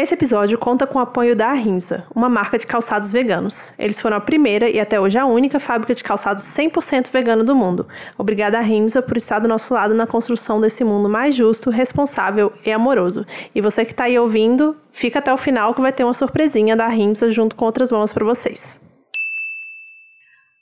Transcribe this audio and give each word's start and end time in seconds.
Esse 0.00 0.14
episódio 0.14 0.56
conta 0.56 0.86
com 0.86 0.98
o 0.98 1.02
apoio 1.02 1.36
da 1.36 1.50
Arrimsa, 1.50 2.06
uma 2.14 2.26
marca 2.26 2.58
de 2.58 2.66
calçados 2.66 3.12
veganos. 3.12 3.70
Eles 3.78 4.00
foram 4.00 4.16
a 4.16 4.20
primeira 4.20 4.66
e 4.66 4.80
até 4.80 4.98
hoje 4.98 5.18
a 5.18 5.26
única 5.26 5.60
fábrica 5.60 5.94
de 5.94 6.02
calçados 6.02 6.42
100% 6.42 7.10
vegano 7.12 7.44
do 7.44 7.54
mundo. 7.54 7.86
Obrigada 8.16 8.56
Arrimsa 8.56 9.02
por 9.02 9.18
estar 9.18 9.40
do 9.40 9.46
nosso 9.46 9.74
lado 9.74 9.92
na 9.92 10.06
construção 10.06 10.58
desse 10.58 10.82
mundo 10.84 11.06
mais 11.06 11.34
justo, 11.34 11.68
responsável 11.68 12.50
e 12.64 12.72
amoroso. 12.72 13.26
E 13.54 13.60
você 13.60 13.84
que 13.84 13.90
está 13.90 14.04
aí 14.04 14.18
ouvindo, 14.18 14.74
fica 14.90 15.18
até 15.18 15.30
o 15.34 15.36
final 15.36 15.74
que 15.74 15.82
vai 15.82 15.92
ter 15.92 16.02
uma 16.02 16.14
surpresinha 16.14 16.74
da 16.74 16.86
Arrimsa 16.86 17.28
junto 17.30 17.54
com 17.54 17.66
outras 17.66 17.92
mãos 17.92 18.10
para 18.10 18.24
vocês. 18.24 18.80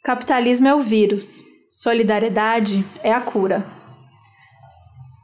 Capitalismo 0.03 0.67
é 0.67 0.75
o 0.75 0.81
vírus. 0.81 1.45
Solidariedade 1.71 2.85
é 3.05 3.13
a 3.13 3.21
cura. 3.21 3.78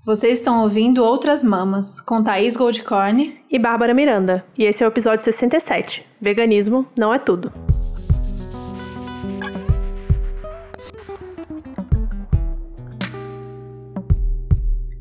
Vocês 0.07 0.37
estão 0.37 0.61
ouvindo 0.61 1.03
Outras 1.03 1.43
Mamas, 1.43 1.99
com 1.99 2.23
Thaís 2.23 2.57
Goldcorn 2.57 3.41
e 3.51 3.59
Bárbara 3.59 3.95
Miranda. 3.95 4.45
E 4.55 4.65
esse 4.65 4.85
é 4.85 4.87
o 4.87 4.91
episódio 4.91 5.25
67. 5.25 6.05
Veganismo 6.21 6.87
não 6.95 7.15
é 7.15 7.19
tudo. 7.19 7.51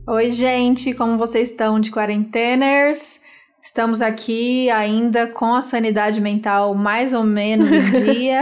Oi, 0.07 0.31
gente, 0.31 0.93
como 0.93 1.17
vocês 1.17 1.49
estão 1.49 1.81
de 1.81 1.91
quarenteners? 1.91 3.19
Estamos 3.63 4.01
aqui 4.01 4.69
ainda 4.69 5.25
com 5.27 5.55
a 5.55 5.61
sanidade 5.61 6.19
mental 6.19 6.75
mais 6.75 7.13
ou 7.13 7.23
menos 7.23 7.71
em 7.71 7.91
dia. 8.11 8.41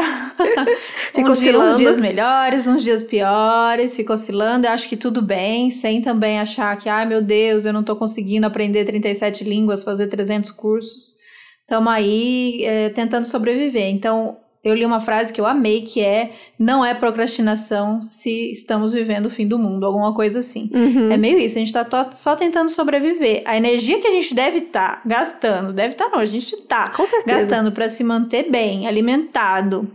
um 1.16 1.32
dia, 1.34 1.60
uns 1.60 1.78
dias 1.78 2.00
melhores, 2.00 2.66
uns 2.66 2.82
dias 2.82 3.04
piores, 3.04 3.96
fica 3.96 4.14
oscilando. 4.14 4.66
Eu 4.66 4.72
acho 4.72 4.90
que 4.90 4.98
tudo 4.98 5.22
bem, 5.22 5.70
sem 5.70 6.02
também 6.02 6.40
achar 6.40 6.76
que, 6.76 6.90
ai 6.90 7.06
meu 7.06 7.22
Deus, 7.22 7.66
eu 7.66 7.72
não 7.72 7.84
tô 7.84 7.96
conseguindo 7.96 8.48
aprender 8.48 8.84
37 8.84 9.44
línguas, 9.44 9.84
fazer 9.84 10.08
300 10.08 10.50
cursos. 10.50 11.14
Estamos 11.60 11.94
aí 11.94 12.66
é, 12.66 12.90
tentando 12.90 13.26
sobreviver. 13.26 13.90
Então, 13.90 14.38
eu 14.64 14.76
li 14.76 14.86
uma 14.86 15.00
frase 15.00 15.34
que 15.34 15.42
eu 15.42 15.46
amei, 15.46 15.82
que 15.82 16.02
é 16.02 16.32
não 16.58 16.86
é 16.86 16.94
procrastinação 16.94 18.02
se 18.02 18.52
estamos 18.52 18.94
vivendo 18.94 19.26
o 19.26 19.30
fim 19.30 19.48
do 19.48 19.58
mundo, 19.58 19.86
alguma 19.86 20.14
coisa 20.14 20.40
assim. 20.40 20.70
Uhum. 20.74 21.12
É 21.12 21.18
meio 21.18 21.40
isso, 21.40 21.58
a 21.58 21.60
gente 21.60 21.74
tá 21.74 22.10
só 22.14 22.36
tentando 22.36 22.70
sobreviver. 22.70 23.42
A 23.46 23.58
energia 23.58 24.00
que 24.00 24.08
a 24.08 24.12
gente 24.12 24.36
deve 24.36 24.60
estar 24.60 24.98
tá 24.98 25.02
gastando, 25.06 25.74
deve 25.74 25.94
estar 25.94 26.06
tá, 26.06 26.12
não, 26.12 26.20
a 26.20 26.26
gente 26.26 26.56
tá 26.64 26.92
gastando 27.26 27.72
para 27.72 27.90
se 27.90 28.04
manter 28.04 28.52
bem, 28.52 28.88
alimentado, 28.88 29.90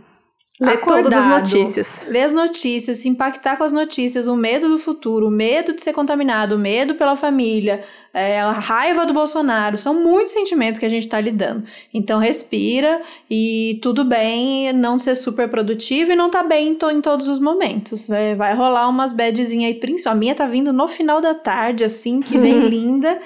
Ler 0.59 0.71
acordado, 0.71 1.03
todas 1.03 1.19
as 1.19 1.53
notícias. 1.53 2.07
Ler 2.09 2.23
as 2.23 2.33
notícias, 2.33 2.97
se 2.97 3.07
impactar 3.07 3.57
com 3.57 3.63
as 3.63 3.71
notícias, 3.71 4.27
o 4.27 4.35
medo 4.35 4.67
do 4.67 4.79
futuro, 4.79 5.27
o 5.27 5.31
medo 5.31 5.71
de 5.73 5.83
ser 5.83 5.93
contaminado, 5.93 6.55
o 6.55 6.57
medo 6.57 6.95
pela 6.95 7.15
família, 7.15 7.83
é, 8.11 8.41
a 8.41 8.51
raiva 8.53 9.05
do 9.05 9.13
Bolsonaro. 9.13 9.77
São 9.77 9.93
muitos 9.93 10.31
sentimentos 10.31 10.79
que 10.79 10.85
a 10.85 10.89
gente 10.89 11.03
está 11.03 11.21
lidando. 11.21 11.63
Então, 11.93 12.19
respira 12.19 12.99
e 13.29 13.79
tudo 13.83 14.03
bem 14.03 14.73
não 14.73 14.97
ser 14.97 15.13
super 15.13 15.47
produtivo 15.47 16.11
e 16.11 16.15
não 16.15 16.31
tá 16.31 16.41
bem 16.41 16.75
em 16.89 17.01
todos 17.01 17.27
os 17.27 17.39
momentos. 17.39 18.07
Vai, 18.07 18.33
vai 18.33 18.55
rolar 18.55 18.89
umas 18.89 19.13
badzinhas 19.13 19.71
aí, 19.71 19.75
principalmente. 19.75 20.07
A 20.07 20.15
minha 20.15 20.33
tá 20.33 20.47
vindo 20.47 20.73
no 20.73 20.87
final 20.87 21.21
da 21.21 21.35
tarde, 21.35 21.83
assim, 21.83 22.19
que 22.19 22.35
vem 22.35 22.61
linda. 22.67 23.19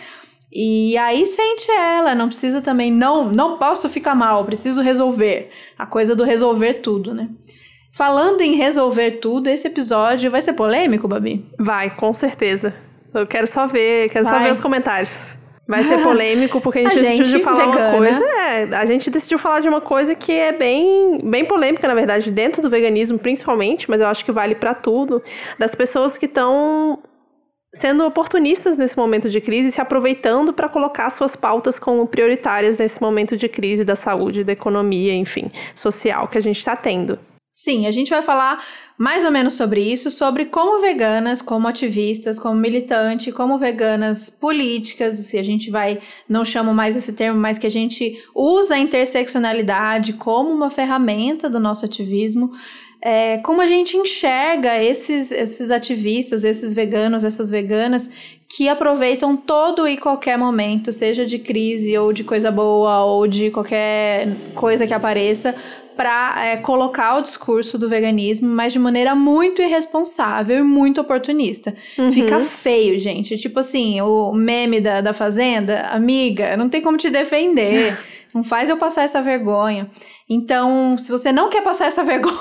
E 0.53 0.97
aí 0.97 1.25
sente 1.25 1.71
ela, 1.71 2.13
não 2.13 2.27
precisa 2.27 2.61
também, 2.61 2.91
não, 2.91 3.25
não 3.25 3.57
posso 3.57 3.87
ficar 3.87 4.13
mal, 4.13 4.43
preciso 4.43 4.81
resolver. 4.81 5.49
A 5.77 5.85
coisa 5.85 6.13
do 6.15 6.23
resolver 6.23 6.75
tudo, 6.75 7.13
né? 7.13 7.29
Falando 7.93 8.41
em 8.41 8.55
resolver 8.55 9.11
tudo, 9.11 9.47
esse 9.47 9.67
episódio 9.67 10.29
vai 10.29 10.41
ser 10.41 10.53
polêmico, 10.53 11.07
Babi? 11.07 11.45
Vai, 11.57 11.95
com 11.95 12.13
certeza. 12.13 12.73
Eu 13.13 13.27
quero 13.27 13.47
só 13.47 13.67
ver, 13.67 14.09
quero 14.09 14.25
vai. 14.25 14.33
só 14.33 14.43
ver 14.43 14.51
os 14.51 14.61
comentários. 14.61 15.37
Vai 15.67 15.83
ser 15.83 16.01
polêmico 16.03 16.59
porque 16.59 16.79
a 16.79 16.83
gente, 16.89 16.99
a 16.99 17.01
decidiu 17.01 17.25
gente 17.25 17.43
falar 17.43 17.67
vegana. 17.67 17.89
uma 17.89 17.97
coisa. 17.97 18.23
É, 18.23 18.75
a 18.75 18.85
gente 18.85 19.09
decidiu 19.09 19.39
falar 19.39 19.61
de 19.61 19.69
uma 19.69 19.79
coisa 19.79 20.13
que 20.15 20.31
é 20.31 20.51
bem, 20.51 21.21
bem 21.23 21.45
polêmica, 21.45 21.87
na 21.87 21.93
verdade, 21.93 22.29
dentro 22.29 22.61
do 22.61 22.69
veganismo, 22.69 23.17
principalmente, 23.17 23.89
mas 23.89 24.01
eu 24.01 24.07
acho 24.07 24.25
que 24.25 24.31
vale 24.33 24.55
para 24.55 24.73
tudo. 24.73 25.23
Das 25.57 25.73
pessoas 25.73 26.17
que 26.17 26.25
estão 26.25 27.01
sendo 27.73 28.05
oportunistas 28.05 28.77
nesse 28.77 28.97
momento 28.97 29.29
de 29.29 29.39
crise, 29.39 29.71
se 29.71 29.81
aproveitando 29.81 30.53
para 30.53 30.67
colocar 30.67 31.09
suas 31.09 31.35
pautas 31.35 31.79
como 31.79 32.05
prioritárias 32.07 32.79
nesse 32.79 33.01
momento 33.01 33.37
de 33.37 33.47
crise 33.47 33.85
da 33.85 33.95
saúde, 33.95 34.43
da 34.43 34.51
economia, 34.51 35.13
enfim, 35.13 35.49
social 35.73 36.27
que 36.27 36.37
a 36.37 36.41
gente 36.41 36.57
está 36.57 36.75
tendo. 36.75 37.17
Sim, 37.53 37.85
a 37.85 37.91
gente 37.91 38.09
vai 38.09 38.21
falar 38.21 38.63
mais 38.97 39.25
ou 39.25 39.31
menos 39.31 39.53
sobre 39.55 39.81
isso, 39.81 40.09
sobre 40.09 40.45
como 40.45 40.79
veganas, 40.79 41.41
como 41.41 41.67
ativistas, 41.67 42.39
como 42.39 42.55
militante, 42.55 43.31
como 43.31 43.57
veganas 43.57 44.29
políticas, 44.29 45.15
se 45.15 45.37
a 45.37 45.43
gente 45.43 45.69
vai, 45.69 45.99
não 46.29 46.45
chamo 46.45 46.73
mais 46.73 46.95
esse 46.95 47.11
termo, 47.11 47.37
mas 47.37 47.57
que 47.57 47.67
a 47.67 47.71
gente 47.71 48.23
usa 48.33 48.75
a 48.75 48.79
interseccionalidade 48.79 50.13
como 50.13 50.49
uma 50.51 50.69
ferramenta 50.69 51.49
do 51.49 51.59
nosso 51.59 51.83
ativismo, 51.83 52.51
é, 53.03 53.39
como 53.39 53.61
a 53.61 53.67
gente 53.67 53.97
enxerga 53.97 54.81
esses, 54.81 55.31
esses 55.31 55.71
ativistas, 55.71 56.43
esses 56.43 56.73
veganos, 56.73 57.23
essas 57.23 57.49
veganas 57.49 58.09
que 58.47 58.69
aproveitam 58.69 59.35
todo 59.35 59.87
e 59.87 59.97
qualquer 59.97 60.37
momento, 60.37 60.91
seja 60.91 61.25
de 61.25 61.39
crise 61.39 61.97
ou 61.97 62.13
de 62.13 62.23
coisa 62.23 62.51
boa 62.51 63.03
ou 63.05 63.25
de 63.25 63.49
qualquer 63.49 64.27
coisa 64.53 64.85
que 64.85 64.93
apareça, 64.93 65.55
para 65.95 66.45
é, 66.45 66.57
colocar 66.57 67.17
o 67.17 67.21
discurso 67.21 67.77
do 67.77 67.87
veganismo, 67.87 68.47
mas 68.47 68.73
de 68.73 68.79
maneira 68.79 69.13
muito 69.13 69.61
irresponsável 69.61 70.59
e 70.59 70.63
muito 70.63 71.01
oportunista. 71.01 71.75
Uhum. 71.97 72.11
Fica 72.11 72.39
feio, 72.39 72.97
gente. 72.97 73.37
Tipo 73.37 73.59
assim, 73.59 74.01
o 74.01 74.31
meme 74.31 74.79
da, 74.79 75.01
da 75.01 75.13
Fazenda, 75.13 75.81
amiga, 75.87 76.55
não 76.57 76.69
tem 76.69 76.81
como 76.81 76.97
te 76.97 77.09
defender. 77.09 77.97
Não 78.33 78.45
faz 78.45 78.69
eu 78.69 78.77
passar 78.77 79.03
essa 79.03 79.21
vergonha. 79.21 79.89
Então, 80.33 80.97
se 80.97 81.11
você 81.11 81.29
não 81.29 81.49
quer 81.49 81.61
passar 81.61 81.87
essa 81.87 82.05
vergonha, 82.05 82.31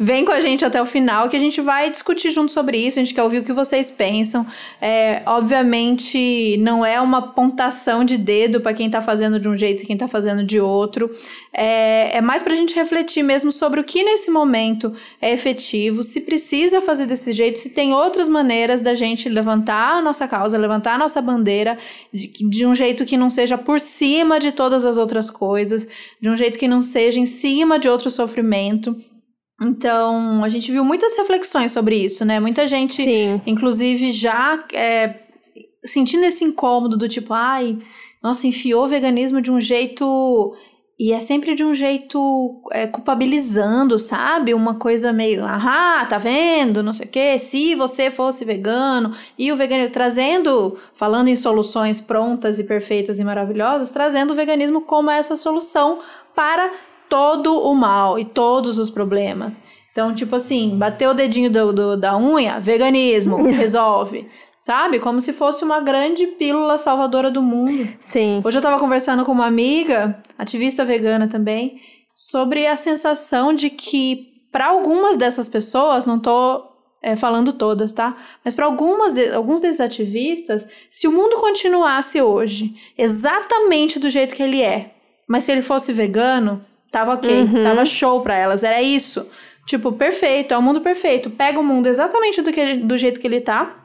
vem 0.00 0.24
com 0.24 0.32
a 0.32 0.40
gente 0.40 0.64
até 0.64 0.80
o 0.80 0.86
final 0.86 1.28
que 1.28 1.36
a 1.36 1.38
gente 1.38 1.60
vai 1.60 1.90
discutir 1.90 2.30
junto 2.30 2.50
sobre 2.50 2.78
isso. 2.78 2.98
A 2.98 3.04
gente 3.04 3.12
quer 3.12 3.22
ouvir 3.22 3.40
o 3.40 3.44
que 3.44 3.52
vocês 3.52 3.90
pensam. 3.90 4.46
É, 4.80 5.20
obviamente, 5.26 6.56
não 6.58 6.86
é 6.86 6.98
uma 6.98 7.20
pontação 7.20 8.02
de 8.02 8.16
dedo 8.16 8.62
para 8.62 8.72
quem 8.72 8.88
tá 8.88 9.02
fazendo 9.02 9.38
de 9.38 9.46
um 9.46 9.54
jeito 9.54 9.82
e 9.82 9.86
quem 9.86 9.94
tá 9.94 10.08
fazendo 10.08 10.42
de 10.42 10.58
outro. 10.58 11.10
É, 11.52 12.16
é 12.16 12.20
mais 12.22 12.40
pra 12.40 12.54
gente 12.54 12.74
refletir 12.74 13.22
mesmo 13.22 13.52
sobre 13.52 13.78
o 13.78 13.84
que 13.84 14.02
nesse 14.02 14.30
momento 14.30 14.94
é 15.20 15.32
efetivo, 15.32 16.02
se 16.02 16.22
precisa 16.22 16.80
fazer 16.80 17.06
desse 17.06 17.32
jeito, 17.32 17.58
se 17.58 17.70
tem 17.70 17.92
outras 17.92 18.28
maneiras 18.28 18.80
da 18.80 18.94
gente 18.94 19.28
levantar 19.28 19.98
a 19.98 20.02
nossa 20.02 20.26
causa, 20.26 20.56
levantar 20.56 20.94
a 20.94 20.98
nossa 20.98 21.20
bandeira 21.20 21.78
de, 22.12 22.28
de 22.28 22.66
um 22.66 22.74
jeito 22.74 23.04
que 23.04 23.16
não 23.16 23.28
seja 23.28 23.58
por 23.58 23.80
cima 23.80 24.38
de 24.38 24.52
todas 24.52 24.84
as 24.84 24.96
outras 24.98 25.30
coisas, 25.30 25.88
de 26.20 26.28
um 26.28 26.36
jeito 26.36 26.58
que 26.58 26.68
não 26.68 26.80
seja 26.86 27.20
em 27.20 27.26
cima 27.26 27.78
de 27.78 27.88
outro 27.88 28.10
sofrimento. 28.10 28.96
Então, 29.62 30.44
a 30.44 30.48
gente 30.48 30.70
viu 30.70 30.84
muitas 30.84 31.16
reflexões 31.16 31.72
sobre 31.72 31.96
isso, 31.96 32.24
né? 32.24 32.38
Muita 32.38 32.66
gente, 32.66 33.02
Sim. 33.02 33.40
inclusive, 33.46 34.12
já 34.12 34.62
é, 34.72 35.14
sentindo 35.82 36.24
esse 36.24 36.44
incômodo 36.44 36.96
do 36.96 37.08
tipo, 37.08 37.32
ai, 37.32 37.78
nossa, 38.22 38.46
enfiou 38.46 38.84
o 38.84 38.88
veganismo 38.88 39.40
de 39.40 39.50
um 39.50 39.60
jeito. 39.60 40.54
E 40.98 41.12
é 41.12 41.20
sempre 41.20 41.54
de 41.54 41.62
um 41.62 41.74
jeito 41.74 42.62
é, 42.72 42.86
culpabilizando, 42.86 43.98
sabe? 43.98 44.54
Uma 44.54 44.76
coisa 44.76 45.12
meio, 45.12 45.44
ah, 45.44 46.06
tá 46.08 46.16
vendo? 46.16 46.82
Não 46.82 46.94
sei 46.94 47.06
o 47.06 47.08
quê. 47.08 47.38
Se 47.38 47.74
você 47.74 48.10
fosse 48.10 48.46
vegano, 48.46 49.14
e 49.38 49.52
o 49.52 49.56
veganismo 49.56 49.92
trazendo, 49.92 50.78
falando 50.94 51.28
em 51.28 51.36
soluções 51.36 52.00
prontas 52.00 52.58
e 52.58 52.64
perfeitas 52.64 53.18
e 53.18 53.24
maravilhosas, 53.24 53.90
trazendo 53.90 54.32
o 54.32 54.36
veganismo 54.36 54.80
como 54.80 55.10
essa 55.10 55.36
solução 55.36 55.98
para 56.36 56.70
todo 57.08 57.58
o 57.58 57.74
mal 57.74 58.18
e 58.18 58.24
todos 58.24 58.78
os 58.78 58.90
problemas. 58.90 59.62
Então, 59.90 60.14
tipo 60.14 60.36
assim, 60.36 60.76
bateu 60.76 61.10
o 61.10 61.14
dedinho 61.14 61.50
do, 61.50 61.72
do, 61.72 61.96
da 61.96 62.16
unha, 62.18 62.60
veganismo, 62.60 63.42
resolve. 63.50 64.28
Sabe? 64.60 65.00
Como 65.00 65.20
se 65.20 65.32
fosse 65.32 65.64
uma 65.64 65.80
grande 65.80 66.26
pílula 66.26 66.76
salvadora 66.76 67.30
do 67.30 67.40
mundo. 67.40 67.88
Sim. 67.98 68.42
Hoje 68.44 68.58
eu 68.58 68.62
tava 68.62 68.78
conversando 68.78 69.24
com 69.24 69.32
uma 69.32 69.46
amiga, 69.46 70.20
ativista 70.36 70.84
vegana 70.84 71.26
também, 71.28 71.80
sobre 72.14 72.66
a 72.66 72.76
sensação 72.76 73.54
de 73.54 73.70
que, 73.70 74.42
para 74.52 74.66
algumas 74.66 75.16
dessas 75.16 75.48
pessoas, 75.48 76.04
não 76.04 76.18
tô 76.18 76.62
é, 77.02 77.14
falando 77.14 77.52
todas, 77.52 77.92
tá? 77.92 78.16
Mas 78.44 78.54
para 78.54 78.66
algumas 78.66 79.14
de, 79.14 79.30
alguns 79.30 79.60
desses 79.60 79.80
ativistas, 79.80 80.68
se 80.90 81.06
o 81.06 81.12
mundo 81.12 81.36
continuasse 81.36 82.20
hoje 82.20 82.74
exatamente 82.98 83.98
do 83.98 84.10
jeito 84.10 84.34
que 84.34 84.42
ele 84.42 84.60
é, 84.60 84.95
mas 85.28 85.44
se 85.44 85.52
ele 85.52 85.62
fosse 85.62 85.92
vegano, 85.92 86.64
tava 86.90 87.14
ok, 87.14 87.42
uhum. 87.42 87.62
tava 87.62 87.84
show 87.84 88.20
pra 88.20 88.36
elas, 88.36 88.62
era 88.62 88.80
isso. 88.80 89.26
Tipo, 89.66 89.92
perfeito, 89.92 90.54
é 90.54 90.58
o 90.58 90.62
mundo 90.62 90.80
perfeito. 90.80 91.28
Pega 91.28 91.58
o 91.58 91.64
mundo 91.64 91.88
exatamente 91.88 92.40
do, 92.40 92.52
que, 92.52 92.74
do 92.76 92.96
jeito 92.96 93.20
que 93.20 93.26
ele 93.26 93.40
tá, 93.40 93.84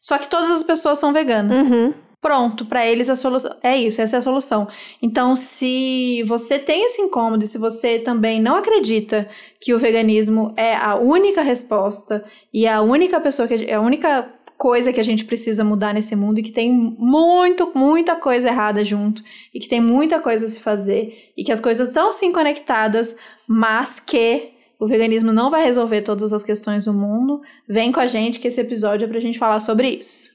só 0.00 0.18
que 0.18 0.28
todas 0.28 0.50
as 0.50 0.62
pessoas 0.62 0.98
são 0.98 1.12
veganas. 1.12 1.70
Uhum. 1.70 1.94
Pronto, 2.20 2.66
para 2.66 2.84
eles 2.84 3.08
a 3.08 3.14
solução 3.14 3.54
é 3.62 3.76
isso, 3.76 4.02
essa 4.02 4.16
é 4.16 4.18
a 4.18 4.22
solução. 4.22 4.66
Então, 5.00 5.36
se 5.36 6.24
você 6.24 6.58
tem 6.58 6.84
esse 6.84 7.00
incômodo, 7.00 7.46
se 7.46 7.58
você 7.58 8.00
também 8.00 8.42
não 8.42 8.56
acredita 8.56 9.28
que 9.60 9.72
o 9.72 9.78
veganismo 9.78 10.52
é 10.56 10.74
a 10.74 10.96
única 10.96 11.42
resposta 11.42 12.24
e 12.52 12.66
a 12.66 12.80
única 12.80 13.20
pessoa 13.20 13.46
que 13.46 13.72
a 13.72 13.80
única 13.80 14.28
coisa 14.58 14.92
que 14.92 14.98
a 14.98 15.04
gente 15.04 15.24
precisa 15.24 15.62
mudar 15.62 15.94
nesse 15.94 16.16
mundo 16.16 16.40
e 16.40 16.42
que 16.42 16.50
tem 16.50 16.70
muito, 16.70 17.70
muita 17.76 18.16
coisa 18.16 18.48
errada 18.48 18.84
junto 18.84 19.22
e 19.54 19.60
que 19.60 19.68
tem 19.68 19.80
muita 19.80 20.18
coisa 20.18 20.46
a 20.46 20.48
se 20.48 20.60
fazer 20.60 21.32
e 21.36 21.44
que 21.44 21.52
as 21.52 21.60
coisas 21.60 21.88
estão 21.88 22.10
sim 22.10 22.32
conectadas, 22.32 23.16
mas 23.46 24.00
que 24.00 24.50
o 24.78 24.86
veganismo 24.86 25.32
não 25.32 25.48
vai 25.48 25.64
resolver 25.64 26.02
todas 26.02 26.32
as 26.32 26.42
questões 26.42 26.84
do 26.84 26.92
mundo. 26.92 27.40
Vem 27.68 27.92
com 27.92 28.00
a 28.00 28.06
gente 28.06 28.40
que 28.40 28.48
esse 28.48 28.60
episódio 28.60 29.04
é 29.04 29.08
pra 29.08 29.20
gente 29.20 29.38
falar 29.38 29.60
sobre 29.60 29.90
isso. 29.90 30.30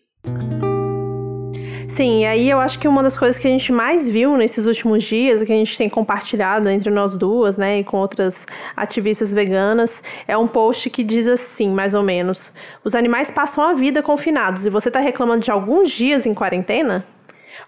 Sim, 1.94 2.22
e 2.22 2.25
aí 2.25 2.50
eu 2.50 2.60
acho 2.60 2.80
que 2.80 2.88
uma 2.88 3.04
das 3.04 3.16
coisas 3.16 3.40
que 3.40 3.48
a 3.48 3.51
gente 3.51 3.72
mais 3.72 4.07
viu 4.07 4.36
nesses 4.36 4.66
últimos 4.66 5.04
dias, 5.04 5.44
que 5.44 5.54
a 5.54 5.56
gente 5.56 5.78
tem 5.78 5.88
compartilhado 5.88 6.68
entre 6.68 6.90
nós 6.90 7.16
duas, 7.16 7.56
né, 7.56 7.81
e 7.81 7.84
com 7.84 7.98
outras 7.98 8.48
ativistas 8.75 9.31
veganas, 9.31 10.01
é 10.28 10.36
um 10.36 10.48
post 10.48 10.90
que 10.90 11.04
diz 11.04 11.28
assim, 11.28 11.69
mais 11.69 11.94
ou 11.94 12.01
menos: 12.01 12.51
os 12.84 12.95
animais 12.95 13.30
passam 13.30 13.63
a 13.63 13.74
vida 13.74 14.01
confinados 14.01 14.66
e 14.66 14.72
você 14.72 14.88
está 14.88 15.00
reclamando 15.00 15.44
de 15.44 15.51
alguns 15.51 15.92
dias 15.92 16.25
em 16.25 16.34
quarentena? 16.34 17.06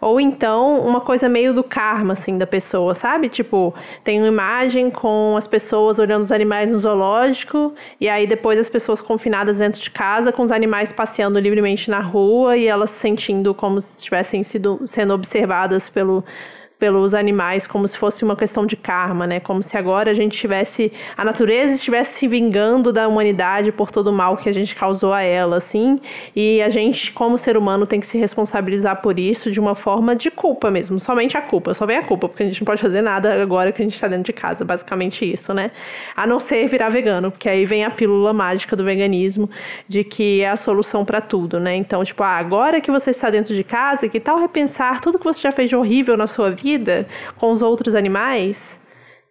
Ou 0.05 0.21
então 0.21 0.81
uma 0.81 1.01
coisa 1.01 1.27
meio 1.27 1.51
do 1.51 1.63
karma, 1.63 2.13
assim, 2.13 2.37
da 2.37 2.45
pessoa, 2.45 2.93
sabe? 2.93 3.27
Tipo, 3.27 3.73
tem 4.03 4.19
uma 4.19 4.27
imagem 4.27 4.91
com 4.91 5.35
as 5.35 5.47
pessoas 5.47 5.97
olhando 5.97 6.21
os 6.21 6.31
animais 6.31 6.71
no 6.71 6.77
zoológico, 6.77 7.73
e 7.99 8.07
aí 8.07 8.27
depois 8.27 8.59
as 8.59 8.69
pessoas 8.69 9.01
confinadas 9.01 9.57
dentro 9.57 9.81
de 9.81 9.89
casa, 9.89 10.31
com 10.31 10.43
os 10.43 10.51
animais 10.51 10.91
passeando 10.91 11.39
livremente 11.39 11.89
na 11.89 12.01
rua 12.01 12.55
e 12.55 12.67
elas 12.67 12.91
se 12.91 12.99
sentindo 12.99 13.51
como 13.55 13.81
se 13.81 13.97
estivessem 13.97 14.43
sido, 14.43 14.79
sendo 14.85 15.11
observadas 15.11 15.89
pelo 15.89 16.23
pelos 16.77 17.13
animais 17.13 17.65
como 17.65 17.87
se 17.87 17.97
fosse 17.97 18.23
uma 18.23 18.35
questão 18.35 18.65
de 18.65 18.75
karma, 18.75 19.25
né? 19.25 19.39
Como 19.39 19.63
se 19.63 19.77
agora 19.77 20.11
a 20.11 20.13
gente 20.13 20.37
tivesse 20.37 20.91
a 21.15 21.23
natureza 21.23 21.73
estivesse 21.73 22.19
se 22.19 22.27
vingando 22.27 22.91
da 22.91 23.07
humanidade 23.07 23.71
por 23.71 23.91
todo 23.91 24.07
o 24.07 24.13
mal 24.13 24.35
que 24.35 24.49
a 24.49 24.51
gente 24.51 24.75
causou 24.75 25.13
a 25.13 25.21
ela, 25.21 25.57
assim. 25.57 25.97
E 26.35 26.61
a 26.61 26.69
gente, 26.69 27.11
como 27.13 27.37
ser 27.37 27.57
humano, 27.57 27.87
tem 27.87 27.99
que 27.99 28.07
se 28.07 28.17
responsabilizar 28.17 29.01
por 29.01 29.17
isso 29.17 29.51
de 29.51 29.59
uma 29.59 29.75
forma 29.75 30.15
de 30.15 30.29
culpa 30.29 30.69
mesmo, 30.69 30.99
somente 30.99 31.37
a 31.37 31.41
culpa, 31.41 31.73
só 31.73 31.85
vem 31.85 31.97
a 31.97 32.03
culpa, 32.03 32.27
porque 32.27 32.43
a 32.43 32.45
gente 32.45 32.61
não 32.61 32.65
pode 32.65 32.81
fazer 32.81 33.01
nada 33.01 33.41
agora 33.41 33.71
que 33.71 33.81
a 33.81 33.85
gente 33.85 33.99
tá 33.99 34.07
dentro 34.07 34.25
de 34.25 34.33
casa, 34.33 34.65
basicamente 34.65 35.25
isso, 35.31 35.53
né? 35.53 35.71
A 36.15 36.27
não 36.27 36.39
ser 36.39 36.67
virar 36.67 36.89
vegano, 36.89 37.31
porque 37.31 37.47
aí 37.47 37.65
vem 37.65 37.85
a 37.85 37.89
pílula 37.89 38.33
mágica 38.33 38.75
do 38.75 38.83
veganismo 38.83 39.49
de 39.87 40.03
que 40.03 40.41
é 40.41 40.49
a 40.49 40.57
solução 40.57 41.05
para 41.05 41.21
tudo, 41.21 41.59
né? 41.59 41.75
Então, 41.75 42.03
tipo, 42.03 42.21
ah, 42.23 42.37
agora 42.37 42.81
que 42.81 42.91
você 42.91 43.11
está 43.11 43.29
dentro 43.29 43.55
de 43.55 43.63
casa, 43.63 44.09
que 44.09 44.19
tal 44.19 44.37
repensar 44.37 44.99
tudo 44.99 45.17
que 45.17 45.23
você 45.23 45.39
já 45.39 45.51
fez 45.51 45.69
de 45.69 45.75
horrível 45.75 46.17
na 46.17 46.27
sua 46.27 46.51
vida 46.51 46.64
vida 46.65 47.07
com 47.37 47.51
os 47.51 47.61
outros 47.61 47.93
animais 47.93 48.81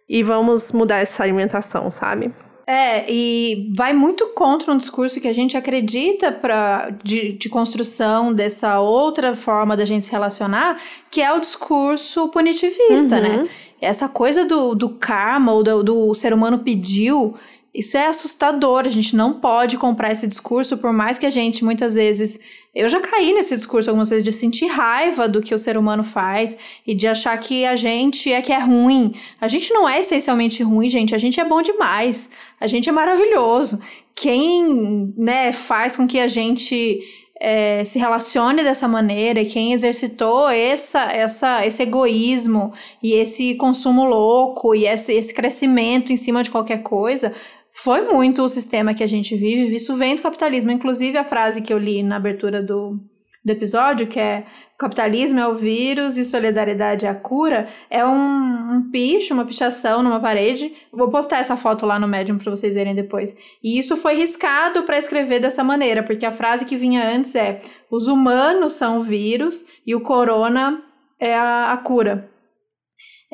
e 0.07 0.23
vamos 0.23 0.71
mudar 0.71 0.99
essa 0.99 1.21
alimentação, 1.21 1.91
sabe? 1.91 2.31
É, 2.67 3.05
e 3.11 3.71
vai 3.75 3.93
muito 3.93 4.27
contra 4.33 4.71
um 4.71 4.77
discurso 4.77 5.21
que 5.21 5.27
a 5.27 5.33
gente 5.33 5.55
acredita 5.55 6.31
pra, 6.31 6.89
de, 7.03 7.33
de 7.33 7.47
construção 7.47 8.33
dessa 8.33 8.79
outra 8.79 9.35
forma 9.35 9.77
da 9.77 9.85
gente 9.85 10.05
se 10.05 10.11
relacionar, 10.11 10.81
que 11.11 11.21
é 11.21 11.31
o 11.31 11.39
discurso 11.39 12.29
punitivista, 12.29 13.19
né? 13.19 13.29
uhum. 13.29 13.43
né? 13.43 13.49
Essa 13.79 14.07
coisa 14.07 14.45
do, 14.45 14.73
do 14.73 14.89
karma, 14.89 15.51
ou 15.53 15.61
do, 15.61 15.83
do 15.83 16.13
ser 16.15 16.33
humano 16.33 16.59
pediu, 16.59 17.35
isso 17.75 17.97
é 17.97 18.07
assustador, 18.07 18.83
a 18.85 18.89
gente 18.89 19.17
não 19.17 19.33
pode 19.33 19.77
comprar 19.77 20.09
esse 20.09 20.25
discurso, 20.25 20.77
por 20.77 20.93
mais 20.93 21.19
que 21.19 21.25
a 21.25 21.29
gente 21.29 21.61
muitas 21.63 21.95
vezes. 21.95 22.39
Eu 22.73 22.87
já 22.87 23.01
caí 23.01 23.33
nesse 23.33 23.53
discurso 23.53 23.89
algumas 23.89 24.09
vezes 24.09 24.23
de 24.23 24.31
sentir 24.31 24.67
raiva 24.67 25.27
do 25.27 25.41
que 25.41 25.53
o 25.53 25.57
ser 25.57 25.77
humano 25.77 26.03
faz 26.03 26.57
e 26.87 26.95
de 26.95 27.05
achar 27.05 27.37
que 27.37 27.65
a 27.65 27.75
gente 27.75 28.31
é 28.31 28.41
que 28.41 28.53
é 28.53 28.59
ruim. 28.59 29.13
A 29.41 29.49
gente 29.49 29.73
não 29.73 29.87
é 29.87 29.99
essencialmente 29.99 30.63
ruim, 30.63 30.87
gente, 30.87 31.13
a 31.13 31.17
gente 31.17 31.37
é 31.39 31.43
bom 31.43 31.61
demais. 31.61 32.29
A 32.61 32.67
gente 32.67 32.87
é 32.87 32.91
maravilhoso. 32.93 33.81
Quem, 34.15 35.13
né, 35.17 35.51
faz 35.51 35.97
com 35.97 36.07
que 36.07 36.19
a 36.19 36.29
gente 36.29 37.01
é, 37.41 37.83
se 37.83 37.99
relacione 37.99 38.63
dessa 38.63 38.87
maneira 38.87 39.43
quem 39.43 39.73
exercitou 39.73 40.49
essa, 40.49 41.11
essa, 41.11 41.65
esse 41.65 41.83
egoísmo 41.83 42.71
e 43.03 43.13
esse 43.13 43.55
consumo 43.55 44.05
louco 44.05 44.73
e 44.73 44.85
esse, 44.85 45.13
esse 45.13 45.33
crescimento 45.33 46.13
em 46.13 46.15
cima 46.15 46.41
de 46.41 46.49
qualquer 46.49 46.81
coisa 46.81 47.33
foi 47.77 48.03
muito 48.03 48.41
o 48.41 48.47
sistema 48.47 48.93
que 48.93 49.03
a 49.03 49.07
gente 49.07 49.35
vive, 49.35 49.75
isso 49.75 49.97
vem 49.97 50.15
do 50.15 50.21
capitalismo. 50.21 50.71
Inclusive, 50.71 51.17
a 51.17 51.25
frase 51.25 51.61
que 51.61 51.73
eu 51.73 51.77
li 51.77 52.01
na 52.01 52.15
abertura 52.15 52.63
do, 52.63 52.97
do 53.43 53.51
episódio, 53.51 54.07
que 54.07 54.17
é 54.17 54.45
capitalismo 54.79 55.41
é 55.41 55.47
o 55.47 55.55
vírus 55.55 56.17
e 56.17 56.23
solidariedade 56.23 57.05
é 57.05 57.09
a 57.09 57.13
cura, 57.13 57.67
é 57.89 58.05
um, 58.05 58.77
um 58.77 58.89
picho, 58.89 59.33
uma 59.33 59.43
pichação 59.43 60.01
numa 60.01 60.21
parede. 60.21 60.73
Vou 60.89 61.09
postar 61.09 61.39
essa 61.39 61.57
foto 61.57 61.85
lá 61.85 61.99
no 61.99 62.07
Medium 62.07 62.37
para 62.37 62.49
vocês 62.49 62.75
verem 62.75 62.95
depois. 62.95 63.35
E 63.61 63.77
isso 63.77 63.97
foi 63.97 64.15
riscado 64.15 64.83
para 64.83 64.97
escrever 64.97 65.41
dessa 65.41 65.63
maneira, 65.63 66.01
porque 66.01 66.25
a 66.25 66.31
frase 66.31 66.63
que 66.63 66.77
vinha 66.77 67.05
antes 67.05 67.35
é: 67.35 67.57
os 67.91 68.07
humanos 68.07 68.71
são 68.71 68.99
o 68.99 69.03
vírus 69.03 69.65
e 69.85 69.93
o 69.93 69.99
corona 69.99 70.81
é 71.19 71.35
a, 71.35 71.73
a 71.73 71.77
cura. 71.77 72.33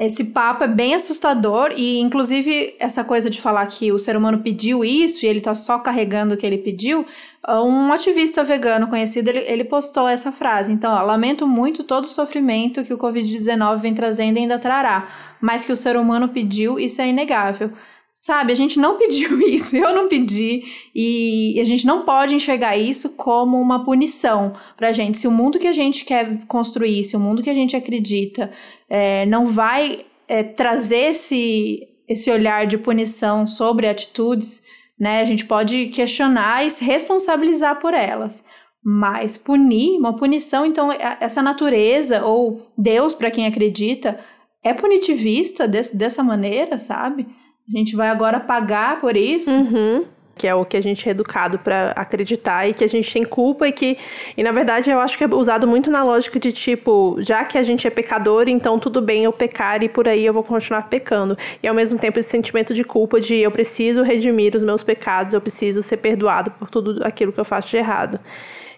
Esse 0.01 0.23
papo 0.23 0.63
é 0.63 0.67
bem 0.67 0.95
assustador 0.95 1.71
e, 1.77 1.99
inclusive, 1.99 2.73
essa 2.79 3.03
coisa 3.03 3.29
de 3.29 3.39
falar 3.39 3.67
que 3.67 3.91
o 3.91 3.99
ser 3.99 4.17
humano 4.17 4.39
pediu 4.39 4.83
isso 4.83 5.23
e 5.23 5.29
ele 5.29 5.39
tá 5.39 5.53
só 5.53 5.77
carregando 5.77 6.33
o 6.33 6.37
que 6.37 6.43
ele 6.43 6.57
pediu, 6.57 7.05
um 7.47 7.93
ativista 7.93 8.43
vegano 8.43 8.87
conhecido, 8.87 9.29
ele, 9.29 9.45
ele 9.47 9.63
postou 9.63 10.07
essa 10.07 10.31
frase. 10.31 10.71
Então, 10.71 10.91
ó, 10.91 11.03
lamento 11.03 11.45
muito 11.45 11.83
todo 11.83 12.05
o 12.05 12.09
sofrimento 12.09 12.83
que 12.83 12.91
o 12.91 12.97
Covid-19 12.97 13.77
vem 13.77 13.93
trazendo 13.93 14.37
e 14.37 14.39
ainda 14.39 14.57
trará, 14.57 15.07
mas 15.39 15.63
que 15.63 15.71
o 15.71 15.75
ser 15.75 15.95
humano 15.95 16.29
pediu, 16.29 16.79
isso 16.79 16.99
é 16.99 17.07
inegável. 17.07 17.71
Sabe, 18.13 18.51
a 18.51 18.55
gente 18.55 18.77
não 18.77 18.97
pediu 18.97 19.39
isso, 19.47 19.75
eu 19.75 19.95
não 19.95 20.07
pedi, 20.07 20.63
e 20.93 21.57
a 21.61 21.63
gente 21.63 21.85
não 21.87 22.03
pode 22.03 22.35
enxergar 22.35 22.75
isso 22.75 23.15
como 23.15 23.59
uma 23.59 23.85
punição 23.85 24.53
pra 24.75 24.91
gente. 24.91 25.17
Se 25.17 25.27
o 25.27 25.31
mundo 25.31 25.57
que 25.57 25.67
a 25.67 25.73
gente 25.73 26.03
quer 26.03 26.45
construir, 26.45 27.03
se 27.05 27.15
o 27.15 27.19
mundo 27.19 27.41
que 27.41 27.49
a 27.49 27.53
gente 27.53 27.75
acredita 27.75 28.51
é, 28.89 29.25
não 29.25 29.45
vai 29.45 30.05
é, 30.27 30.43
trazer 30.43 31.11
esse, 31.11 31.87
esse 32.07 32.29
olhar 32.29 32.67
de 32.67 32.77
punição 32.77 33.47
sobre 33.47 33.87
atitudes, 33.87 34.61
né, 34.99 35.21
a 35.21 35.25
gente 35.25 35.45
pode 35.45 35.87
questionar 35.87 36.65
e 36.65 36.69
se 36.69 36.83
responsabilizar 36.83 37.79
por 37.79 37.93
elas. 37.93 38.43
Mas 38.83 39.37
punir, 39.37 39.97
uma 39.97 40.15
punição, 40.15 40.65
então, 40.65 40.91
é, 40.91 41.17
essa 41.19 41.41
natureza, 41.41 42.25
ou 42.25 42.61
Deus, 42.77 43.15
para 43.15 43.31
quem 43.31 43.47
acredita, 43.47 44.19
é 44.63 44.73
punitivista 44.73 45.67
desse, 45.67 45.95
dessa 45.95 46.21
maneira, 46.21 46.77
sabe? 46.77 47.27
A 47.67 47.77
gente 47.77 47.95
vai 47.95 48.09
agora 48.09 48.39
pagar 48.39 48.99
por 48.99 49.15
isso. 49.15 49.51
Uhum 49.51 50.05
que 50.41 50.47
é 50.47 50.55
o 50.55 50.65
que 50.65 50.75
a 50.75 50.81
gente 50.81 51.07
é 51.07 51.11
educado 51.11 51.59
para 51.59 51.91
acreditar 51.91 52.67
e 52.67 52.73
que 52.73 52.83
a 52.83 52.87
gente 52.87 53.13
tem 53.13 53.23
culpa 53.23 53.67
e 53.67 53.71
que 53.71 53.95
e 54.35 54.41
na 54.41 54.51
verdade 54.51 54.89
eu 54.89 54.99
acho 54.99 55.15
que 55.15 55.23
é 55.23 55.27
usado 55.27 55.67
muito 55.67 55.91
na 55.91 56.03
lógica 56.03 56.39
de 56.39 56.51
tipo, 56.51 57.15
já 57.19 57.45
que 57.45 57.59
a 57.59 57.63
gente 57.63 57.85
é 57.85 57.91
pecador, 57.91 58.45
então 58.47 58.79
tudo 58.79 59.01
bem 59.01 59.23
eu 59.23 59.31
pecar 59.31 59.83
e 59.83 59.89
por 59.89 60.07
aí 60.07 60.25
eu 60.25 60.33
vou 60.33 60.43
continuar 60.43 60.89
pecando. 60.89 61.37
E 61.61 61.67
ao 61.67 61.75
mesmo 61.75 61.99
tempo 61.99 62.19
esse 62.19 62.29
sentimento 62.29 62.73
de 62.73 62.83
culpa 62.83 63.21
de 63.21 63.35
eu 63.35 63.51
preciso 63.51 64.01
redimir 64.01 64.55
os 64.55 64.63
meus 64.63 64.81
pecados, 64.81 65.35
eu 65.35 65.41
preciso 65.41 65.83
ser 65.83 65.97
perdoado 65.97 66.49
por 66.51 66.69
tudo 66.71 67.05
aquilo 67.05 67.31
que 67.31 67.39
eu 67.39 67.45
faço 67.45 67.69
de 67.69 67.77
errado. 67.77 68.19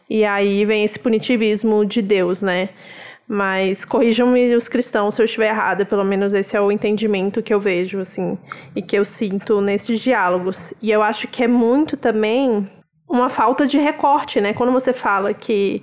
E 0.10 0.25
aí 0.25 0.65
vem 0.65 0.84
esse 0.84 1.00
punitivismo 1.00 1.86
de 1.86 2.01
Deus, 2.01 2.41
né? 2.41 2.69
Mas 3.27 3.86
corrijam-me 3.86 4.53
os 4.56 4.68
cristãos 4.68 5.15
se 5.15 5.22
eu 5.22 5.25
estiver 5.25 5.50
errada, 5.50 5.86
pelo 5.86 6.03
menos 6.03 6.34
esse 6.34 6.58
é 6.58 6.62
o 6.62 6.72
entendimento 6.72 7.42
que 7.42 7.53
eu 7.53 7.60
vejo, 7.60 8.00
assim, 8.00 8.38
e 8.75 8.82
que 8.82 8.98
eu 8.98 9.06
sinto 9.06 9.62
nesses 9.62 10.00
diálogos. 10.01 10.74
E 10.82 10.92
eu 10.92 11.01
acho 11.01 11.27
que 11.27 11.44
é 11.44 11.48
muito 11.48 11.96
também 11.96 12.70
uma 13.10 13.30
falta 13.30 13.65
de 13.65 13.77
recorte, 13.77 14.42
né? 14.42 14.53
Quando 14.53 14.74
você 14.74 14.92
fala 14.92 15.34
que 15.34 15.82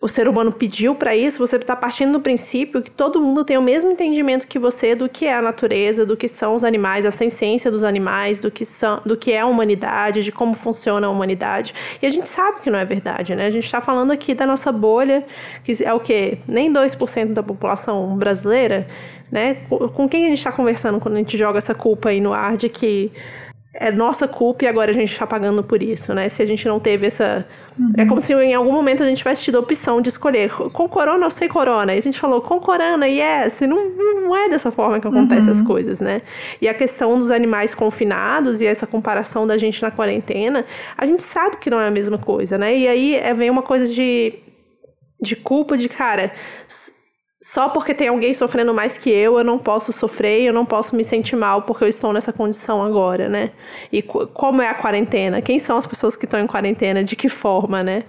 o 0.00 0.08
ser 0.08 0.26
humano 0.26 0.50
pediu 0.50 0.94
para 0.94 1.14
isso, 1.14 1.38
você 1.38 1.56
está 1.56 1.76
partindo 1.76 2.12
do 2.12 2.20
princípio 2.20 2.80
que 2.80 2.90
todo 2.90 3.20
mundo 3.20 3.44
tem 3.44 3.58
o 3.58 3.62
mesmo 3.62 3.90
entendimento 3.90 4.46
que 4.46 4.58
você 4.58 4.94
do 4.94 5.10
que 5.10 5.26
é 5.26 5.34
a 5.34 5.42
natureza, 5.42 6.06
do 6.06 6.16
que 6.16 6.26
são 6.26 6.54
os 6.54 6.64
animais, 6.64 7.04
a 7.04 7.24
essência 7.24 7.70
dos 7.70 7.84
animais, 7.84 8.40
do 8.40 8.50
que, 8.50 8.64
são, 8.64 9.02
do 9.04 9.14
que 9.14 9.30
é 9.30 9.40
a 9.40 9.46
humanidade, 9.46 10.22
de 10.22 10.32
como 10.32 10.54
funciona 10.54 11.06
a 11.06 11.10
humanidade. 11.10 11.74
E 12.00 12.06
a 12.06 12.10
gente 12.10 12.30
sabe 12.30 12.62
que 12.62 12.70
não 12.70 12.78
é 12.78 12.84
verdade, 12.84 13.34
né? 13.34 13.44
A 13.44 13.50
gente 13.50 13.64
está 13.64 13.82
falando 13.82 14.10
aqui 14.10 14.34
da 14.34 14.46
nossa 14.46 14.72
bolha, 14.72 15.22
que 15.62 15.84
é 15.84 15.92
o 15.92 16.00
quê? 16.00 16.38
Nem 16.48 16.72
2% 16.72 17.34
da 17.34 17.42
população 17.42 18.16
brasileira, 18.16 18.86
né? 19.30 19.58
Com 19.94 20.08
quem 20.08 20.24
a 20.24 20.28
gente 20.30 20.38
está 20.38 20.50
conversando 20.50 20.98
quando 20.98 21.16
a 21.16 21.18
gente 21.18 21.36
joga 21.36 21.58
essa 21.58 21.74
culpa 21.74 22.08
aí 22.08 22.22
no 22.22 22.32
ar 22.32 22.56
de 22.56 22.70
que 22.70 23.12
é 23.80 23.90
nossa 23.90 24.28
culpa 24.28 24.66
e 24.66 24.68
agora 24.68 24.90
a 24.90 24.94
gente 24.94 25.10
está 25.10 25.26
pagando 25.26 25.64
por 25.64 25.82
isso, 25.82 26.12
né? 26.12 26.28
Se 26.28 26.42
a 26.42 26.44
gente 26.44 26.68
não 26.68 26.78
teve 26.78 27.06
essa. 27.06 27.46
Uhum. 27.78 27.92
É 27.96 28.04
como 28.04 28.20
se 28.20 28.34
em 28.34 28.52
algum 28.52 28.72
momento 28.72 29.02
a 29.02 29.06
gente 29.06 29.16
tivesse 29.16 29.42
tido 29.42 29.56
a 29.56 29.60
opção 29.60 30.02
de 30.02 30.10
escolher 30.10 30.50
com 30.50 30.86
corona 30.86 31.24
ou 31.24 31.30
sem 31.30 31.48
corona. 31.48 31.94
E 31.94 31.98
a 31.98 32.02
gente 32.02 32.20
falou 32.20 32.42
com 32.42 32.60
corona, 32.60 33.08
yes. 33.08 33.62
E 33.62 33.66
não, 33.66 33.88
não 33.88 34.36
é 34.36 34.50
dessa 34.50 34.70
forma 34.70 35.00
que 35.00 35.08
acontecem 35.08 35.50
uhum. 35.50 35.58
as 35.58 35.62
coisas, 35.62 35.98
né? 35.98 36.20
E 36.60 36.68
a 36.68 36.74
questão 36.74 37.18
dos 37.18 37.30
animais 37.30 37.74
confinados 37.74 38.60
e 38.60 38.66
essa 38.66 38.86
comparação 38.86 39.46
da 39.46 39.56
gente 39.56 39.80
na 39.80 39.90
quarentena, 39.90 40.66
a 40.94 41.06
gente 41.06 41.22
sabe 41.22 41.56
que 41.56 41.70
não 41.70 41.80
é 41.80 41.88
a 41.88 41.90
mesma 41.90 42.18
coisa, 42.18 42.58
né? 42.58 42.76
E 42.76 42.86
aí 42.86 43.14
é, 43.14 43.32
vem 43.32 43.48
uma 43.48 43.62
coisa 43.62 43.86
de, 43.86 44.34
de 45.22 45.34
culpa 45.36 45.78
de, 45.78 45.88
cara 45.88 46.32
só 47.42 47.70
porque 47.70 47.94
tem 47.94 48.08
alguém 48.08 48.34
sofrendo 48.34 48.74
mais 48.74 48.98
que 48.98 49.08
eu, 49.08 49.38
eu 49.38 49.44
não 49.44 49.58
posso 49.58 49.92
sofrer, 49.92 50.42
eu 50.42 50.52
não 50.52 50.66
posso 50.66 50.94
me 50.94 51.02
sentir 51.02 51.36
mal 51.36 51.62
porque 51.62 51.84
eu 51.84 51.88
estou 51.88 52.12
nessa 52.12 52.32
condição 52.32 52.82
agora, 52.82 53.28
né? 53.28 53.50
E 53.90 54.02
como 54.02 54.60
é 54.60 54.68
a 54.68 54.74
quarentena? 54.74 55.40
Quem 55.40 55.58
são 55.58 55.76
as 55.76 55.86
pessoas 55.86 56.16
que 56.16 56.26
estão 56.26 56.38
em 56.38 56.46
quarentena? 56.46 57.02
De 57.02 57.16
que 57.16 57.28
forma, 57.28 57.82
né? 57.82 58.04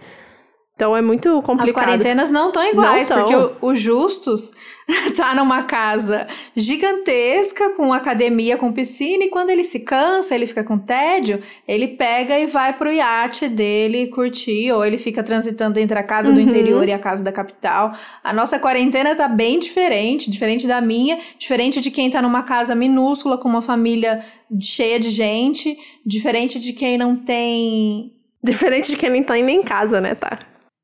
Então 0.82 0.98
é 0.98 1.02
muito 1.02 1.40
complicado. 1.44 1.62
As 1.62 1.72
quarentenas 1.72 2.32
não 2.32 2.48
estão 2.48 2.68
iguais, 2.68 3.08
não 3.08 3.18
porque 3.20 3.36
o, 3.36 3.70
o, 3.70 3.76
Justus 3.76 4.52
tá 5.16 5.36
numa 5.36 5.62
casa 5.62 6.26
gigantesca, 6.56 7.76
com 7.76 7.94
academia, 7.94 8.58
com 8.58 8.74
piscina, 8.74 9.26
e 9.26 9.30
quando 9.30 9.52
ele 9.52 9.64
se 9.64 9.82
cansa, 9.82 10.34
ele 10.34 10.48
fica 10.48 10.64
com 10.64 10.80
tédio, 10.80 11.40
ele 11.68 11.90
pega 11.90 12.40
e 12.40 12.48
vai 12.48 12.74
pro 12.74 12.92
iate 12.92 13.48
dele 13.48 14.08
curtir, 14.08 14.72
ou 14.72 14.84
ele 14.84 14.98
fica 14.98 15.22
transitando 15.22 15.80
entre 15.80 16.00
a 16.00 16.02
casa 16.02 16.30
uhum. 16.30 16.34
do 16.34 16.42
interior 16.42 16.88
e 16.88 16.92
a 16.92 16.98
casa 16.98 17.24
da 17.24 17.32
capital. 17.32 17.94
A 18.24 18.34
nossa 18.34 18.58
quarentena 18.58 19.14
tá 19.14 19.28
bem 19.28 19.60
diferente, 19.60 20.32
diferente 20.32 20.66
da 20.66 20.82
minha, 20.82 21.20
diferente 21.38 21.80
de 21.80 21.92
quem 21.92 22.10
tá 22.10 22.24
numa 22.24 22.42
casa 22.42 22.74
minúscula, 22.74 23.38
com 23.38 23.48
uma 23.48 23.62
família 23.62 24.26
cheia 24.60 25.00
de 25.00 25.12
gente, 25.12 25.78
diferente 26.04 26.60
de 26.60 26.74
quem 26.74 26.98
não 26.98 27.16
tem. 27.16 28.16
Diferente 28.44 28.90
de 28.90 28.98
quem 28.98 29.12
não 29.12 29.22
tá 29.22 29.36
nem 29.36 29.60
em 29.60 29.62
casa, 29.62 30.02
né, 30.02 30.16
tá? 30.16 30.40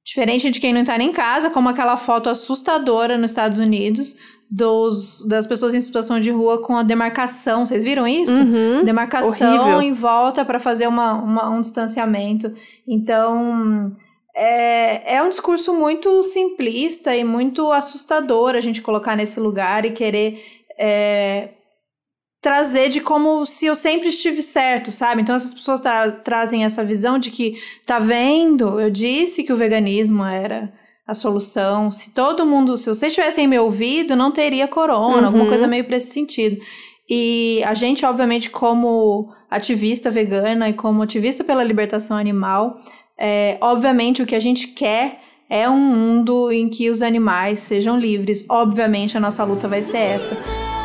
Diferente 0.08 0.50
de 0.50 0.62
quem 0.62 0.72
não 0.72 0.86
tá 0.86 0.98
nem 0.98 1.10
em 1.10 1.12
casa, 1.12 1.50
como 1.50 1.68
aquela 1.68 1.98
foto 1.98 2.30
assustadora 2.30 3.18
nos 3.18 3.32
Estados 3.32 3.60
Unidos 3.60 4.16
dos, 4.50 5.28
das 5.28 5.46
pessoas 5.46 5.74
em 5.74 5.82
situação 5.82 6.18
de 6.18 6.32
rua 6.32 6.62
com 6.62 6.78
a 6.78 6.84
demarcação. 6.84 7.66
Vocês 7.66 7.84
viram 7.84 8.08
isso? 8.08 8.32
Uhum, 8.32 8.86
demarcação 8.86 9.58
horrível. 9.58 9.82
em 9.82 9.92
volta 9.92 10.46
para 10.46 10.60
fazer 10.60 10.88
uma, 10.88 11.12
uma, 11.12 11.50
um 11.50 11.60
distanciamento. 11.60 12.54
Então, 12.88 13.92
é, 14.34 15.16
é 15.16 15.22
um 15.22 15.28
discurso 15.28 15.74
muito 15.74 16.24
simplista 16.24 17.14
e 17.14 17.26
muito 17.26 17.70
assustador 17.74 18.56
a 18.56 18.62
gente 18.62 18.82
colocar 18.82 19.14
nesse 19.14 19.42
lugar 19.42 19.84
e 19.84 19.92
querer 19.92 20.42
é, 20.80 21.50
trazer 22.48 22.88
de 22.88 23.02
como 23.02 23.46
se 23.46 23.66
eu 23.66 23.76
sempre 23.76 24.08
estive 24.08 24.42
certo, 24.42 24.90
sabe? 24.90 25.22
Então 25.22 25.36
essas 25.36 25.54
pessoas 25.54 25.82
tra 25.82 26.10
trazem 26.10 26.64
essa 26.64 26.82
visão 26.82 27.20
de 27.20 27.30
que, 27.30 27.62
tá 27.86 28.00
vendo? 28.00 28.80
Eu 28.80 28.90
disse 28.90 29.44
que 29.44 29.52
o 29.52 29.56
veganismo 29.58 30.24
era 30.24 30.72
a 31.06 31.14
solução. 31.14 31.92
Se 31.92 32.14
todo 32.14 32.46
mundo, 32.46 32.78
se 32.78 32.88
vocês 32.88 33.14
tivessem 33.14 33.50
me 33.50 33.60
ouvido, 33.60 34.16
não 34.16 34.32
teria 34.32 34.66
corona, 34.66 35.18
uhum. 35.18 35.26
alguma 35.26 35.46
coisa 35.46 35.68
meio 35.68 35.84
para 35.84 35.98
esse 35.98 36.14
sentido. 36.14 36.58
E 37.10 37.62
a 37.66 37.74
gente, 37.74 38.06
obviamente, 38.06 38.50
como 38.50 39.30
ativista 39.52 40.10
vegana 40.10 40.70
e 40.70 40.74
como 40.74 41.04
ativista 41.04 41.44
pela 41.44 41.66
libertação 41.66 42.16
animal, 42.16 42.78
é, 43.18 43.58
obviamente 43.60 44.22
o 44.22 44.26
que 44.26 44.36
a 44.36 44.40
gente 44.40 44.68
quer 44.68 45.20
é 45.50 45.70
um 45.70 45.78
mundo 45.78 46.50
em 46.50 46.70
que 46.70 46.90
os 46.90 47.02
animais 47.02 47.60
sejam 47.60 48.00
livres. 48.00 48.46
Obviamente 48.50 49.18
a 49.18 49.20
nossa 49.20 49.44
luta 49.44 49.68
vai 49.68 49.84
ser 49.84 49.98
essa. 49.98 50.77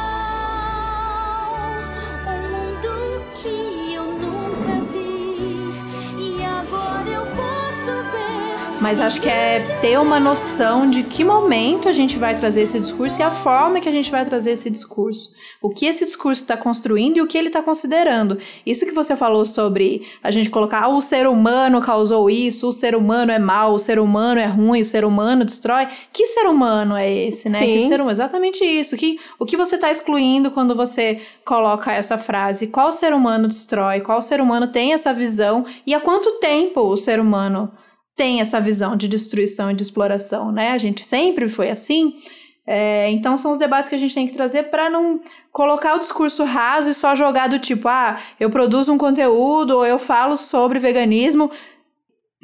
Mas 8.83 9.01
acho 9.01 9.21
que 9.21 9.29
é 9.29 9.61
ter 9.81 9.97
uma 10.01 10.19
noção 10.19 10.91
de 10.91 11.05
que 11.05 11.23
momento 11.23 11.89
a 11.89 11.93
gente 11.93 12.19
vai 12.19 12.37
trazer 12.37 12.63
esse 12.63 12.81
discurso 12.81 13.21
e 13.21 13.23
a 13.23 13.31
forma 13.31 13.81
que 13.81 13.89
a 13.89 13.93
gente 13.93 14.11
vai 14.11 14.25
trazer 14.25 14.51
esse 14.51 14.69
discurso. 14.69 15.31
O 15.63 15.71
que 15.71 15.87
esse 15.87 16.05
discurso 16.05 16.43
está 16.43 16.57
construindo 16.57 17.17
e 17.17 17.21
o 17.21 17.27
que 17.29 17.39
ele 17.39 17.47
está 17.47 17.63
considerando. 17.63 18.39
Isso 18.67 18.85
que 18.85 18.91
você 18.91 19.15
falou 19.15 19.47
sobre 19.47 20.09
a 20.21 20.33
gente 20.33 20.51
colocar 20.51 20.83
ah, 20.83 20.89
o 20.89 21.01
ser 21.01 21.29
humano 21.29 21.81
causou 21.81 22.29
isso, 22.29 22.67
o 22.67 22.73
ser 22.73 22.97
humano 22.97 23.31
é 23.31 23.39
mal, 23.39 23.73
o 23.73 23.79
ser 23.79 24.01
humano 24.01 24.41
é 24.41 24.47
ruim, 24.47 24.81
o 24.81 24.85
ser 24.85 25.05
humano 25.05 25.45
destrói. 25.45 25.87
Que 26.13 26.27
ser 26.27 26.49
humano 26.49 26.97
é 26.97 27.09
esse, 27.09 27.49
né? 27.49 27.61
Sim. 27.61 27.71
Que 27.71 27.81
ser 27.87 28.01
humano? 28.01 28.11
Exatamente 28.11 28.65
isso. 28.65 28.97
Que, 28.97 29.21
o 29.39 29.47
que 29.47 29.57
você 29.57 29.77
está 29.77 29.93
excluindo 29.93 30.51
quando 30.51 30.75
você 30.75 31.21
coloca 31.45 31.93
essa 31.93 32.19
frase? 32.19 32.67
Qual 32.67 32.91
ser 32.91 33.15
humano 33.15 33.47
destrói? 33.47 34.01
Qual 34.01 34.21
ser 34.21 34.41
humano 34.41 34.67
tem 34.67 34.93
essa 34.93 35.15
visão? 35.15 35.65
E 35.87 35.95
há 35.95 36.01
quanto 36.01 36.41
tempo 36.41 36.81
o 36.81 36.97
ser 36.97 37.21
humano 37.21 37.71
tem 38.17 38.41
essa 38.41 38.61
visão 38.61 38.97
de 38.97 39.09
destruição 39.09 39.71
e 39.71 39.75
de 39.75 39.83
exploração, 39.83 40.53
né? 40.53 40.73
A 40.73 40.79
gente 40.79 41.05
sempre 41.05 41.49
foi 41.49 41.71
assim. 41.71 42.15
É, 42.67 43.11
então 43.11 43.37
são 43.37 43.51
os 43.51 43.59
debates 43.59 43.89
que 43.89 43.95
a 43.95 43.99
gente 43.99 44.15
tem 44.15 44.27
que 44.27 44.33
trazer 44.33 44.65
para 44.65 44.89
não 44.89 45.21
colocar 45.51 45.95
o 45.95 45.99
discurso 45.99 46.45
raso 46.45 46.91
e 46.91 46.95
só 46.95 47.15
jogar 47.15 47.49
do 47.49 47.59
tipo, 47.59 47.89
ah, 47.89 48.19
eu 48.39 48.51
produzo 48.51 48.93
um 48.93 48.99
conteúdo 48.99 49.79
ou 49.79 49.87
eu 49.87 49.99
falo 49.99 50.37
sobre 50.37 50.79
veganismo. 50.79 51.51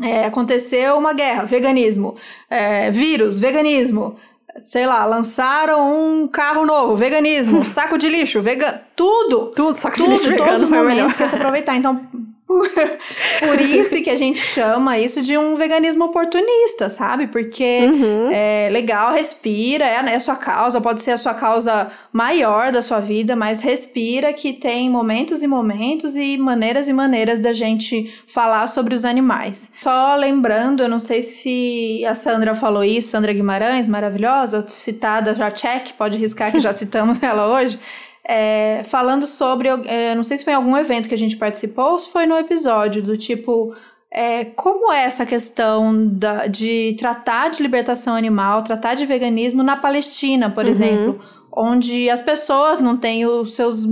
É, 0.03 0.25
aconteceu 0.25 0.97
uma 0.97 1.13
guerra, 1.13 1.45
veganismo. 1.45 2.17
É, 2.49 2.91
vírus, 2.91 3.39
veganismo. 3.39 4.17
Sei 4.57 4.87
lá, 4.87 5.05
lançaram 5.05 5.81
um 5.93 6.27
carro 6.27 6.67
novo, 6.67 6.97
veganismo, 6.97 7.63
saco 7.67 7.97
de 7.97 8.09
lixo, 8.09 8.41
vegan, 8.43 8.81
tudo. 8.97 9.53
Tudo, 9.55 9.79
saco 9.79 9.97
tudo, 9.97 10.07
de 10.07 10.13
lixo 10.13 10.37
todos 10.37 10.63
os 10.63 10.69
momentos 10.69 11.15
que 11.15 11.27
se 11.27 11.35
aproveitar. 11.35 11.77
Então, 11.77 12.09
por 12.49 13.61
isso 13.61 14.03
que 14.03 14.09
a 14.09 14.17
gente 14.17 14.39
chama 14.39 14.99
isso 14.99 15.21
de 15.21 15.37
um 15.37 15.55
veganismo 15.55 16.07
oportunista, 16.07 16.89
sabe? 16.89 17.27
Porque 17.27 17.81
uhum. 17.83 18.31
é 18.33 18.69
legal, 18.71 19.13
respira, 19.13 19.85
é 19.85 20.15
a 20.15 20.21
sua 20.21 20.37
causa, 20.37 20.81
pode 20.81 21.03
ser 21.03 21.11
a 21.11 21.19
sua 21.19 21.35
causa 21.35 21.91
maior 22.11 22.73
da 22.73 22.81
sua 22.81 23.01
vida, 23.01 23.37
mas 23.37 23.61
respira 23.61 24.33
que 24.33 24.55
tem 24.55 24.89
momentos 24.89 25.43
e 25.43 25.47
momentos 25.47 26.17
e 26.17 26.39
maneiras 26.39 26.89
e 26.89 26.93
maneiras 26.95 27.39
da 27.39 27.53
gente 27.53 28.13
falar 28.27 28.67
sobre 28.67 28.95
os 28.95 29.05
animais. 29.05 29.71
Só 29.83 30.17
lembrando, 30.17 30.83
eu 30.83 30.89
não 30.89 30.99
sei 30.99 31.21
se 31.21 32.03
a 32.07 32.15
Sandra 32.15 32.55
falou 32.55 32.83
isso, 32.83 33.11
Sandra 33.11 33.33
Guimarães, 33.33 33.87
maravilhosa, 33.87 34.65
citada 34.67 35.35
já 35.35 35.51
check, 35.51 35.93
pode 35.99 36.17
riscar 36.17 36.51
que 36.51 36.61
já 36.61 36.73
citamos 36.73 37.21
ela 37.23 37.47
hoje 37.47 37.79
é, 38.29 38.83
falando 38.85 39.27
sobre, 39.27 39.69
é, 39.87 40.15
não 40.15 40.23
sei 40.23 40.37
se 40.37 40.45
foi 40.45 40.53
em 40.53 40.57
algum 40.57 40.77
evento 40.77 41.09
que 41.09 41.15
a 41.15 41.19
gente 41.19 41.37
participou 41.37 41.93
ou 41.93 41.99
se 41.99 42.11
foi 42.11 42.27
no 42.27 42.37
episódio, 42.37 43.03
do 43.03 43.17
tipo, 43.17 43.75
é, 44.11 44.45
como 44.45 44.93
é 44.93 45.05
essa 45.05 45.25
questão 45.25 46.07
da, 46.07 46.47
de 46.47 46.95
tratar 46.99 47.49
de 47.49 47.63
libertação 47.63 48.15
animal, 48.15 48.63
tratar 48.63 48.95
de 48.95 49.07
veganismo 49.07 49.63
na 49.63 49.77
Palestina, 49.77 50.51
por 50.51 50.65
uhum. 50.65 50.71
exemplo, 50.71 51.21
onde 51.53 52.09
as 52.09 52.23
pessoas 52.23 52.79
não 52.79 52.97
têm 52.97 53.27
os 53.27 53.55
seus 53.55 53.87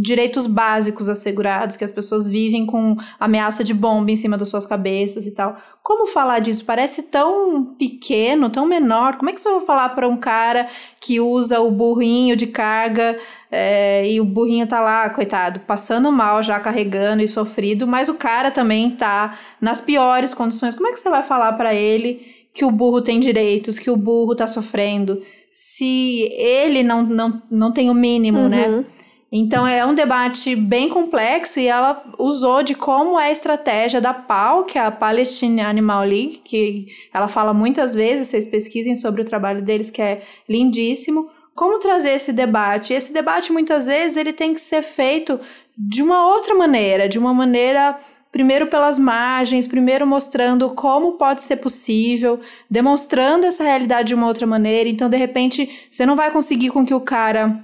direitos 0.00 0.46
básicos 0.46 1.08
assegurados, 1.08 1.76
que 1.76 1.84
as 1.84 1.92
pessoas 1.92 2.28
vivem 2.28 2.66
com 2.66 2.96
ameaça 3.18 3.64
de 3.64 3.74
bomba 3.74 4.10
em 4.10 4.16
cima 4.16 4.36
das 4.36 4.48
suas 4.48 4.66
cabeças 4.66 5.26
e 5.26 5.32
tal. 5.32 5.56
Como 5.82 6.06
falar 6.06 6.38
disso? 6.38 6.64
Parece 6.64 7.04
tão 7.04 7.74
pequeno, 7.76 8.50
tão 8.50 8.66
menor. 8.66 9.16
Como 9.16 9.30
é 9.30 9.32
que 9.32 9.40
você 9.40 9.50
vai 9.50 9.60
falar 9.60 9.88
para 9.90 10.06
um 10.06 10.16
cara 10.16 10.68
que 11.00 11.20
usa 11.20 11.60
o 11.60 11.70
burrinho 11.70 12.36
de 12.36 12.46
carga 12.46 13.18
é, 13.50 14.08
e 14.08 14.20
o 14.20 14.24
burrinho 14.24 14.66
tá 14.66 14.80
lá, 14.80 15.10
coitado, 15.10 15.60
passando 15.60 16.12
mal, 16.12 16.42
já 16.42 16.60
carregando 16.60 17.22
e 17.22 17.28
sofrido, 17.28 17.86
mas 17.86 18.08
o 18.08 18.14
cara 18.14 18.50
também 18.50 18.90
tá 18.90 19.38
nas 19.60 19.80
piores 19.80 20.32
condições? 20.32 20.74
Como 20.74 20.86
é 20.86 20.92
que 20.92 21.00
você 21.00 21.10
vai 21.10 21.22
falar 21.22 21.54
para 21.54 21.74
ele 21.74 22.39
que 22.52 22.64
o 22.64 22.70
burro 22.70 23.00
tem 23.00 23.20
direitos, 23.20 23.78
que 23.78 23.90
o 23.90 23.96
burro 23.96 24.34
tá 24.34 24.46
sofrendo? 24.46 25.22
se 25.50 26.28
ele 26.32 26.82
não, 26.82 27.02
não, 27.02 27.42
não 27.50 27.72
tem 27.72 27.90
o 27.90 27.94
mínimo, 27.94 28.48
né? 28.48 28.68
uhum. 28.68 28.76
né? 28.78 28.84
Então 29.32 29.64
é 29.64 29.86
um 29.86 29.94
debate 29.94 30.56
bem 30.56 30.88
complexo 30.88 31.60
e 31.60 31.68
ela 31.68 32.02
usou 32.18 32.64
de 32.64 32.74
como 32.74 33.18
é 33.18 33.26
a 33.26 33.30
estratégia 33.30 34.00
da 34.00 34.12
PAL, 34.12 34.64
que 34.64 34.76
é 34.76 34.82
a 34.82 34.90
Palestine 34.90 35.60
Animal 35.60 36.02
League, 36.02 36.40
que 36.44 36.88
ela 37.14 37.28
fala 37.28 37.54
muitas 37.54 37.94
vezes, 37.94 38.26
vocês 38.26 38.48
pesquisem 38.48 38.96
sobre 38.96 39.22
o 39.22 39.24
trabalho 39.24 39.62
deles, 39.62 39.88
que 39.88 40.02
é 40.02 40.22
lindíssimo. 40.48 41.28
Como 41.54 41.78
trazer 41.78 42.10
esse 42.10 42.32
debate? 42.32 42.92
Esse 42.92 43.12
debate 43.12 43.52
muitas 43.52 43.86
vezes 43.86 44.16
ele 44.16 44.32
tem 44.32 44.52
que 44.52 44.60
ser 44.60 44.82
feito 44.82 45.38
de 45.78 46.02
uma 46.02 46.26
outra 46.26 46.56
maneira, 46.56 47.08
de 47.08 47.18
uma 47.18 47.32
maneira 47.32 47.98
primeiro 48.32 48.66
pelas 48.66 48.98
margens, 48.98 49.66
primeiro 49.66 50.06
mostrando 50.06 50.70
como 50.70 51.12
pode 51.12 51.42
ser 51.42 51.56
possível, 51.56 52.40
demonstrando 52.70 53.46
essa 53.46 53.64
realidade 53.64 54.08
de 54.08 54.14
uma 54.14 54.26
outra 54.26 54.46
maneira. 54.46 54.88
Então, 54.88 55.08
de 55.08 55.16
repente, 55.16 55.88
você 55.90 56.06
não 56.06 56.16
vai 56.16 56.30
conseguir 56.30 56.70
com 56.70 56.84
que 56.84 56.94
o 56.94 57.00
cara 57.00 57.62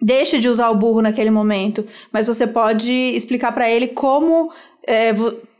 deixe 0.00 0.38
de 0.38 0.48
usar 0.48 0.70
o 0.70 0.76
burro 0.76 1.00
naquele 1.00 1.30
momento, 1.30 1.86
mas 2.12 2.26
você 2.26 2.46
pode 2.46 2.92
explicar 2.92 3.52
para 3.52 3.68
ele 3.68 3.88
como 3.88 4.52
é, 4.86 5.12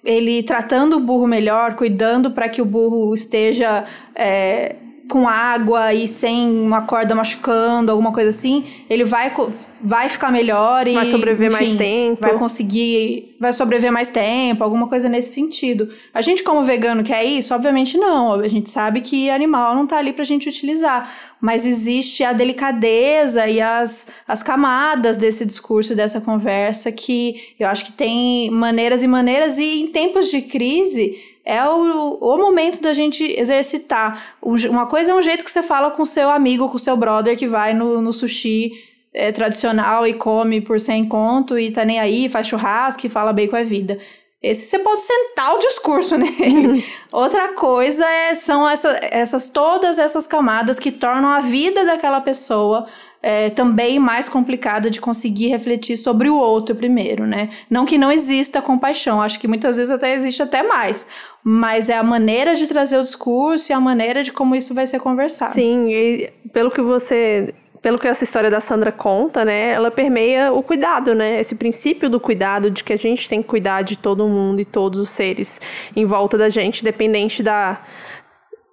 ele 0.05 0.43
tratando 0.43 0.97
o 0.97 1.01
burro 1.01 1.27
melhor, 1.27 1.75
cuidando 1.75 2.31
para 2.31 2.49
que 2.49 2.61
o 2.61 2.65
burro 2.65 3.15
esteja 3.15 3.85
é, 4.15 4.77
com 5.09 5.29
água 5.29 5.93
e 5.93 6.09
sem 6.09 6.49
uma 6.49 6.83
corda 6.83 7.15
machucando, 7.15 7.91
alguma 7.91 8.13
coisa 8.13 8.31
assim, 8.31 8.65
ele 8.89 9.05
vai, 9.05 9.33
vai 9.81 10.09
ficar 10.09 10.31
melhor 10.31 10.89
e. 10.89 10.95
Vai 10.95 11.05
sobreviver 11.05 11.53
enfim, 11.53 11.65
mais 11.65 11.77
tempo. 11.77 12.21
Vai 12.21 12.35
conseguir. 12.39 13.37
Vai 13.39 13.53
sobreviver 13.53 13.93
mais 13.93 14.11
tempo, 14.11 14.65
alguma 14.65 14.89
coisa 14.89 15.09
nesse 15.09 15.35
sentido. 15.35 15.89
A 16.13 16.23
gente, 16.23 16.43
como 16.43 16.65
vegano, 16.65 17.05
quer 17.05 17.25
isso? 17.25 17.55
Obviamente 17.55 17.99
não. 17.99 18.35
A 18.35 18.49
gente 18.49 18.71
sabe 18.71 19.01
que 19.01 19.29
animal 19.31 19.75
não 19.75 19.87
tá 19.87 19.99
ali 19.99 20.13
pra 20.13 20.25
gente 20.25 20.49
utilizar. 20.49 21.34
Mas 21.45 21.67
existe 21.67 22.25
a 22.25 22.33
delicadeza 22.33 23.47
e 23.47 23.61
as, 23.61 24.07
as 24.27 24.43
camadas 24.43 25.19
desse 25.19 25.45
discurso, 25.45 25.95
dessa 25.95 26.19
conversa, 26.19 26.91
que 26.91 27.55
eu 27.61 27.69
acho 27.69 27.85
que 27.85 27.93
tem 27.93 28.51
maneiras 28.51 29.03
e 29.03 29.07
maneiras, 29.07 29.59
e 29.59 29.83
em 29.83 29.89
tempos 29.89 30.31
de 30.31 30.41
crise 30.41 31.23
é 31.45 31.63
o, 31.63 32.17
o 32.19 32.39
momento 32.39 32.81
da 32.81 32.95
gente 32.95 33.23
exercitar. 33.39 34.37
Uma 34.41 34.87
coisa 34.87 35.13
é 35.13 35.15
um 35.15 35.21
jeito 35.21 35.45
que 35.45 35.51
você 35.51 35.63
fala 35.63 35.91
com 35.91 36.07
seu 36.07 36.31
amigo, 36.31 36.67
com 36.71 36.79
seu 36.79 36.97
brother 36.97 37.37
que 37.37 37.47
vai 37.47 37.75
no, 37.75 38.01
no 38.01 38.15
sushi 38.15 38.73
é, 39.13 39.31
tradicional 39.31 40.07
e 40.07 40.15
come 40.15 40.63
por 40.63 40.81
100 40.81 41.05
conto 41.05 41.59
e 41.59 41.71
tá 41.71 41.85
nem 41.85 42.01
aí, 42.01 42.27
faz 42.27 42.47
churrasco 42.47 43.05
e 43.05 43.11
fala 43.11 43.35
bem 43.35 43.49
com 43.49 43.57
a 43.57 43.63
vida. 43.63 43.99
Esse 44.45 44.67
você 44.67 44.79
pode 44.79 45.01
sentar 45.01 45.55
o 45.55 45.59
discurso 45.59 46.17
nele. 46.19 46.67
Uhum. 46.67 46.83
Outra 47.11 47.55
coisa 47.55 48.05
é, 48.05 48.35
são 48.35 48.69
essa, 48.69 49.01
essas 49.11 49.49
todas 49.49 49.99
essas 49.99 50.27
camadas 50.27 50.79
que 50.79 50.93
tornam 50.93 51.31
a 51.31 51.41
vida 51.41 51.85
daquela 51.85 52.21
pessoa 52.21 52.87
é, 53.23 53.49
também 53.49 53.99
mais 53.99 54.29
complicada 54.29 54.91
de 54.91 55.01
conseguir 55.01 55.49
refletir 55.49 55.97
sobre 55.97 56.29
o 56.29 56.37
outro 56.37 56.77
primeiro, 56.77 57.27
né? 57.27 57.49
Não 57.71 57.87
que 57.87 57.97
não 57.97 58.13
exista 58.13 58.61
compaixão, 58.61 59.23
acho 59.23 59.41
que 59.41 59.49
muitas 59.49 59.79
vezes 59.79 59.91
até 59.91 60.15
existe 60.15 60.43
até 60.43 60.63
mais, 60.63 61.07
mas 61.43 61.89
é 61.89 61.97
a 61.97 62.03
maneira 62.03 62.55
de 62.55 62.67
trazer 62.67 62.99
o 62.99 63.03
discurso 63.03 63.73
e 63.73 63.75
a 63.75 63.81
maneira 63.81 64.23
de 64.23 64.31
como 64.31 64.55
isso 64.55 64.75
vai 64.75 64.87
ser 64.87 65.01
conversado. 65.01 65.53
Sim, 65.53 65.89
e 65.89 66.31
pelo 66.53 66.71
que 66.71 66.83
você 66.83 67.55
pelo 67.85 67.99
que 67.99 68.09
essa 68.09 68.25
história 68.25 68.51
da 68.51 68.61
Sandra 68.61 68.91
conta, 68.91 69.45
né, 69.45 69.73
ela 69.73 69.91
permeia 69.91 70.51
o 70.51 70.63
cuidado, 70.63 71.15
né, 71.15 71.39
esse 71.39 71.55
princípio 71.57 72.09
do 72.09 72.19
cuidado, 72.19 72.71
de 72.71 72.83
que 72.83 72.95
a 72.95 72.97
gente 72.97 73.29
tem 73.29 73.43
que 73.43 73.49
cuidar 73.49 73.83
de 73.83 73.95
todo 73.95 74.27
mundo 74.27 74.59
e 74.59 74.65
todos 74.65 74.99
os 74.99 75.11
seres 75.11 75.61
em 75.95 76.07
volta 76.07 76.39
da 76.39 76.49
gente, 76.49 76.83
dependente 76.83 77.43
da, 77.43 77.83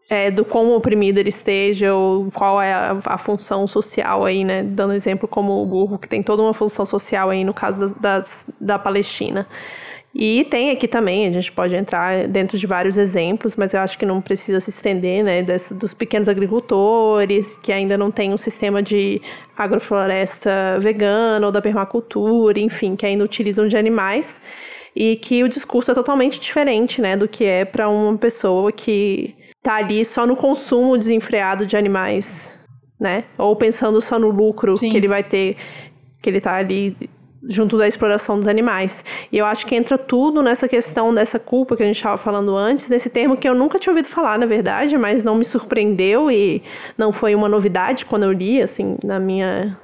é, 0.10 0.32
do 0.32 0.46
quão 0.46 0.74
oprimido 0.78 1.18
ele 1.18 1.28
esteja 1.28 1.94
ou 1.94 2.32
qual 2.32 2.62
é 2.62 2.72
a, 2.72 3.00
a, 3.06 3.18
função 3.18 3.68
social 3.68 4.24
aí, 4.24 4.46
né? 4.46 4.64
Dando 4.64 4.94
exemplo 4.94 5.28
como 5.28 5.62
o 5.62 5.66
burro, 5.66 6.00
que 6.00 6.08
tem 6.08 6.24
toda 6.24 6.42
uma 6.42 6.54
função 6.54 6.86
social 6.86 7.30
aí 7.30 7.44
no 7.44 7.54
caso 7.54 7.82
das, 7.82 7.94
das, 7.94 8.50
da 8.62 8.80
Palestina. 8.80 9.46
E 10.14 10.46
tem 10.50 10.72
aqui 10.72 10.90
também, 10.90 11.26
a 11.26 11.32
gente 11.32 11.52
pode 11.52 11.74
entrar 11.74 12.28
dentro 12.28 12.58
de 12.58 12.68
vários 12.68 12.98
exemplos, 12.98 13.56
mas 13.56 13.74
eu 13.74 13.80
acho 13.80 13.98
que 13.98 14.06
não 14.06 14.20
precisa 14.20 14.60
se 14.60 14.70
estender, 14.70 15.24
né, 15.24 15.42
desse, 15.42 15.74
dos 15.74 15.94
pequenos 15.94 16.28
agricultores 16.28 17.58
que 17.58 17.72
ainda 17.72 17.98
não 17.98 18.12
tem 18.12 18.34
um 18.34 18.38
sistema 18.38 18.84
de 18.84 19.22
agrofloresta 19.58 20.78
vegana 20.82 21.46
ou 21.46 21.52
da 21.52 21.62
permacultura, 21.62 22.60
enfim, 22.60 22.96
que 22.96 23.06
ainda 23.06 23.24
utilizam 23.24 23.68
de 23.68 23.78
animais 23.78 24.42
e 24.94 25.16
que 25.16 25.44
o 25.44 25.50
discurso 25.50 25.92
é 25.92 25.94
totalmente 25.94 26.42
diferente, 26.42 27.02
né, 27.02 27.16
do 27.16 27.28
que 27.28 27.46
é 27.46 27.64
para 27.64 27.88
uma 27.88 28.18
pessoa 28.18 28.70
que 28.70 29.34
tá 29.64 29.76
ali 29.76 30.04
só 30.04 30.28
no 30.28 30.36
consumo 30.36 30.98
desenfreado 30.98 31.66
de 31.66 31.78
animais, 31.78 32.60
né, 33.00 33.24
ou 33.38 33.56
pensando 33.56 34.02
só 34.02 34.20
no 34.20 34.30
lucro 34.30 34.76
Sim. 34.76 34.90
que 34.90 34.98
ele 34.98 35.08
vai 35.08 35.24
ter, 35.24 35.56
que 36.22 36.30
ele 36.30 36.42
tá 36.42 36.56
ali 36.56 36.98
junto 37.48 37.78
da 37.78 37.88
exploração 37.88 38.38
dos 38.38 38.48
animais. 38.48 39.04
E 39.32 39.38
eu 39.38 39.46
acho 39.46 39.66
que 39.66 39.76
entra 39.76 39.98
tudo 39.98 40.44
nessa 40.44 40.68
questão 40.68 41.14
dessa 41.14 41.40
culpa 41.40 41.76
que 41.76 41.84
a 41.84 41.86
gente 41.86 41.96
estava 41.96 42.18
falando 42.18 42.56
antes, 42.56 42.90
nesse 42.90 43.10
termo 43.10 43.38
que 43.38 43.48
eu 43.48 43.56
nunca 43.56 43.80
tinha 43.80 43.92
ouvido 43.92 44.08
falar, 44.08 44.38
na 44.38 44.46
verdade, 44.46 44.98
mas 44.98 45.24
não 45.24 45.36
me 45.36 45.46
surpreendeu 45.46 46.30
e 46.30 46.62
não 46.98 47.12
foi 47.12 47.34
uma 47.36 47.50
novidade 47.50 48.06
quando 48.06 48.24
eu 48.24 48.32
li, 48.32 48.62
assim, 48.62 48.98
na 49.04 49.20
minha 49.20 49.78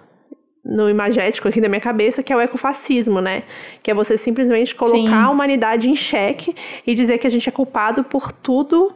no 0.67 0.89
imagético 0.89 1.47
aqui 1.47 1.61
da 1.61 1.69
minha 1.69 1.79
cabeça, 1.79 2.21
que 2.21 2.33
é 2.33 2.35
o 2.35 2.41
ecofascismo, 2.41 3.21
né? 3.21 3.43
Que 3.81 3.89
é 3.89 3.93
você 3.93 4.17
simplesmente 4.17 4.75
colocar 4.75 4.97
Sim. 4.97 5.13
a 5.13 5.29
humanidade 5.29 5.89
em 5.89 5.95
xeque 5.95 6.53
e 6.85 6.93
dizer 6.93 7.19
que 7.19 7.25
a 7.25 7.29
gente 7.29 7.47
é 7.47 7.51
culpado 7.53 8.03
por 8.03 8.33
tudo 8.33 8.93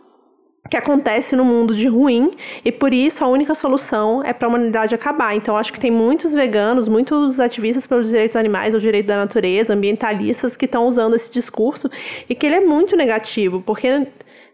que 0.71 0.77
acontece 0.77 1.35
no 1.35 1.43
mundo 1.43 1.75
de 1.75 1.85
ruim 1.85 2.31
e 2.63 2.71
por 2.71 2.93
isso 2.93 3.25
a 3.25 3.27
única 3.27 3.53
solução 3.53 4.23
é 4.23 4.31
para 4.31 4.47
a 4.47 4.49
humanidade 4.49 4.95
acabar. 4.95 5.35
Então 5.35 5.57
acho 5.57 5.73
que 5.73 5.79
tem 5.79 5.91
muitos 5.91 6.33
veganos, 6.33 6.87
muitos 6.87 7.41
ativistas 7.41 7.85
pelos 7.85 8.07
direitos 8.07 8.37
animais, 8.37 8.73
o 8.73 8.79
direito 8.79 9.07
da 9.07 9.17
natureza, 9.17 9.73
ambientalistas 9.73 10.55
que 10.55 10.63
estão 10.63 10.87
usando 10.87 11.13
esse 11.13 11.29
discurso 11.29 11.91
e 12.29 12.33
que 12.33 12.45
ele 12.45 12.55
é 12.55 12.59
muito 12.61 12.95
negativo, 12.95 13.61
porque 13.65 14.07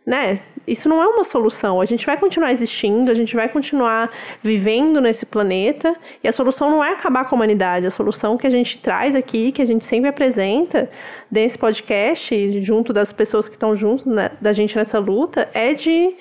né? 0.08 0.40
Isso 0.66 0.88
não 0.88 1.04
é 1.04 1.08
uma 1.08 1.24
solução. 1.26 1.82
A 1.82 1.86
gente 1.86 2.06
vai 2.06 2.18
continuar 2.18 2.52
existindo, 2.52 3.12
a 3.12 3.14
gente 3.14 3.36
vai 3.36 3.50
continuar 3.50 4.10
vivendo 4.42 5.02
nesse 5.02 5.26
planeta, 5.26 5.94
e 6.24 6.28
a 6.30 6.32
solução 6.32 6.72
não 6.72 6.82
é 6.84 6.94
acabar 6.94 7.26
com 7.26 7.36
a 7.36 7.38
humanidade. 7.38 7.86
A 7.86 7.90
solução 7.90 8.38
que 8.38 8.48
a 8.48 8.50
gente 8.50 8.78
traz 8.78 9.16
aqui, 9.16 9.52
que 9.52 9.62
a 9.62 9.66
gente 9.66 9.84
sempre 9.84 10.10
apresenta 10.10 10.90
nesse 11.30 11.58
podcast, 11.58 12.62
junto 12.62 12.94
das 12.94 13.12
pessoas 13.12 13.50
que 13.50 13.56
estão 13.56 13.76
junto 13.76 14.10
né, 14.10 14.32
da 14.40 14.54
gente 14.54 14.78
nessa 14.78 14.98
luta, 14.98 15.50
é 15.54 15.74
de 15.74 16.16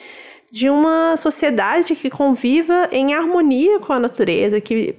de 0.49 0.71
uma 0.71 1.17
sociedade 1.17 1.95
que 1.97 2.09
conviva 2.09 2.89
em 2.93 3.13
harmonia 3.13 3.81
com 3.81 3.93
a 3.93 3.99
natureza, 3.99 4.61
que 4.61 4.95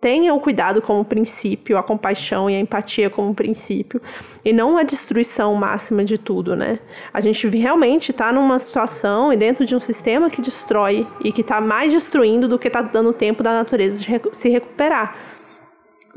tenha 0.00 0.32
o 0.32 0.40
cuidado 0.40 0.80
como 0.80 1.04
princípio, 1.04 1.76
a 1.76 1.82
compaixão 1.82 2.48
e 2.48 2.54
a 2.54 2.60
empatia 2.60 3.10
como 3.10 3.34
princípio, 3.34 4.00
e 4.44 4.52
não 4.52 4.76
a 4.76 4.82
destruição 4.82 5.54
máxima 5.54 6.04
de 6.04 6.16
tudo, 6.16 6.54
né? 6.54 6.78
A 7.12 7.20
gente 7.20 7.48
realmente 7.48 8.10
está 8.10 8.32
numa 8.32 8.58
situação 8.58 9.32
e 9.32 9.36
dentro 9.36 9.66
de 9.66 9.74
um 9.74 9.80
sistema 9.80 10.30
que 10.30 10.40
destrói 10.40 11.06
e 11.24 11.32
que 11.32 11.40
está 11.40 11.60
mais 11.60 11.92
destruindo 11.92 12.46
do 12.46 12.58
que 12.58 12.68
está 12.68 12.80
dando 12.80 13.12
tempo 13.12 13.42
da 13.42 13.52
natureza 13.52 14.04
de 14.04 14.36
se 14.36 14.48
recuperar. 14.48 15.16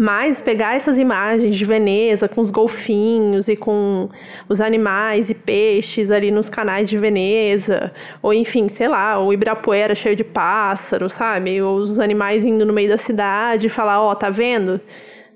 Mas 0.03 0.41
pegar 0.41 0.75
essas 0.75 0.97
imagens 0.97 1.55
de 1.55 1.63
Veneza 1.63 2.27
com 2.27 2.41
os 2.41 2.49
golfinhos 2.49 3.47
e 3.47 3.55
com 3.55 4.09
os 4.49 4.59
animais 4.59 5.29
e 5.29 5.35
peixes 5.35 6.09
ali 6.09 6.31
nos 6.31 6.49
canais 6.49 6.89
de 6.89 6.97
Veneza, 6.97 7.91
ou 8.19 8.33
enfim, 8.33 8.67
sei 8.67 8.87
lá, 8.87 9.23
o 9.23 9.31
Ibirapuera 9.31 9.93
cheio 9.93 10.15
de 10.15 10.23
pássaros, 10.23 11.13
sabe? 11.13 11.61
Ou 11.61 11.75
os 11.75 11.99
animais 11.99 12.47
indo 12.47 12.65
no 12.65 12.73
meio 12.73 12.89
da 12.89 12.97
cidade 12.97 13.67
e 13.67 13.69
falar: 13.69 14.01
Ó, 14.01 14.09
oh, 14.09 14.15
tá 14.15 14.31
vendo? 14.31 14.81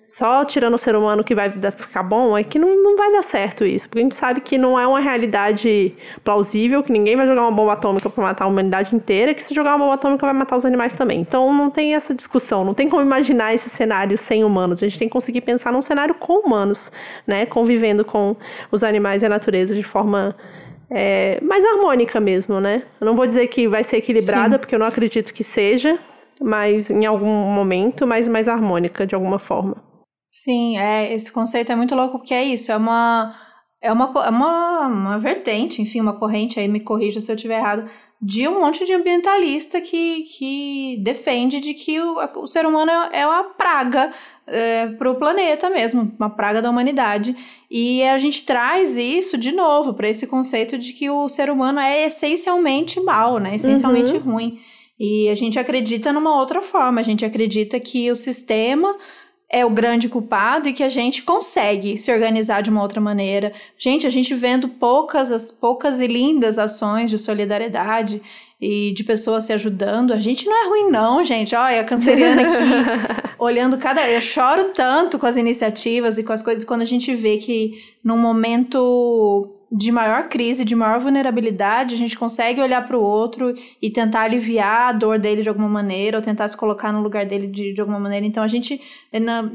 Só 0.08 0.46
tirando 0.46 0.76
o 0.76 0.78
ser 0.78 0.96
humano 0.96 1.24
que 1.24 1.34
vai 1.34 1.52
ficar 1.72 2.04
bom, 2.04 2.38
é 2.38 2.44
que 2.44 2.60
não, 2.60 2.82
não 2.82 2.96
vai 2.96 3.12
dar 3.12 3.24
certo 3.24 3.66
isso. 3.66 3.88
Porque 3.88 4.00
a 4.00 4.02
gente 4.04 4.16
sabe 4.16 4.42
que 4.42 4.58
não 4.58 4.80
é 4.80 4.86
uma 4.88 5.00
realidade 5.00 5.94
plausível, 6.24 6.84
que 6.84 6.92
ninguém 6.92 7.16
vai 7.16 7.26
jogar 7.26 7.42
uma 7.42 7.52
bomba 7.52 7.74
atômica 7.74 8.10
para 8.10 8.24
matar 8.24 8.46
a 8.46 8.48
humanidade 8.48 8.96
inteira, 8.96 9.34
que 9.34 9.42
se 9.42 9.54
jogar 9.54 9.72
uma 9.72 9.80
bomba 9.80 9.94
atômica 9.96 10.26
vai 10.26 10.36
matar 10.36 10.56
os 10.56 10.66
animais 10.66 10.96
também. 10.96 11.20
Então 11.20 11.52
não 11.54 11.70
tem 11.70 11.96
essa 11.96 12.14
discussão, 12.14 12.64
não 12.64 12.74
tem 12.74 12.88
como 12.88 13.02
imaginar 13.02 13.54
esse 13.54 13.70
cenário 13.70 14.18
sem 14.18 14.44
humanos. 14.44 14.82
A 14.84 14.88
gente 14.88 15.00
tem 15.00 15.08
que 15.08 15.14
conseguir 15.14 15.42
pensar 15.42 15.72
num 15.72 15.82
cenário 15.82 16.14
com 16.16 16.46
humanos, 16.46 16.92
né? 17.26 17.46
Convivendo 17.46 18.06
com 18.06 18.36
os 18.72 18.84
animais 18.84 19.24
e 19.24 19.26
a 19.26 19.30
natureza 19.30 19.74
de 19.74 19.84
forma 19.84 20.36
é, 20.90 21.40
mais 21.42 21.66
harmônica 21.66 22.20
mesmo, 22.20 22.60
né? 22.60 22.84
Eu 23.02 23.06
não 23.06 23.16
vou 23.16 23.26
dizer 23.26 23.48
que 23.48 23.68
vai 23.68 23.84
ser 23.84 23.98
equilibrada, 23.98 24.54
Sim. 24.54 24.60
porque 24.60 24.76
eu 24.76 24.80
não 24.80 24.88
acredito 24.88 25.34
que 25.34 25.44
seja, 25.44 25.98
mas 26.42 26.92
em 26.92 27.06
algum 27.06 27.26
momento, 27.26 28.06
mas 28.06 28.28
mais 28.28 28.48
harmônica 28.48 29.06
de 29.06 29.16
alguma 29.16 29.40
forma. 29.40 29.78
Sim, 30.38 30.78
é, 30.78 31.14
esse 31.14 31.32
conceito 31.32 31.72
é 31.72 31.76
muito 31.78 31.96
louco 31.96 32.20
porque 32.20 32.34
é 32.34 32.44
isso, 32.44 32.70
é 32.70 32.76
uma 32.76 33.34
é 33.82 33.90
uma, 33.90 34.12
é 34.26 34.30
uma, 34.30 34.88
uma 34.88 35.18
vertente, 35.18 35.82
enfim, 35.82 36.02
uma 36.02 36.20
corrente, 36.20 36.60
aí 36.60 36.68
me 36.68 36.82
corrija 36.82 37.22
se 37.22 37.32
eu 37.32 37.38
estiver 37.38 37.58
errado, 37.58 37.90
de 38.22 38.46
um 38.46 38.60
monte 38.60 38.84
de 38.84 38.94
ambientalista 38.94 39.80
que, 39.80 40.24
que 40.24 41.02
defende 41.02 41.62
de 41.62 41.74
que 41.74 42.02
o, 42.02 42.18
o 42.42 42.48
ser 42.48 42.66
humano 42.66 42.92
é, 42.92 43.22
é 43.22 43.26
uma 43.26 43.46
praga 43.46 44.12
é, 44.46 44.88
para 44.88 45.10
o 45.10 45.16
planeta 45.16 45.70
mesmo, 45.70 46.14
uma 46.20 46.30
praga 46.30 46.62
da 46.62 46.70
humanidade. 46.70 47.34
E 47.72 48.04
a 48.04 48.18
gente 48.18 48.44
traz 48.44 48.98
isso 48.98 49.38
de 49.38 49.54
novo 49.54 49.94
para 49.94 50.10
esse 50.10 50.28
conceito 50.28 50.78
de 50.78 50.92
que 50.92 51.10
o 51.10 51.30
ser 51.30 51.50
humano 51.50 51.80
é 51.80 52.08
essencialmente 52.08 53.00
mal, 53.00 53.40
né? 53.40 53.56
Essencialmente 53.56 54.12
uhum. 54.14 54.34
ruim. 54.34 54.60
E 55.00 55.30
a 55.30 55.36
gente 55.36 55.58
acredita 55.58 56.12
numa 56.12 56.38
outra 56.38 56.62
forma, 56.62 57.00
a 57.00 57.04
gente 57.04 57.24
acredita 57.24 57.80
que 57.80 58.12
o 58.12 58.16
sistema 58.16 58.96
é 59.50 59.66
o 59.66 59.70
grande 59.70 60.10
culpado 60.10 60.68
e 60.68 60.74
que 60.74 60.84
a 60.84 60.90
gente 60.90 61.22
consegue 61.22 61.98
se 61.98 62.12
organizar 62.12 62.62
de 62.62 62.70
uma 62.70 62.82
outra 62.82 63.00
maneira. 63.00 63.54
Gente, 63.78 64.08
a 64.08 64.10
gente 64.10 64.34
vendo 64.34 64.68
poucas, 64.68 65.32
as 65.32 65.52
poucas 65.52 66.00
e 66.00 66.08
lindas 66.08 66.58
ações 66.58 67.12
de 67.12 67.18
solidariedade 67.18 68.22
e 68.60 68.92
de 68.94 69.04
pessoas 69.04 69.44
se 69.44 69.54
ajudando, 69.54 70.14
a 70.14 70.20
gente 70.20 70.46
não 70.46 70.66
é 70.66 70.70
ruim 70.70 70.90
não, 70.90 71.24
gente. 71.24 71.56
Olha, 71.56 71.82
a 71.82 71.84
canceriana 71.84 72.42
aqui, 72.42 73.34
olhando 73.38 73.78
cada... 73.78 74.10
Eu 74.10 74.22
choro 74.22 74.72
tanto 74.74 75.20
com 75.20 75.26
as 75.26 75.38
iniciativas 75.38 76.18
e 76.18 76.24
com 76.24 76.34
as 76.34 76.42
coisas 76.42 76.64
quando 76.64 76.82
a 76.82 76.86
gente 76.86 77.14
vê 77.14 77.38
que 77.38 77.82
num 78.04 78.18
momento 78.18 79.55
de 79.76 79.92
maior 79.92 80.30
crise, 80.30 80.64
de 80.64 80.76
maior 80.76 81.00
vulnerabilidade, 81.00 81.96
a 81.96 81.98
gente 81.98 82.18
consegue 82.18 82.62
olhar 82.62 82.86
para 82.88 82.98
o 82.98 83.02
outro 83.02 83.54
e 83.82 83.90
tentar 83.90 84.22
aliviar 84.22 84.90
a 84.90 84.92
dor 84.94 85.20
dele 85.20 85.42
de 85.42 85.50
alguma 85.50 85.68
maneira, 85.68 86.18
ou 86.18 86.24
tentar 86.24 86.48
se 86.48 86.56
colocar 86.56 86.94
no 86.94 87.02
lugar 87.02 87.26
dele 87.26 87.48
de, 87.48 87.74
de 87.74 87.82
alguma 87.82 88.00
maneira. 88.00 88.26
Então, 88.26 88.42
a 88.42 88.48
gente. 88.48 88.82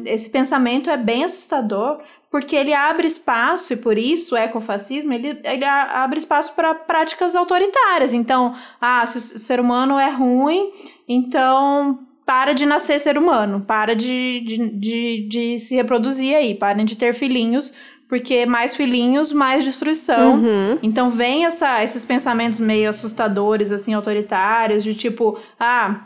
Esse 0.05 0.29
pensamento 0.31 0.91
é 0.91 0.97
bem 0.97 1.25
assustador, 1.25 1.99
porque 2.31 2.55
ele 2.55 2.75
abre 2.75 3.07
espaço, 3.07 3.73
e 3.73 3.77
por 3.77 3.97
isso 3.97 4.35
o 4.35 4.39
ecofascismo, 4.39 5.13
ele, 5.13 5.41
ele 5.43 5.65
abre 5.65 6.19
espaço 6.19 6.53
para 6.55 6.75
práticas 6.75 7.35
autoritárias. 7.35 8.13
Então, 8.13 8.55
ah, 8.81 9.05
se 9.07 9.17
o 9.17 9.21
ser 9.21 9.59
humano 9.59 9.99
é 9.99 10.11
ruim, 10.11 10.71
então 11.09 11.99
para 12.27 12.53
de 12.53 12.65
nascer 12.65 13.01
ser 13.01 13.19
humano, 13.19 13.65
para 13.67 13.97
de, 13.97 14.41
de, 14.47 14.69
de, 14.69 15.29
de 15.29 15.59
se 15.59 15.75
reproduzir 15.75 16.37
aí, 16.37 16.55
parem 16.55 16.85
de 16.85 16.97
ter 16.97 17.13
filhinhos, 17.13 17.73
porque 18.11 18.45
mais 18.45 18.75
filhinhos, 18.75 19.33
mais 19.33 19.65
destruição. 19.65 20.33
Uhum. 20.33 20.79
Então 20.83 21.11
vem 21.11 21.47
essa, 21.47 21.83
esses 21.85 22.05
pensamentos 22.05 22.59
meio 22.59 22.91
assustadores, 22.91 23.71
assim, 23.71 23.95
autoritários, 23.95 24.83
de 24.83 24.97
tipo, 24.97 25.39
ah, 25.61 26.01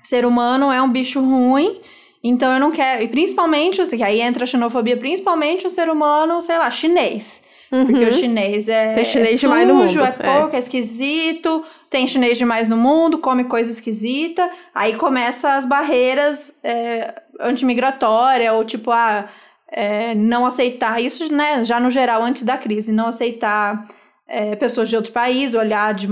ser 0.00 0.24
humano 0.24 0.72
é 0.72 0.80
um 0.80 0.88
bicho 0.88 1.20
ruim, 1.20 1.80
então 2.22 2.50
eu 2.50 2.58
não 2.58 2.70
quero. 2.70 3.02
E 3.02 3.08
principalmente, 3.08 3.82
assim, 3.82 4.02
aí 4.02 4.22
entra 4.22 4.44
a 4.44 4.46
xenofobia, 4.46 4.96
principalmente 4.96 5.66
o 5.66 5.70
ser 5.70 5.90
humano, 5.90 6.40
sei 6.40 6.56
lá, 6.56 6.70
chinês. 6.70 7.42
Uhum. 7.70 7.86
Porque 7.86 8.04
o 8.04 8.12
chinês 8.12 8.66
é, 8.70 8.94
tem 8.94 9.04
chinês 9.04 9.34
é 9.34 9.36
demais 9.36 9.68
no 9.68 9.74
mundo. 9.74 10.00
é 10.02 10.12
pouco, 10.12 10.54
é. 10.54 10.56
é 10.56 10.58
esquisito, 10.58 11.62
tem 11.90 12.06
chinês 12.06 12.38
demais 12.38 12.70
no 12.70 12.76
mundo, 12.78 13.18
come 13.18 13.44
coisa 13.44 13.70
esquisita. 13.70 14.48
Aí 14.74 14.94
começa 14.94 15.56
as 15.56 15.66
barreiras 15.66 16.54
é, 16.64 17.20
antimigratórias, 17.38 18.54
ou 18.54 18.64
tipo, 18.64 18.90
ah, 18.90 19.28
é, 19.70 20.14
não 20.14 20.46
aceitar, 20.46 21.00
isso 21.00 21.32
né, 21.32 21.64
já 21.64 21.80
no 21.80 21.90
geral, 21.90 22.22
antes 22.22 22.42
da 22.42 22.56
crise, 22.56 22.92
não 22.92 23.06
aceitar 23.08 23.86
é, 24.26 24.56
pessoas 24.56 24.88
de 24.88 24.96
outro 24.96 25.12
país, 25.12 25.54
olhar 25.54 25.94
de, 25.94 26.08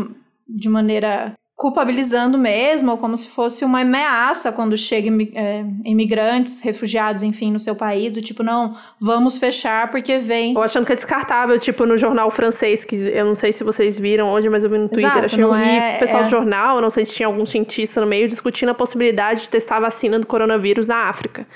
de 0.49 0.69
maneira 0.69 1.35
culpabilizando 1.55 2.37
mesmo, 2.37 2.91
ou 2.91 2.99
como 2.99 3.17
se 3.17 3.29
fosse 3.29 3.65
uma 3.65 3.83
ameaça 3.83 4.51
quando 4.51 4.77
chegam 4.77 5.17
é, 5.33 5.65
imigrantes, 5.85 6.61
refugiados, 6.61 7.23
enfim, 7.23 7.53
no 7.53 7.61
seu 7.61 7.77
país, 7.77 8.13
do 8.13 8.21
tipo, 8.21 8.43
não, 8.43 8.77
vamos 9.01 9.39
fechar 9.39 9.89
porque 9.89 10.19
vem. 10.19 10.57
Ou 10.57 10.63
achando 10.63 10.85
que 10.85 10.93
é 10.93 10.97
descartável, 10.97 11.57
tipo 11.61 11.87
no 11.87 11.97
jornal 11.97 12.33
francês, 12.33 12.85
que 12.85 12.97
eu 12.97 13.25
não 13.25 13.37
sei 13.37 13.53
se 13.53 13.63
vocês 13.63 13.97
viram 13.97 14.33
hoje, 14.33 14.49
mas 14.49 14.65
eu 14.65 14.71
vi 14.71 14.79
no 14.79 14.89
Twitter, 14.89 15.09
Exato, 15.09 15.27
achei 15.27 15.45
horrível. 15.45 15.73
É, 15.73 15.97
o 15.97 15.99
pessoal 16.01 16.23
é... 16.23 16.25
do 16.25 16.31
jornal, 16.31 16.81
não 16.81 16.91
sei 16.91 17.07
se 17.07 17.15
tinha 17.15 17.29
algum 17.29 17.47
cientista 17.47 18.01
no 18.01 18.09
meio, 18.09 18.27
discutindo 18.27 18.71
a 18.71 18.75
possibilidade 18.75 19.43
de 19.43 19.49
testar 19.49 19.77
a 19.77 19.81
vacina 19.81 20.19
do 20.19 20.27
coronavírus 20.27 20.89
na 20.89 21.09
África 21.09 21.47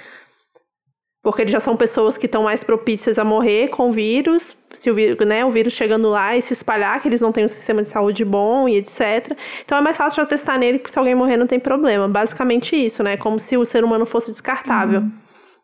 porque 1.27 1.43
eles 1.43 1.51
já 1.51 1.59
são 1.59 1.77
pessoas 1.77 2.17
que 2.17 2.27
estão 2.27 2.45
mais 2.45 2.63
propícias 2.63 3.19
a 3.19 3.25
morrer 3.25 3.67
com 3.67 3.89
o 3.89 3.91
vírus, 3.91 4.57
se 4.73 4.89
o 4.89 4.95
vírus, 4.95 5.27
né, 5.27 5.45
o 5.45 5.51
vírus 5.51 5.73
chegando 5.73 6.09
lá 6.09 6.37
e 6.37 6.41
se 6.41 6.53
espalhar, 6.53 7.03
que 7.03 7.09
eles 7.09 7.21
não 7.21 7.33
têm 7.33 7.45
um 7.45 7.49
sistema 7.49 7.83
de 7.83 7.89
saúde 7.89 8.25
bom 8.25 8.69
e 8.69 8.77
etc. 8.77 9.37
Então 9.65 9.77
é 9.77 9.81
mais 9.81 9.97
fácil 9.97 10.23
já 10.23 10.29
testar 10.29 10.57
nele, 10.57 10.79
porque 10.79 10.93
se 10.93 10.97
alguém 10.97 11.17
morrer 11.17 11.37
não 11.37 11.49
tem 11.49 11.59
problema. 11.59 12.07
Basicamente 12.07 12.77
isso, 12.77 13.03
né? 13.03 13.17
Como 13.17 13.41
se 13.41 13.57
o 13.57 13.65
ser 13.65 13.83
humano 13.83 14.07
fosse 14.07 14.31
descartável. 14.31 15.01
Uhum. 15.01 15.11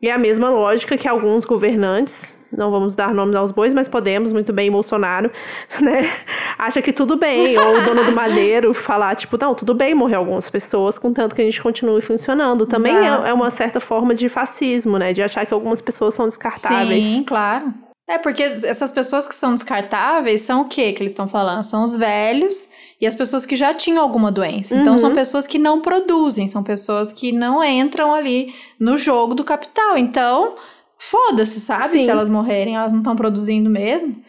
E 0.02 0.08
é 0.08 0.12
a 0.12 0.18
mesma 0.18 0.50
lógica 0.50 0.98
que 0.98 1.06
alguns 1.06 1.44
governantes, 1.44 2.36
não 2.50 2.72
vamos 2.72 2.96
dar 2.96 3.14
nomes 3.14 3.36
aos 3.36 3.52
bois, 3.52 3.72
mas 3.72 3.86
podemos, 3.86 4.32
muito 4.32 4.52
bem, 4.52 4.68
Bolsonaro, 4.68 5.30
né? 5.80 6.12
Acha 6.58 6.82
que 6.82 6.92
tudo 6.92 7.16
bem. 7.16 7.56
Ou 7.56 7.78
o 7.78 7.84
dono 7.84 8.04
do 8.04 8.10
Malheiro 8.12 8.74
falar, 8.74 9.14
tipo, 9.14 9.38
não, 9.40 9.54
tudo 9.54 9.74
bem 9.74 9.94
morrer 9.94 10.16
algumas 10.16 10.50
pessoas, 10.50 10.98
contanto 10.98 11.36
que 11.36 11.40
a 11.40 11.44
gente 11.44 11.62
continue 11.62 12.02
funcionando. 12.02 12.66
Também 12.66 12.96
é, 12.96 13.28
é, 13.28 13.32
uma 13.32 13.48
certa 13.48 13.78
forma 13.78 14.12
de 14.12 14.28
fascismo, 14.28 14.98
né? 14.98 15.12
De 15.12 15.22
achar 15.22 15.46
que 15.46 15.54
algumas 15.54 15.80
pessoas 15.80 16.14
são 16.14 16.26
descartáveis. 16.26 17.04
Sim, 17.04 17.22
claro. 17.22 17.72
É, 18.08 18.18
porque 18.18 18.42
essas 18.42 18.90
pessoas 18.90 19.28
que 19.28 19.34
são 19.34 19.54
descartáveis 19.54 20.40
são 20.42 20.62
o 20.62 20.64
que 20.68 20.92
que 20.92 21.02
eles 21.02 21.12
estão 21.12 21.28
falando? 21.28 21.64
São 21.64 21.84
os 21.84 21.96
velhos 21.96 22.68
e 23.00 23.06
as 23.06 23.14
pessoas 23.14 23.46
que 23.46 23.54
já 23.54 23.72
tinham 23.72 24.02
alguma 24.02 24.30
doença. 24.30 24.74
Então, 24.74 24.94
uhum. 24.94 24.98
são 24.98 25.14
pessoas 25.14 25.46
que 25.46 25.58
não 25.58 25.80
produzem, 25.80 26.48
são 26.48 26.62
pessoas 26.62 27.12
que 27.12 27.30
não 27.32 27.62
entram 27.62 28.12
ali 28.12 28.52
no 28.78 28.98
jogo 28.98 29.34
do 29.34 29.44
capital. 29.44 29.96
Então, 29.96 30.56
foda-se, 30.98 31.60
sabe? 31.60 31.88
Sim. 31.88 32.04
Se 32.04 32.10
elas 32.10 32.28
morrerem, 32.28 32.76
elas 32.76 32.92
não 32.92 33.00
estão 33.00 33.14
produzindo 33.14 33.70
mesmo. 33.70 34.20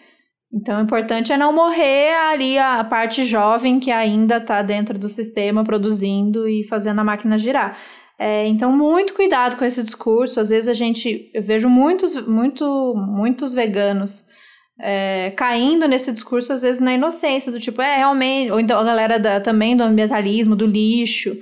Então, 0.53 0.79
o 0.79 0.83
importante 0.83 1.33
é 1.33 1.37
não 1.37 1.51
morrer 1.51 2.15
ali 2.29 2.59
a 2.59 2.83
parte 2.83 3.25
jovem 3.25 3.79
que 3.79 3.91
ainda 3.91 4.37
está 4.37 4.61
dentro 4.61 4.99
do 4.99 5.09
sistema 5.09 5.63
produzindo 5.63 6.47
e 6.47 6.63
fazendo 6.63 6.99
a 6.99 7.03
máquina 7.03 7.39
girar. 7.39 7.75
É, 8.23 8.47
então, 8.47 8.71
muito 8.71 9.13
cuidado 9.13 9.57
com 9.57 9.65
esse 9.65 9.83
discurso. 9.83 10.39
Às 10.39 10.47
vezes 10.47 10.69
a 10.69 10.73
gente, 10.73 11.29
eu 11.33 11.43
vejo 11.43 11.67
muitos, 11.67 12.15
muito, 12.25 12.93
muitos 12.95 13.53
veganos 13.53 14.23
é, 14.79 15.33
caindo 15.35 15.89
nesse 15.89 16.09
discurso, 16.09 16.53
às 16.53 16.61
vezes, 16.61 16.79
na 16.79 16.93
inocência, 16.93 17.51
do 17.51 17.59
tipo, 17.59 17.81
é, 17.81 17.97
realmente. 17.97 18.49
Ou 18.49 18.61
então 18.61 18.79
a 18.79 18.83
galera 18.85 19.19
da, 19.19 19.41
também 19.41 19.75
do 19.75 19.83
ambientalismo, 19.83 20.55
do 20.55 20.65
lixo. 20.65 21.31
A 21.31 21.35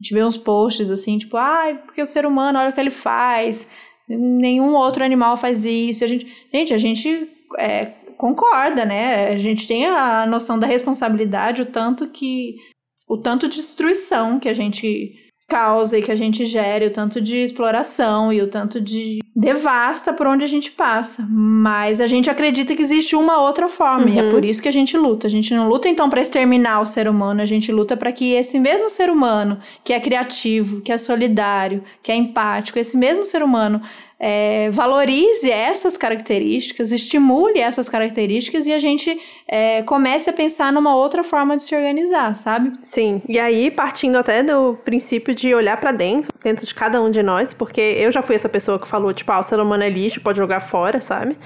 gente 0.00 0.14
vê 0.14 0.22
uns 0.22 0.38
posts 0.38 0.88
assim, 0.92 1.18
tipo, 1.18 1.36
ai, 1.36 1.72
ah, 1.72 1.76
porque 1.78 2.00
o 2.00 2.06
ser 2.06 2.24
humano, 2.24 2.60
olha 2.60 2.70
o 2.70 2.72
que 2.72 2.80
ele 2.80 2.92
faz. 2.92 3.66
Nenhum 4.08 4.76
outro 4.76 5.02
animal 5.02 5.36
faz 5.36 5.64
isso. 5.64 6.04
A 6.04 6.06
gente, 6.06 6.32
gente, 6.54 6.72
a 6.72 6.78
gente 6.78 7.28
é, 7.58 7.86
concorda, 8.16 8.84
né? 8.84 9.30
A 9.30 9.36
gente 9.36 9.66
tem 9.66 9.84
a 9.84 10.24
noção 10.26 10.60
da 10.60 10.66
responsabilidade, 10.68 11.62
o 11.62 11.66
tanto 11.66 12.06
que. 12.06 12.54
O 13.08 13.18
tanto 13.18 13.48
de 13.48 13.56
destruição 13.56 14.38
que 14.38 14.48
a 14.48 14.54
gente 14.54 15.28
causa 15.50 15.98
e 15.98 16.02
que 16.02 16.12
a 16.12 16.14
gente 16.14 16.46
gere, 16.46 16.86
o 16.86 16.90
tanto 16.90 17.20
de 17.20 17.38
exploração 17.38 18.32
e 18.32 18.40
o 18.40 18.46
tanto 18.46 18.80
de 18.80 19.18
devasta 19.34 20.12
por 20.12 20.28
onde 20.28 20.44
a 20.44 20.46
gente 20.46 20.70
passa. 20.70 21.26
Mas 21.28 22.00
a 22.00 22.06
gente 22.06 22.30
acredita 22.30 22.74
que 22.74 22.80
existe 22.80 23.16
uma 23.16 23.40
outra 23.40 23.68
forma 23.68 24.06
uhum. 24.06 24.14
e 24.14 24.18
é 24.18 24.22
uhum. 24.22 24.30
por 24.30 24.44
isso 24.44 24.62
que 24.62 24.68
a 24.68 24.72
gente 24.72 24.96
luta. 24.96 25.26
A 25.26 25.30
gente 25.30 25.52
não 25.52 25.68
luta 25.68 25.88
então 25.88 26.08
para 26.08 26.22
exterminar 26.22 26.80
o 26.80 26.86
ser 26.86 27.08
humano, 27.08 27.42
a 27.42 27.46
gente 27.46 27.72
luta 27.72 27.96
para 27.96 28.12
que 28.12 28.32
esse 28.32 28.60
mesmo 28.60 28.88
ser 28.88 29.10
humano, 29.10 29.58
que 29.82 29.92
é 29.92 29.98
criativo, 29.98 30.80
que 30.80 30.92
é 30.92 30.96
solidário, 30.96 31.82
que 32.00 32.12
é 32.12 32.14
empático, 32.14 32.78
esse 32.78 32.96
mesmo 32.96 33.26
ser 33.26 33.42
humano 33.42 33.82
é, 34.20 34.68
valorize 34.70 35.50
essas 35.50 35.96
características, 35.96 36.92
estimule 36.92 37.58
essas 37.58 37.88
características 37.88 38.66
e 38.66 38.72
a 38.72 38.78
gente 38.78 39.18
é, 39.48 39.82
comece 39.82 40.28
a 40.28 40.32
pensar 40.32 40.70
numa 40.70 40.94
outra 40.94 41.24
forma 41.24 41.56
de 41.56 41.64
se 41.64 41.74
organizar, 41.74 42.36
sabe? 42.36 42.70
Sim, 42.84 43.22
e 43.26 43.38
aí 43.38 43.70
partindo 43.70 44.16
até 44.16 44.42
do 44.42 44.76
princípio 44.84 45.34
de 45.34 45.54
olhar 45.54 45.78
para 45.80 45.90
dentro, 45.90 46.30
dentro 46.44 46.66
de 46.66 46.74
cada 46.74 47.00
um 47.00 47.10
de 47.10 47.22
nós, 47.22 47.54
porque 47.54 47.80
eu 47.80 48.12
já 48.12 48.20
fui 48.20 48.36
essa 48.36 48.48
pessoa 48.48 48.78
que 48.78 48.86
falou, 48.86 49.14
tipo, 49.14 49.32
ah, 49.32 49.38
o 49.38 49.42
ser 49.42 49.58
humano 49.58 49.82
é 49.82 49.88
lixo, 49.88 50.20
pode 50.20 50.36
jogar 50.36 50.60
fora, 50.60 51.00
sabe? 51.00 51.36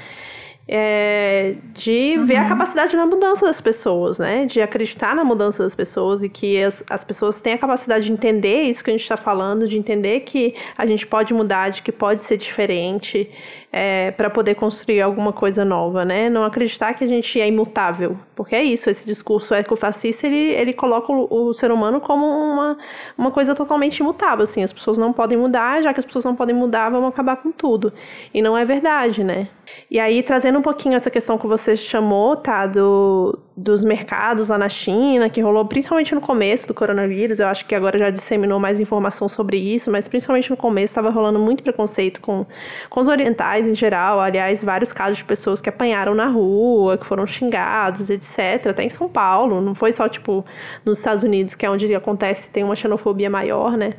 É, 0.66 1.56
de 1.74 2.16
uhum. 2.16 2.24
ver 2.24 2.36
a 2.36 2.42
uhum. 2.42 2.48
capacidade 2.48 2.96
na 2.96 3.04
mudança 3.04 3.44
das 3.44 3.60
pessoas, 3.60 4.18
né? 4.18 4.46
De 4.46 4.62
acreditar 4.62 5.14
na 5.14 5.22
mudança 5.22 5.62
das 5.62 5.74
pessoas 5.74 6.22
e 6.22 6.28
que 6.28 6.62
as, 6.62 6.82
as 6.88 7.04
pessoas 7.04 7.40
têm 7.40 7.52
a 7.52 7.58
capacidade 7.58 8.06
de 8.06 8.12
entender 8.12 8.62
isso 8.62 8.82
que 8.82 8.90
a 8.90 8.92
gente 8.92 9.02
está 9.02 9.16
falando, 9.16 9.68
de 9.68 9.76
entender 9.76 10.20
que 10.20 10.54
a 10.76 10.86
gente 10.86 11.06
pode 11.06 11.34
mudar, 11.34 11.68
de 11.68 11.82
que 11.82 11.92
pode 11.92 12.22
ser 12.22 12.38
diferente 12.38 13.28
é, 13.76 14.12
para 14.12 14.30
poder 14.30 14.54
construir 14.54 15.00
alguma 15.00 15.32
coisa 15.32 15.64
nova, 15.64 16.04
né? 16.04 16.30
Não 16.30 16.44
acreditar 16.44 16.94
que 16.94 17.02
a 17.02 17.06
gente 17.08 17.40
é 17.40 17.48
imutável, 17.48 18.16
porque 18.36 18.54
é 18.54 18.62
isso, 18.62 18.88
esse 18.88 19.04
discurso 19.04 19.52
ecofascista, 19.52 20.28
ele, 20.28 20.52
ele 20.52 20.72
coloca 20.72 21.12
o, 21.12 21.48
o, 21.48 21.52
ser 21.52 21.72
humano 21.72 22.00
como 22.00 22.24
uma, 22.24 22.78
uma 23.18 23.32
coisa 23.32 23.52
totalmente 23.52 23.98
imutável, 23.98 24.44
assim, 24.44 24.62
as 24.62 24.72
pessoas 24.72 24.96
não 24.96 25.12
podem 25.12 25.36
mudar, 25.36 25.82
já 25.82 25.92
que 25.92 25.98
as 25.98 26.06
pessoas 26.06 26.24
não 26.24 26.36
podem 26.36 26.54
mudar, 26.54 26.88
vamos 26.88 27.08
acabar 27.08 27.34
com 27.34 27.50
tudo. 27.50 27.92
E 28.32 28.40
não 28.40 28.56
é 28.56 28.64
verdade, 28.64 29.24
né? 29.24 29.48
E 29.90 29.98
aí, 29.98 30.22
trazendo 30.22 30.60
um 30.60 30.62
pouquinho 30.62 30.94
essa 30.94 31.10
questão 31.10 31.36
que 31.36 31.46
você 31.48 31.74
chamou, 31.74 32.36
tá, 32.36 32.68
do, 32.68 33.36
dos 33.56 33.84
mercados 33.84 34.48
lá 34.48 34.58
na 34.58 34.68
China, 34.68 35.30
que 35.30 35.40
rolou 35.40 35.64
principalmente 35.64 36.12
no 36.14 36.20
começo 36.20 36.66
do 36.66 36.74
coronavírus. 36.74 37.38
Eu 37.38 37.46
acho 37.46 37.64
que 37.66 37.74
agora 37.74 37.96
já 37.96 38.10
disseminou 38.10 38.58
mais 38.58 38.80
informação 38.80 39.28
sobre 39.28 39.56
isso, 39.56 39.90
mas 39.92 40.08
principalmente 40.08 40.50
no 40.50 40.56
começo 40.56 40.90
estava 40.90 41.08
rolando 41.08 41.38
muito 41.38 41.62
preconceito 41.62 42.20
com, 42.20 42.44
com 42.90 43.00
os 43.00 43.06
orientais 43.06 43.68
em 43.68 43.74
geral. 43.74 44.18
Aliás, 44.18 44.62
vários 44.62 44.92
casos 44.92 45.18
de 45.18 45.24
pessoas 45.24 45.60
que 45.60 45.68
apanharam 45.68 46.14
na 46.14 46.26
rua, 46.26 46.98
que 46.98 47.06
foram 47.06 47.26
xingados, 47.26 48.10
etc. 48.10 48.66
Até 48.70 48.82
em 48.82 48.90
São 48.90 49.08
Paulo. 49.08 49.60
Não 49.60 49.74
foi 49.74 49.92
só, 49.92 50.08
tipo, 50.08 50.44
nos 50.84 50.98
Estados 50.98 51.22
Unidos, 51.22 51.54
que 51.54 51.64
é 51.64 51.70
onde 51.70 51.94
acontece, 51.94 52.50
tem 52.50 52.64
uma 52.64 52.74
xenofobia 52.74 53.30
maior, 53.30 53.76
né? 53.76 53.94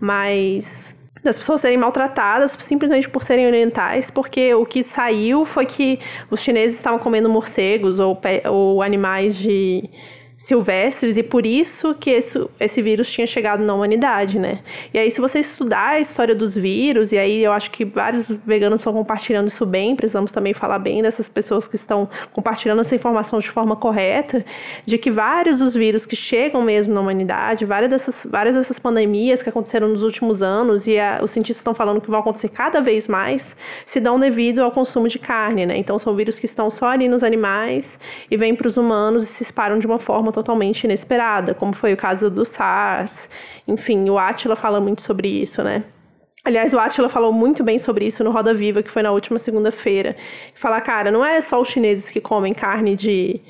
Mas 0.00 0.96
das 1.26 1.38
pessoas 1.38 1.60
serem 1.60 1.76
maltratadas 1.76 2.56
simplesmente 2.60 3.08
por 3.08 3.22
serem 3.22 3.46
orientais, 3.46 4.10
porque 4.10 4.54
o 4.54 4.64
que 4.64 4.82
saiu 4.82 5.44
foi 5.44 5.66
que 5.66 5.98
os 6.30 6.40
chineses 6.40 6.76
estavam 6.76 6.98
comendo 6.98 7.28
morcegos 7.28 7.98
ou, 7.98 8.18
ou 8.48 8.82
animais 8.82 9.36
de 9.36 9.90
silvestres 10.36 11.16
e 11.16 11.22
por 11.22 11.46
isso 11.46 11.94
que 11.94 12.10
esse, 12.10 12.46
esse 12.60 12.82
vírus 12.82 13.10
tinha 13.10 13.26
chegado 13.26 13.64
na 13.64 13.74
humanidade, 13.74 14.38
né? 14.38 14.60
E 14.92 14.98
aí, 14.98 15.10
se 15.10 15.18
você 15.18 15.40
estudar 15.40 15.88
a 15.92 16.00
história 16.00 16.34
dos 16.34 16.54
vírus, 16.54 17.10
e 17.10 17.18
aí 17.18 17.42
eu 17.42 17.52
acho 17.52 17.70
que 17.70 17.86
vários 17.86 18.28
veganos 18.44 18.82
estão 18.82 18.92
compartilhando 18.92 19.48
isso 19.48 19.64
bem, 19.64 19.96
precisamos 19.96 20.30
também 20.30 20.52
falar 20.52 20.78
bem 20.78 21.00
dessas 21.00 21.26
pessoas 21.28 21.66
que 21.66 21.76
estão 21.76 22.06
compartilhando 22.32 22.82
essa 22.82 22.94
informação 22.94 23.38
de 23.38 23.48
forma 23.48 23.76
correta, 23.76 24.44
de 24.84 24.98
que 24.98 25.10
vários 25.10 25.60
dos 25.60 25.74
vírus 25.74 26.04
que 26.04 26.14
chegam 26.14 26.60
mesmo 26.60 26.92
na 26.92 27.00
humanidade, 27.00 27.64
várias 27.64 27.90
dessas, 27.90 28.26
várias 28.30 28.54
dessas 28.54 28.78
pandemias 28.78 29.42
que 29.42 29.48
aconteceram 29.48 29.88
nos 29.88 30.02
últimos 30.02 30.42
anos, 30.42 30.86
e 30.86 30.98
a, 30.98 31.20
os 31.22 31.30
cientistas 31.30 31.58
estão 31.58 31.74
falando 31.74 31.98
que 31.98 32.10
vão 32.10 32.20
acontecer 32.20 32.50
cada 32.50 32.82
vez 32.82 33.08
mais, 33.08 33.56
se 33.86 34.00
dão 34.00 34.20
devido 34.20 34.60
ao 34.60 34.70
consumo 34.70 35.08
de 35.08 35.18
carne, 35.18 35.64
né? 35.64 35.78
Então, 35.78 35.98
são 35.98 36.14
vírus 36.14 36.38
que 36.38 36.44
estão 36.44 36.68
só 36.68 36.88
ali 36.88 37.08
nos 37.08 37.24
animais 37.24 37.98
e 38.30 38.36
vêm 38.36 38.54
para 38.54 38.68
os 38.68 38.76
humanos 38.76 39.24
e 39.24 39.26
se 39.26 39.42
espalham 39.42 39.78
de 39.78 39.86
uma 39.86 39.98
forma 39.98 40.25
forma 40.26 40.32
totalmente 40.32 40.84
inesperada, 40.84 41.54
como 41.54 41.74
foi 41.74 41.92
o 41.92 41.96
caso 41.96 42.30
do 42.30 42.44
SARS. 42.44 43.30
Enfim, 43.66 44.08
o 44.10 44.18
Atila 44.18 44.56
fala 44.56 44.80
muito 44.80 45.02
sobre 45.02 45.28
isso, 45.28 45.62
né? 45.62 45.84
Aliás, 46.44 46.72
o 46.72 46.78
Atila 46.78 47.08
falou 47.08 47.32
muito 47.32 47.64
bem 47.64 47.78
sobre 47.78 48.06
isso 48.06 48.22
no 48.22 48.30
Roda 48.30 48.54
Viva, 48.54 48.82
que 48.82 48.90
foi 48.90 49.02
na 49.02 49.10
última 49.10 49.38
segunda-feira. 49.38 50.16
Falar, 50.54 50.80
cara, 50.80 51.10
não 51.10 51.24
é 51.24 51.40
só 51.40 51.60
os 51.60 51.68
chineses 51.68 52.10
que 52.10 52.20
comem 52.20 52.54
carne 52.54 52.94
de 52.94 53.40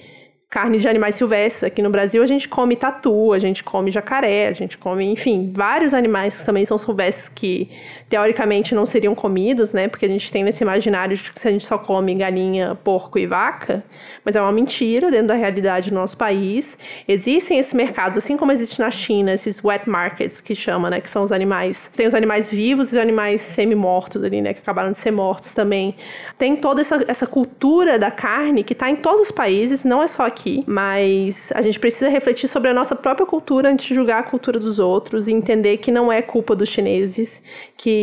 carne 0.49 0.79
de 0.79 0.89
animais 0.89 1.17
silvestres. 1.17 1.65
Aqui 1.65 1.83
no 1.83 1.91
Brasil 1.91 2.23
a 2.23 2.27
gente 2.27 2.49
come 2.49 2.77
tatu, 2.77 3.33
a 3.33 3.39
gente 3.39 3.63
come 3.63 3.91
jacaré, 3.91 4.49
a 4.49 4.53
gente 4.53 4.79
come, 4.79 5.05
enfim, 5.05 5.53
vários 5.55 5.93
animais 5.93 6.39
que 6.39 6.47
também 6.47 6.65
são 6.65 6.79
silvestres 6.79 7.29
que 7.29 7.69
teoricamente 8.09 8.75
não 8.75 8.87
seriam 8.87 9.15
comidos, 9.15 9.73
né? 9.73 9.89
Porque 9.89 10.07
a 10.07 10.09
gente 10.09 10.31
tem 10.31 10.45
nesse 10.45 10.63
imaginário 10.63 11.17
de 11.17 11.33
que 11.33 11.39
se 11.39 11.49
a 11.49 11.51
gente 11.51 11.65
só 11.65 11.77
come 11.77 12.15
galinha, 12.15 12.77
porco 12.85 13.19
e 13.19 13.27
vaca, 13.27 13.85
mas 14.25 14.37
é 14.37 14.41
uma 14.41 14.53
mentira 14.53 15.11
dentro 15.11 15.29
da 15.29 15.35
realidade 15.35 15.91
do 15.91 15.95
nosso 15.95 16.17
país. 16.17 16.79
Existem 17.09 17.59
esses 17.59 17.75
mercados, 17.75 18.19
assim 18.19 18.37
como 18.37 18.53
existe 18.53 18.79
na 18.79 18.91
China, 18.91 19.33
esses 19.33 19.63
wet 19.63 19.89
markets 19.89 20.41
que 20.41 20.55
chama, 20.55 20.89
né? 20.89 21.01
Que 21.01 21.11
são 21.11 21.25
os 21.25 21.33
animais. 21.33 21.91
Tem 21.97 22.07
os 22.07 22.15
animais 22.15 22.49
vivos 22.49 22.93
e 22.93 22.97
os 22.97 23.03
animais 23.03 23.41
semi-mortos 23.41 24.23
ali, 24.23 24.41
né? 24.41 24.55
Que 24.55 24.61
acabaram 24.61 24.93
de 24.93 24.99
ser 24.99 25.11
mortos 25.11 25.53
também. 25.53 25.97
Tem 26.39 26.55
toda 26.55 26.81
essa, 26.81 27.05
essa 27.09 27.27
cultura 27.27 27.99
da 27.99 28.11
carne 28.11 28.63
que 28.63 28.73
está 28.73 28.89
em 28.89 28.97
todos 28.97 29.23
os 29.23 29.31
países, 29.33 29.85
não 29.85 30.01
é 30.03 30.07
só 30.07 30.25
aqui, 30.25 30.63
mas 30.67 31.53
a 31.55 31.61
gente 31.61 31.81
precisa 31.81 32.09
refletir 32.09 32.47
sobre 32.47 32.71
a 32.71 32.75
nossa 32.75 32.95
própria 32.95 33.27
cultura 33.27 33.69
antes 33.69 33.87
de 33.87 33.95
julgar 33.95 34.21
a 34.21 34.23
cultura 34.23 34.61
dos 34.61 34.79
outros 34.79 35.27
e 35.27 35.33
entender 35.33 35.79
que 35.79 35.91
não 35.91 36.13
é 36.13 36.23
culpa 36.23 36.55
dos 36.55 36.69
chineses, 36.69 37.43
que 37.77 37.96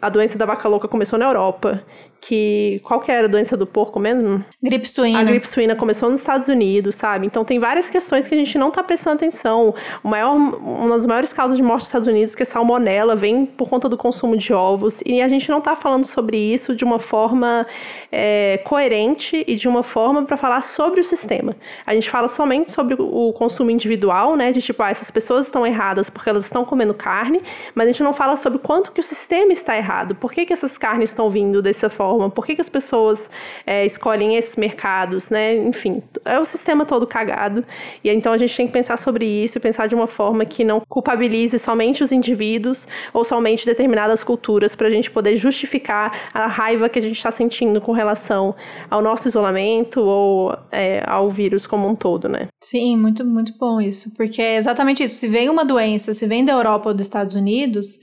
a 0.00 0.08
doença 0.08 0.38
da 0.38 0.46
vaca 0.46 0.68
louca 0.68 0.88
começou 0.88 1.18
na 1.18 1.26
Europa 1.26 1.82
que 2.20 2.80
qual 2.82 3.00
que 3.00 3.10
era 3.10 3.26
a 3.26 3.30
doença 3.30 3.56
do 3.56 3.66
porco 3.66 4.00
mesmo? 4.00 4.44
Gripe 4.62 4.88
suína. 4.88 5.20
A 5.20 5.24
gripe 5.24 5.48
suína 5.48 5.76
começou 5.76 6.10
nos 6.10 6.20
Estados 6.20 6.48
Unidos, 6.48 6.94
sabe? 6.94 7.26
Então 7.26 7.44
tem 7.44 7.58
várias 7.58 7.90
questões 7.90 8.26
que 8.26 8.34
a 8.34 8.38
gente 8.38 8.56
não 8.58 8.70
tá 8.70 8.82
prestando 8.82 9.16
atenção. 9.16 9.74
O 10.02 10.08
maior, 10.08 10.34
uma 10.34 10.90
das 10.90 11.06
maiores 11.06 11.32
causas 11.32 11.56
de 11.56 11.62
morte 11.62 11.82
nos 11.82 11.88
Estados 11.88 12.06
Unidos, 12.06 12.34
que 12.34 12.42
é 12.42 12.46
salmonela, 12.46 13.14
vem 13.14 13.46
por 13.46 13.68
conta 13.68 13.88
do 13.88 13.96
consumo 13.96 14.36
de 14.36 14.52
ovos. 14.52 15.02
E 15.04 15.20
a 15.20 15.28
gente 15.28 15.50
não 15.50 15.60
tá 15.60 15.74
falando 15.74 16.04
sobre 16.04 16.36
isso 16.36 16.74
de 16.74 16.84
uma 16.84 16.98
forma 16.98 17.66
é, 18.10 18.60
coerente 18.64 19.44
e 19.46 19.54
de 19.54 19.68
uma 19.68 19.82
forma 19.82 20.24
para 20.24 20.36
falar 20.36 20.62
sobre 20.62 21.00
o 21.00 21.04
sistema. 21.04 21.54
A 21.86 21.94
gente 21.94 22.10
fala 22.10 22.28
somente 22.28 22.72
sobre 22.72 22.96
o 22.98 23.32
consumo 23.32 23.70
individual, 23.70 24.36
né? 24.36 24.52
De 24.52 24.60
tipo, 24.60 24.82
ah, 24.82 24.90
essas 24.90 25.10
pessoas 25.10 25.46
estão 25.46 25.66
erradas 25.66 26.10
porque 26.10 26.28
elas 26.28 26.44
estão 26.44 26.64
comendo 26.64 26.94
carne, 26.94 27.42
mas 27.74 27.88
a 27.88 27.92
gente 27.92 28.02
não 28.02 28.12
fala 28.12 28.36
sobre 28.36 28.58
quanto 28.58 28.90
que 28.92 29.00
o 29.00 29.02
sistema 29.02 29.52
está 29.52 29.76
errado. 29.76 30.14
Por 30.14 30.32
que, 30.32 30.46
que 30.46 30.52
essas 30.52 30.78
carnes 30.78 31.10
estão 31.10 31.30
vindo 31.30 31.60
dessa 31.60 31.88
forma? 31.90 32.05
Forma? 32.06 32.30
Por 32.30 32.46
que, 32.46 32.54
que 32.54 32.60
as 32.60 32.68
pessoas 32.68 33.30
é, 33.66 33.84
escolhem 33.84 34.36
esses 34.36 34.56
mercados, 34.56 35.30
né? 35.30 35.56
Enfim, 35.56 36.02
é 36.24 36.38
o 36.38 36.44
sistema 36.44 36.84
todo 36.84 37.06
cagado. 37.06 37.64
E 38.02 38.10
então 38.10 38.32
a 38.32 38.38
gente 38.38 38.56
tem 38.56 38.66
que 38.66 38.72
pensar 38.72 38.96
sobre 38.96 39.26
isso 39.26 39.58
e 39.58 39.60
pensar 39.60 39.86
de 39.88 39.94
uma 39.94 40.06
forma 40.06 40.44
que 40.44 40.64
não 40.64 40.80
culpabilize 40.88 41.58
somente 41.58 42.02
os 42.02 42.12
indivíduos 42.12 42.86
ou 43.12 43.24
somente 43.24 43.66
determinadas 43.66 44.22
culturas 44.22 44.74
para 44.74 44.86
a 44.86 44.90
gente 44.90 45.10
poder 45.10 45.36
justificar 45.36 46.30
a 46.32 46.46
raiva 46.46 46.88
que 46.88 46.98
a 46.98 47.02
gente 47.02 47.16
está 47.16 47.30
sentindo 47.30 47.80
com 47.80 47.92
relação 47.92 48.54
ao 48.88 49.02
nosso 49.02 49.26
isolamento 49.28 50.00
ou 50.00 50.56
é, 50.70 51.02
ao 51.06 51.28
vírus 51.28 51.66
como 51.66 51.88
um 51.88 51.94
todo, 51.94 52.28
né? 52.28 52.46
Sim, 52.62 52.96
muito, 52.96 53.24
muito 53.24 53.52
bom 53.58 53.80
isso. 53.80 54.12
Porque 54.14 54.40
é 54.40 54.56
exatamente 54.56 55.02
isso. 55.02 55.16
Se 55.16 55.28
vem 55.28 55.48
uma 55.50 55.64
doença, 55.64 56.12
se 56.12 56.26
vem 56.26 56.44
da 56.44 56.52
Europa 56.52 56.90
ou 56.90 56.94
dos 56.94 57.06
Estados 57.06 57.34
Unidos, 57.34 57.98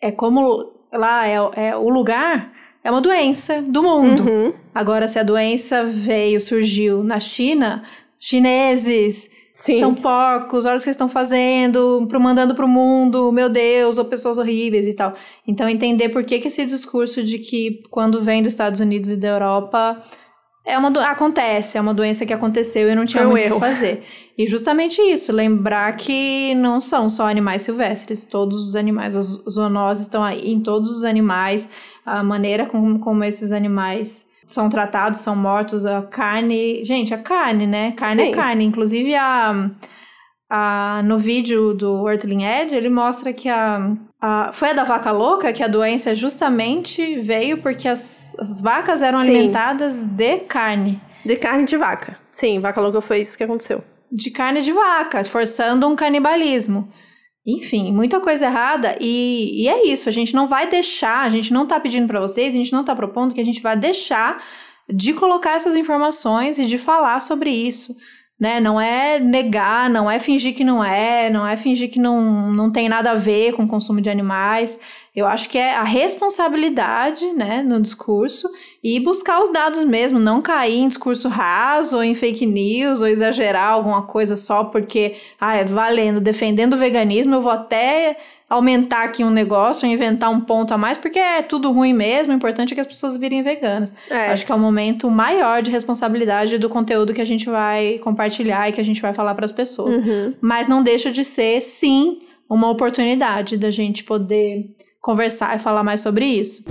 é 0.00 0.12
como 0.12 0.72
lá 0.92 1.26
é, 1.26 1.36
é 1.56 1.76
o 1.76 1.88
lugar 1.88 2.51
é 2.84 2.90
uma 2.90 3.00
doença 3.00 3.62
do 3.62 3.82
mundo. 3.82 4.22
Uhum. 4.22 4.52
Agora, 4.74 5.06
se 5.06 5.18
a 5.18 5.22
doença 5.22 5.84
veio, 5.84 6.40
surgiu 6.40 7.02
na 7.04 7.20
China, 7.20 7.84
chineses 8.18 9.30
Sim. 9.52 9.78
são 9.78 9.94
porcos, 9.94 10.64
olha 10.64 10.76
o 10.76 10.78
que 10.78 10.84
vocês 10.84 10.94
estão 10.94 11.08
fazendo, 11.08 12.06
pro, 12.08 12.20
mandando 12.20 12.54
pro 12.54 12.66
mundo, 12.66 13.30
meu 13.32 13.48
Deus, 13.48 13.98
ou 13.98 14.04
pessoas 14.04 14.38
horríveis 14.38 14.86
e 14.86 14.94
tal. 14.94 15.14
Então, 15.46 15.68
entender 15.68 16.08
por 16.08 16.24
que, 16.24 16.38
que 16.38 16.48
esse 16.48 16.64
discurso 16.64 17.22
de 17.22 17.38
que 17.38 17.82
quando 17.90 18.22
vem 18.22 18.42
dos 18.42 18.52
Estados 18.52 18.80
Unidos 18.80 19.10
e 19.10 19.16
da 19.16 19.28
Europa 19.28 20.02
é 20.64 20.78
uma 20.78 20.90
do... 20.90 21.00
acontece, 21.00 21.76
é 21.76 21.80
uma 21.80 21.92
doença 21.92 22.24
que 22.24 22.32
aconteceu 22.32 22.88
e 22.90 22.94
não 22.94 23.04
tinha 23.04 23.24
Foi 23.24 23.32
muito 23.32 23.50
o 23.50 23.54
que 23.54 23.60
fazer. 23.60 24.04
E 24.38 24.46
justamente 24.46 25.00
isso, 25.00 25.32
lembrar 25.32 25.96
que 25.96 26.54
não 26.54 26.80
são 26.80 27.08
só 27.10 27.28
animais 27.28 27.62
silvestres, 27.62 28.24
todos 28.24 28.68
os 28.68 28.76
animais, 28.76 29.16
as 29.16 29.26
zoonoses 29.48 30.04
estão 30.04 30.22
aí 30.22 30.52
em 30.52 30.60
todos 30.60 30.90
os 30.90 31.04
animais, 31.04 31.68
a 32.06 32.22
maneira 32.22 32.66
como, 32.66 32.98
como 32.98 33.24
esses 33.24 33.52
animais 33.52 34.26
são 34.48 34.68
tratados, 34.68 35.20
são 35.20 35.34
mortos, 35.34 35.84
a 35.84 36.02
carne, 36.02 36.84
gente, 36.84 37.12
a 37.12 37.18
carne, 37.18 37.66
né? 37.66 37.92
Carne 37.92 38.22
é 38.22 38.24
Sim. 38.26 38.30
é 38.30 38.34
carne, 38.34 38.64
inclusive 38.64 39.14
a 39.14 39.70
a, 40.54 41.00
no 41.02 41.16
vídeo 41.16 41.72
do 41.72 42.06
Earthling 42.06 42.44
Edge, 42.44 42.74
ele 42.74 42.90
mostra 42.90 43.32
que 43.32 43.48
a, 43.48 43.96
foi 44.52 44.70
a 44.70 44.72
da 44.72 44.84
vaca 44.84 45.10
louca 45.10 45.52
que 45.52 45.62
a 45.62 45.68
doença 45.68 46.14
justamente 46.14 47.16
veio 47.16 47.58
porque 47.58 47.88
as, 47.88 48.36
as 48.38 48.60
vacas 48.60 49.02
eram 49.02 49.20
Sim. 49.20 49.30
alimentadas 49.30 50.06
de 50.06 50.38
carne. 50.40 51.00
De 51.24 51.36
carne 51.36 51.64
de 51.64 51.76
vaca. 51.76 52.18
Sim, 52.30 52.60
vaca 52.60 52.80
louca 52.80 53.00
foi 53.00 53.20
isso 53.20 53.36
que 53.36 53.42
aconteceu. 53.42 53.82
De 54.10 54.30
carne 54.30 54.60
de 54.60 54.72
vaca, 54.72 55.24
forçando 55.24 55.88
um 55.88 55.96
canibalismo. 55.96 56.88
Enfim, 57.44 57.92
muita 57.92 58.20
coisa 58.20 58.46
errada 58.46 58.94
e, 59.00 59.64
e 59.64 59.68
é 59.68 59.86
isso. 59.88 60.08
A 60.08 60.12
gente 60.12 60.34
não 60.34 60.46
vai 60.46 60.68
deixar, 60.68 61.24
a 61.24 61.28
gente 61.28 61.52
não 61.52 61.66
tá 61.66 61.80
pedindo 61.80 62.06
para 62.06 62.20
vocês, 62.20 62.54
a 62.54 62.56
gente 62.56 62.72
não 62.72 62.84
tá 62.84 62.94
propondo 62.94 63.34
que 63.34 63.40
a 63.40 63.44
gente 63.44 63.60
vai 63.60 63.76
deixar 63.76 64.42
de 64.88 65.12
colocar 65.12 65.54
essas 65.54 65.74
informações 65.74 66.58
e 66.58 66.66
de 66.66 66.78
falar 66.78 67.20
sobre 67.20 67.50
isso 67.50 67.96
né? 68.38 68.58
Não 68.58 68.80
é 68.80 69.20
negar, 69.20 69.88
não 69.88 70.10
é 70.10 70.18
fingir 70.18 70.54
que 70.54 70.64
não 70.64 70.82
é, 70.82 71.30
não 71.30 71.46
é 71.46 71.56
fingir 71.56 71.90
que 71.90 72.00
não, 72.00 72.50
não 72.50 72.72
tem 72.72 72.88
nada 72.88 73.12
a 73.12 73.14
ver 73.14 73.52
com 73.52 73.62
o 73.62 73.68
consumo 73.68 74.00
de 74.00 74.10
animais. 74.10 74.78
Eu 75.14 75.26
acho 75.26 75.48
que 75.48 75.58
é 75.58 75.76
a 75.76 75.84
responsabilidade, 75.84 77.24
né, 77.32 77.62
no 77.62 77.80
discurso 77.80 78.50
e 78.82 78.98
buscar 78.98 79.40
os 79.40 79.52
dados 79.52 79.84
mesmo, 79.84 80.18
não 80.18 80.42
cair 80.42 80.78
em 80.78 80.88
discurso 80.88 81.28
raso 81.28 81.96
ou 81.96 82.02
em 82.02 82.14
fake 82.14 82.46
news 82.46 83.00
ou 83.00 83.06
exagerar 83.06 83.72
alguma 83.72 84.02
coisa 84.02 84.34
só 84.34 84.64
porque, 84.64 85.16
ah, 85.40 85.54
é 85.54 85.64
valendo, 85.64 86.20
defendendo 86.20 86.74
o 86.74 86.78
veganismo, 86.78 87.34
eu 87.34 87.42
vou 87.42 87.52
até 87.52 88.16
aumentar 88.52 89.04
aqui 89.04 89.24
um 89.24 89.30
negócio, 89.30 89.88
inventar 89.88 90.30
um 90.30 90.38
ponto 90.38 90.74
a 90.74 90.78
mais, 90.78 90.98
porque 90.98 91.18
é 91.18 91.40
tudo 91.40 91.72
ruim 91.72 91.94
mesmo, 91.94 92.34
o 92.34 92.36
importante 92.36 92.72
é 92.72 92.74
que 92.74 92.80
as 92.82 92.86
pessoas 92.86 93.16
virem 93.16 93.42
veganas. 93.42 93.94
É. 94.10 94.26
Acho 94.26 94.44
que 94.44 94.52
é 94.52 94.54
o 94.54 94.58
momento 94.58 95.10
maior 95.10 95.62
de 95.62 95.70
responsabilidade 95.70 96.58
do 96.58 96.68
conteúdo 96.68 97.14
que 97.14 97.20
a 97.22 97.24
gente 97.24 97.48
vai 97.48 97.98
compartilhar 98.00 98.68
e 98.68 98.72
que 98.72 98.80
a 98.80 98.84
gente 98.84 99.00
vai 99.00 99.14
falar 99.14 99.34
para 99.34 99.46
as 99.46 99.52
pessoas. 99.52 99.96
Uhum. 99.96 100.34
Mas 100.38 100.68
não 100.68 100.82
deixa 100.82 101.10
de 101.10 101.24
ser, 101.24 101.62
sim, 101.62 102.18
uma 102.48 102.68
oportunidade 102.68 103.56
da 103.56 103.70
gente 103.70 104.04
poder 104.04 104.76
conversar 105.00 105.56
e 105.56 105.58
falar 105.58 105.82
mais 105.82 106.02
sobre 106.02 106.26
isso. 106.26 106.62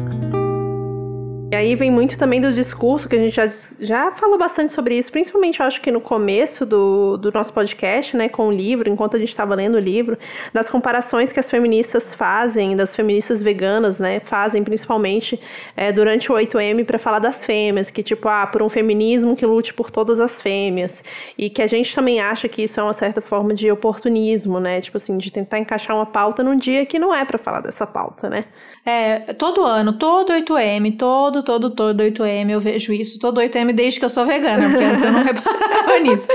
E 1.51 1.55
aí 1.55 1.75
vem 1.75 1.91
muito 1.91 2.17
também 2.17 2.39
do 2.39 2.53
discurso, 2.53 3.09
que 3.09 3.15
a 3.17 3.19
gente 3.19 3.35
já, 3.35 3.45
já 3.77 4.09
falou 4.13 4.37
bastante 4.37 4.71
sobre 4.71 4.97
isso, 4.97 5.11
principalmente 5.11 5.59
eu 5.59 5.65
acho 5.65 5.81
que 5.81 5.91
no 5.91 5.99
começo 5.99 6.65
do, 6.65 7.17
do 7.17 7.29
nosso 7.29 7.51
podcast, 7.51 8.15
né, 8.15 8.29
com 8.29 8.47
o 8.47 8.51
livro, 8.53 8.89
enquanto 8.89 9.17
a 9.17 9.19
gente 9.19 9.27
estava 9.27 9.53
lendo 9.53 9.75
o 9.75 9.79
livro, 9.79 10.17
das 10.53 10.69
comparações 10.69 11.33
que 11.33 11.41
as 11.41 11.49
feministas 11.49 12.13
fazem, 12.13 12.73
das 12.73 12.95
feministas 12.95 13.41
veganas, 13.41 13.99
né, 13.99 14.21
fazem 14.21 14.63
principalmente 14.63 15.37
é, 15.75 15.91
durante 15.91 16.31
o 16.31 16.35
8M 16.35 16.85
para 16.85 16.97
falar 16.97 17.19
das 17.19 17.43
fêmeas, 17.43 17.91
que 17.91 18.01
tipo, 18.01 18.29
ah, 18.29 18.47
por 18.47 18.61
um 18.61 18.69
feminismo 18.69 19.35
que 19.35 19.45
lute 19.45 19.73
por 19.73 19.91
todas 19.91 20.21
as 20.21 20.41
fêmeas, 20.41 21.03
e 21.37 21.49
que 21.49 21.61
a 21.61 21.67
gente 21.67 21.93
também 21.93 22.21
acha 22.21 22.47
que 22.47 22.63
isso 22.63 22.79
é 22.79 22.83
uma 22.83 22.93
certa 22.93 23.19
forma 23.19 23.53
de 23.53 23.69
oportunismo, 23.69 24.57
né, 24.57 24.79
tipo 24.79 24.95
assim, 24.95 25.17
de 25.17 25.29
tentar 25.29 25.59
encaixar 25.59 25.97
uma 25.97 26.05
pauta 26.05 26.45
num 26.45 26.55
dia 26.55 26.85
que 26.85 26.97
não 26.97 27.13
é 27.13 27.25
para 27.25 27.37
falar 27.37 27.59
dessa 27.59 27.85
pauta, 27.85 28.29
né. 28.29 28.45
É, 28.85 29.33
todo 29.33 29.63
ano, 29.65 29.91
todo 29.93 30.31
8M, 30.31 30.97
todo, 30.97 31.40
todo, 31.43 31.69
todo 31.69 32.01
8M 32.03 32.49
eu 32.49 32.59
vejo 32.59 32.93
isso. 32.93 33.19
Todo 33.19 33.41
8M 33.41 33.73
desde 33.73 33.99
que 33.99 34.05
eu 34.05 34.09
sou 34.09 34.25
vegana, 34.25 34.69
porque 34.69 34.83
antes 34.83 35.03
eu 35.03 35.11
não 35.11 35.23
reparava 35.23 35.99
nisso. 35.99 36.27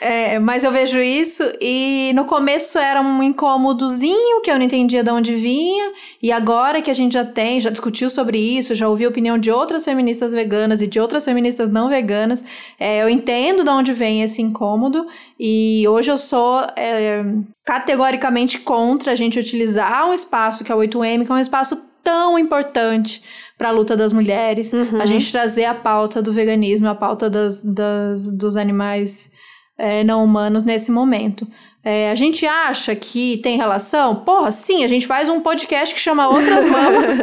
É, 0.00 0.40
mas 0.40 0.64
eu 0.64 0.72
vejo 0.72 0.98
isso 0.98 1.44
e 1.60 2.10
no 2.16 2.24
começo 2.24 2.76
era 2.76 3.00
um 3.00 3.22
incômodozinho 3.22 4.40
que 4.42 4.50
eu 4.50 4.56
não 4.56 4.64
entendia 4.64 5.04
de 5.04 5.10
onde 5.12 5.32
vinha. 5.32 5.92
E 6.20 6.32
agora 6.32 6.82
que 6.82 6.90
a 6.90 6.94
gente 6.94 7.12
já 7.12 7.24
tem, 7.24 7.60
já 7.60 7.70
discutiu 7.70 8.10
sobre 8.10 8.36
isso, 8.36 8.74
já 8.74 8.88
ouvi 8.88 9.04
a 9.04 9.08
opinião 9.08 9.38
de 9.38 9.52
outras 9.52 9.84
feministas 9.84 10.32
veganas 10.32 10.82
e 10.82 10.88
de 10.88 10.98
outras 10.98 11.24
feministas 11.24 11.70
não 11.70 11.88
veganas, 11.88 12.44
é, 12.80 13.00
eu 13.00 13.08
entendo 13.08 13.62
de 13.62 13.70
onde 13.70 13.92
vem 13.92 14.22
esse 14.22 14.42
incômodo. 14.42 15.06
E 15.38 15.86
hoje 15.86 16.10
eu 16.10 16.18
sou 16.18 16.66
é, 16.74 17.24
categoricamente 17.64 18.58
contra 18.58 19.12
a 19.12 19.14
gente 19.14 19.38
utilizar 19.38 20.08
um 20.08 20.12
espaço 20.12 20.64
que 20.64 20.72
é 20.72 20.74
o 20.74 20.78
8M, 20.78 21.24
que 21.24 21.30
é 21.30 21.34
um 21.34 21.38
espaço 21.38 21.80
tão 22.02 22.36
importante 22.36 23.22
para 23.62 23.68
a 23.68 23.72
luta 23.72 23.96
das 23.96 24.12
mulheres, 24.12 24.72
uhum. 24.72 25.00
a 25.00 25.06
gente 25.06 25.30
trazer 25.30 25.66
a 25.66 25.72
pauta 25.72 26.20
do 26.20 26.32
veganismo, 26.32 26.88
a 26.88 26.96
pauta 26.96 27.30
das, 27.30 27.62
das 27.62 28.28
dos 28.28 28.56
animais 28.56 29.30
é, 29.78 30.02
não 30.02 30.24
humanos 30.24 30.64
nesse 30.64 30.90
momento. 30.90 31.46
É, 31.84 32.10
a 32.10 32.14
gente 32.16 32.44
acha 32.44 32.92
que 32.96 33.36
tem 33.36 33.56
relação? 33.56 34.16
Porra, 34.16 34.50
sim, 34.50 34.82
a 34.82 34.88
gente 34.88 35.06
faz 35.06 35.28
um 35.28 35.38
podcast 35.38 35.94
que 35.94 36.00
chama 36.00 36.26
Outras 36.26 36.66
Mamas, 36.66 37.18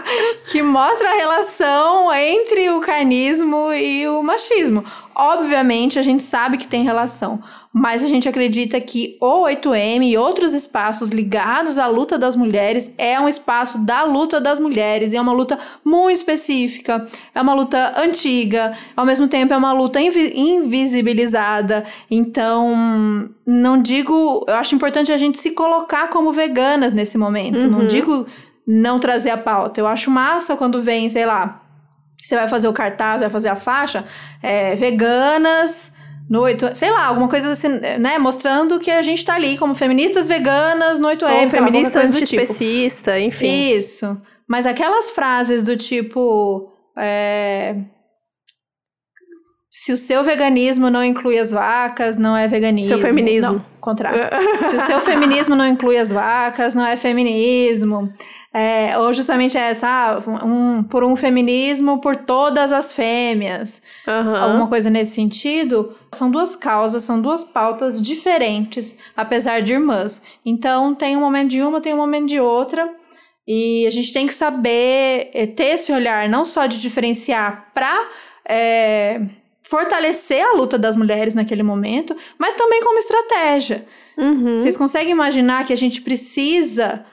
que 0.50 0.62
mostra 0.62 1.10
a 1.10 1.14
relação 1.14 2.10
entre 2.14 2.70
o 2.70 2.80
carnismo 2.80 3.70
e 3.74 4.08
o 4.08 4.22
machismo. 4.22 4.82
Obviamente, 5.14 5.98
a 5.98 6.02
gente 6.02 6.22
sabe 6.22 6.56
que 6.56 6.66
tem 6.66 6.84
relação. 6.84 7.38
Mas 7.72 8.04
a 8.04 8.06
gente 8.06 8.28
acredita 8.28 8.78
que 8.80 9.16
o 9.18 9.44
8M 9.46 10.02
e 10.04 10.16
outros 10.18 10.52
espaços 10.52 11.08
ligados 11.08 11.78
à 11.78 11.86
luta 11.86 12.18
das 12.18 12.36
mulheres 12.36 12.94
é 12.98 13.18
um 13.18 13.28
espaço 13.28 13.78
da 13.78 14.02
luta 14.02 14.38
das 14.38 14.60
mulheres, 14.60 15.12
e 15.12 15.16
é 15.16 15.20
uma 15.20 15.32
luta 15.32 15.58
muito 15.82 16.16
específica, 16.16 17.06
é 17.34 17.40
uma 17.40 17.54
luta 17.54 17.94
antiga, 17.96 18.76
ao 18.94 19.06
mesmo 19.06 19.26
tempo 19.26 19.54
é 19.54 19.56
uma 19.56 19.72
luta 19.72 20.00
invi 20.00 20.38
invisibilizada. 20.38 21.84
Então, 22.10 23.30
não 23.46 23.80
digo, 23.80 24.44
eu 24.46 24.54
acho 24.54 24.74
importante 24.74 25.10
a 25.10 25.16
gente 25.16 25.38
se 25.38 25.52
colocar 25.52 26.08
como 26.08 26.30
veganas 26.30 26.92
nesse 26.92 27.16
momento, 27.16 27.64
uhum. 27.64 27.70
não 27.70 27.86
digo 27.86 28.26
não 28.66 28.98
trazer 28.98 29.30
a 29.30 29.38
pauta. 29.38 29.80
Eu 29.80 29.86
acho 29.86 30.10
massa 30.10 30.56
quando 30.56 30.82
vem, 30.82 31.08
sei 31.08 31.24
lá, 31.24 31.62
você 32.22 32.36
vai 32.36 32.46
fazer 32.46 32.68
o 32.68 32.72
cartaz, 32.72 33.22
vai 33.22 33.30
fazer 33.30 33.48
a 33.48 33.56
faixa, 33.56 34.04
é, 34.42 34.74
veganas 34.74 35.92
no 36.32 36.40
8, 36.40 36.70
sei 36.72 36.90
lá, 36.90 37.08
alguma 37.08 37.28
coisa 37.28 37.50
assim, 37.50 37.68
né? 37.98 38.16
Mostrando 38.16 38.80
que 38.80 38.90
a 38.90 39.02
gente 39.02 39.22
tá 39.22 39.34
ali 39.34 39.58
como 39.58 39.74
feministas 39.74 40.26
veganas 40.26 40.98
no 40.98 41.06
8M. 41.08 41.42
Ou 41.42 41.50
feministas 41.50 42.08
antiespecista, 42.08 43.12
tipo. 43.16 43.26
enfim. 43.26 43.76
Isso. 43.76 44.18
Mas 44.48 44.64
aquelas 44.64 45.10
frases 45.10 45.62
do 45.62 45.76
tipo. 45.76 46.72
É, 46.96 47.76
se 49.74 49.90
o 49.90 49.96
seu 49.96 50.22
veganismo 50.22 50.90
não 50.90 51.02
inclui 51.02 51.38
as 51.38 51.50
vacas, 51.50 52.18
não 52.18 52.36
é 52.36 52.46
veganismo. 52.46 52.88
Seu 52.88 52.98
feminismo. 52.98 53.52
Não, 53.54 53.64
contrário. 53.80 54.20
se 54.64 54.76
o 54.76 54.80
seu 54.80 55.00
feminismo 55.00 55.56
não 55.56 55.66
inclui 55.66 55.96
as 55.96 56.12
vacas, 56.12 56.74
não 56.74 56.84
é 56.84 56.94
feminismo. 56.94 58.12
É, 58.52 58.98
ou 58.98 59.10
justamente 59.14 59.56
essa, 59.56 59.88
ah, 59.88 60.44
um, 60.44 60.82
por 60.82 61.02
um 61.02 61.16
feminismo 61.16 62.02
por 62.02 62.16
todas 62.16 62.70
as 62.70 62.92
fêmeas. 62.92 63.80
Uhum. 64.06 64.36
Alguma 64.36 64.66
coisa 64.66 64.90
nesse 64.90 65.14
sentido. 65.14 65.96
São 66.12 66.30
duas 66.30 66.54
causas, 66.54 67.02
são 67.02 67.18
duas 67.18 67.42
pautas 67.42 68.02
diferentes, 68.02 68.98
apesar 69.16 69.62
de 69.62 69.72
irmãs. 69.72 70.20
Então, 70.44 70.94
tem 70.94 71.16
um 71.16 71.20
momento 71.20 71.48
de 71.48 71.62
uma, 71.62 71.80
tem 71.80 71.94
um 71.94 71.96
momento 71.96 72.26
de 72.26 72.38
outra. 72.38 72.94
E 73.48 73.86
a 73.86 73.90
gente 73.90 74.12
tem 74.12 74.26
que 74.26 74.34
saber 74.34 75.30
é, 75.32 75.46
ter 75.46 75.76
esse 75.76 75.90
olhar, 75.90 76.28
não 76.28 76.44
só 76.44 76.66
de 76.66 76.76
diferenciar 76.76 77.70
para 77.72 78.06
é, 78.46 79.22
fortalecer 79.62 80.44
a 80.44 80.52
luta 80.52 80.78
das 80.78 80.96
mulheres 80.96 81.34
naquele 81.34 81.62
momento, 81.62 82.16
mas 82.38 82.54
também 82.54 82.80
como 82.82 82.98
estratégia. 82.98 83.86
Uhum. 84.18 84.58
Vocês 84.58 84.76
conseguem 84.76 85.12
imaginar 85.12 85.64
que 85.64 85.72
a 85.72 85.76
gente 85.76 86.00
precisa 86.00 87.04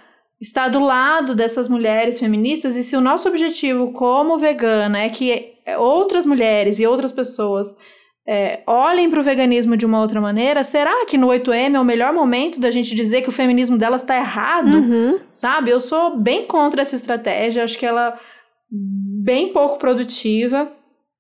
estar 0.42 0.70
do 0.70 0.80
lado 0.80 1.36
dessas 1.36 1.68
mulheres 1.68 2.20
feministas 2.20 2.76
e 2.76 2.84
se 2.84 2.96
o 2.96 3.02
nosso 3.02 3.28
objetivo 3.28 3.92
como 3.92 4.38
vegana 4.38 5.00
é 5.00 5.10
que 5.10 5.54
outras 5.78 6.26
mulheres 6.26 6.80
e 6.80 6.88
outras 6.88 7.12
pessoas 7.12 7.76
é, 8.28 8.62
olhem 8.66 9.10
para 9.10 9.20
o 9.20 9.24
veganismo 9.24 9.76
de 9.76 9.86
uma 9.86 10.00
outra 10.00 10.22
maneira, 10.22 10.64
será 10.64 11.06
que 11.06 11.18
no 11.18 11.28
8M 11.28 11.76
é 11.76 11.80
o 11.80 11.84
melhor 11.84 12.14
momento 12.14 12.60
da 12.60 12.72
gente 12.72 12.96
dizer 12.96 13.22
que 13.22 13.30
o 13.30 13.34
feminismo 13.34 13.78
dela 13.78 13.98
está 13.98 14.16
errado? 14.16 14.72
Uhum. 14.72 15.20
Sabe? 15.32 15.72
Eu 15.72 15.80
sou 15.80 16.18
bem 16.18 16.46
contra 16.46 16.82
essa 16.82 16.96
estratégia, 16.96 17.64
acho 17.64 17.78
que 17.78 17.86
ela 17.86 18.18
bem 18.72 19.52
pouco 19.52 19.78
produtiva. 19.80 20.72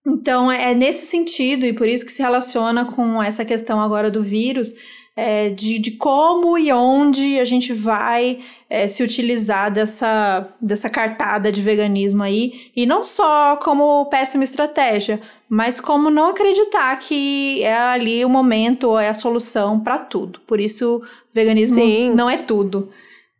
Então, 0.09 0.51
é, 0.51 0.71
é 0.71 0.75
nesse 0.75 1.05
sentido, 1.05 1.65
e 1.65 1.73
por 1.73 1.87
isso 1.87 2.05
que 2.05 2.11
se 2.11 2.21
relaciona 2.21 2.85
com 2.85 3.21
essa 3.21 3.45
questão 3.45 3.79
agora 3.79 4.09
do 4.09 4.23
vírus, 4.23 4.73
é, 5.15 5.49
de, 5.49 5.79
de 5.79 5.91
como 5.91 6.57
e 6.57 6.71
onde 6.71 7.39
a 7.39 7.45
gente 7.45 7.73
vai 7.73 8.39
é, 8.69 8.87
se 8.87 9.03
utilizar 9.03 9.71
dessa, 9.71 10.47
dessa 10.61 10.89
cartada 10.89 11.51
de 11.51 11.61
veganismo 11.61 12.23
aí, 12.23 12.71
e 12.75 12.85
não 12.85 13.03
só 13.03 13.57
como 13.57 14.05
péssima 14.05 14.43
estratégia, 14.43 15.19
mas 15.49 15.81
como 15.81 16.09
não 16.09 16.29
acreditar 16.29 16.97
que 16.97 17.61
é 17.63 17.77
ali 17.77 18.23
o 18.23 18.29
momento 18.29 18.89
ou 18.89 18.99
é 18.99 19.09
a 19.09 19.13
solução 19.13 19.79
para 19.79 19.97
tudo. 19.97 20.39
Por 20.47 20.59
isso, 20.59 21.01
veganismo 21.33 21.75
Sim. 21.75 22.13
não 22.13 22.29
é 22.29 22.37
tudo. 22.37 22.89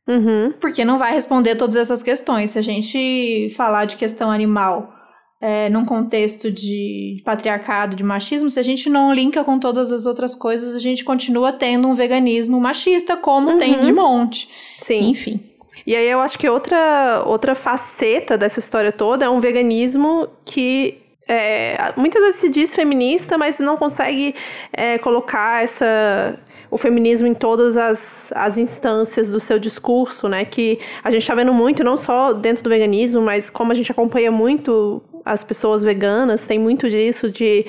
Uhum. 0.07 0.51
Porque 0.59 0.83
não 0.83 0.97
vai 0.97 1.13
responder 1.13 1.55
todas 1.55 1.75
essas 1.75 2.01
questões. 2.01 2.49
Se 2.51 2.59
a 2.59 2.63
gente 2.63 3.53
falar 3.55 3.85
de 3.85 3.95
questão 3.95 4.31
animal 4.31 4.98
é, 5.41 5.69
num 5.69 5.85
contexto 5.85 6.51
de 6.51 7.21
patriarcado, 7.23 7.95
de 7.95 8.03
machismo, 8.03 8.49
se 8.49 8.59
a 8.59 8.63
gente 8.63 8.89
não 8.89 9.13
linka 9.13 9.43
com 9.43 9.57
todas 9.57 9.91
as 9.91 10.05
outras 10.05 10.35
coisas, 10.35 10.75
a 10.75 10.79
gente 10.79 11.03
continua 11.03 11.53
tendo 11.53 11.87
um 11.87 11.95
veganismo 11.95 12.59
machista, 12.59 13.15
como 13.15 13.51
uhum. 13.51 13.57
tem 13.57 13.79
de 13.79 13.91
monte. 13.91 14.49
Sim. 14.77 15.09
Enfim. 15.09 15.39
E 15.87 15.95
aí 15.95 16.07
eu 16.09 16.19
acho 16.19 16.37
que 16.37 16.47
outra, 16.47 17.23
outra 17.25 17.55
faceta 17.55 18.37
dessa 18.37 18.59
história 18.59 18.91
toda 18.91 19.25
é 19.25 19.29
um 19.29 19.39
veganismo 19.39 20.27
que 20.43 20.97
é, 21.27 21.93
muitas 21.95 22.21
vezes 22.21 22.39
se 22.39 22.49
diz 22.49 22.75
feminista, 22.75 23.37
mas 23.37 23.59
não 23.59 23.77
consegue 23.77 24.35
é, 24.73 24.97
colocar 24.97 25.63
essa, 25.63 26.37
o 26.71 26.77
feminismo 26.77 27.27
em 27.27 27.33
todas 27.33 27.77
as, 27.77 28.31
as 28.35 28.57
instâncias 28.57 29.29
do 29.31 29.39
seu 29.39 29.59
discurso, 29.59 30.27
né? 30.27 30.43
Que 30.43 30.79
a 31.03 31.09
gente 31.11 31.21
está 31.21 31.35
vendo 31.35 31.53
muito, 31.53 31.83
não 31.83 31.95
só 31.95 32.33
dentro 32.33 32.63
do 32.63 32.69
veganismo, 32.69 33.21
mas 33.21 33.49
como 33.49 33.71
a 33.71 33.75
gente 33.75 33.91
acompanha 33.91 34.31
muito 34.31 35.01
as 35.25 35.43
pessoas 35.43 35.81
veganas, 35.81 36.45
tem 36.45 36.59
muito 36.59 36.89
disso 36.89 37.31
de 37.31 37.65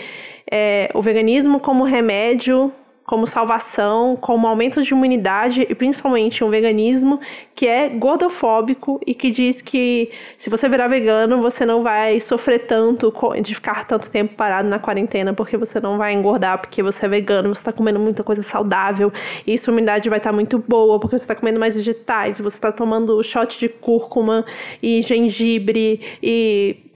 é, 0.50 0.90
o 0.94 1.02
veganismo 1.02 1.60
como 1.60 1.84
remédio 1.84 2.72
como 3.10 3.26
salvação, 3.26 4.14
como 4.14 4.46
aumento 4.46 4.80
de 4.80 4.94
imunidade 4.94 5.66
e 5.68 5.74
principalmente 5.74 6.44
um 6.44 6.48
veganismo 6.48 7.18
que 7.56 7.66
é 7.66 7.88
gordofóbico 7.88 9.00
e 9.04 9.16
que 9.16 9.32
diz 9.32 9.60
que 9.60 10.12
se 10.36 10.48
você 10.48 10.68
virar 10.68 10.86
vegano, 10.86 11.42
você 11.42 11.66
não 11.66 11.82
vai 11.82 12.20
sofrer 12.20 12.66
tanto 12.66 13.12
de 13.42 13.52
ficar 13.52 13.84
tanto 13.84 14.08
tempo 14.12 14.36
parado 14.36 14.68
na 14.68 14.78
quarentena 14.78 15.34
porque 15.34 15.56
você 15.56 15.80
não 15.80 15.98
vai 15.98 16.12
engordar 16.12 16.60
porque 16.60 16.84
você 16.84 17.06
é 17.06 17.08
vegano, 17.08 17.52
você 17.52 17.62
está 17.62 17.72
comendo 17.72 17.98
muita 17.98 18.22
coisa 18.22 18.42
saudável 18.42 19.12
e 19.44 19.58
sua 19.58 19.72
imunidade 19.72 20.08
vai 20.08 20.18
estar 20.18 20.30
tá 20.30 20.34
muito 20.36 20.60
boa 20.60 21.00
porque 21.00 21.18
você 21.18 21.24
está 21.24 21.34
comendo 21.34 21.58
mais 21.58 21.74
vegetais, 21.74 22.38
você 22.38 22.58
está 22.58 22.70
tomando 22.70 23.20
shot 23.24 23.58
de 23.58 23.68
cúrcuma 23.68 24.44
e 24.80 25.02
gengibre 25.02 26.00
e 26.22 26.89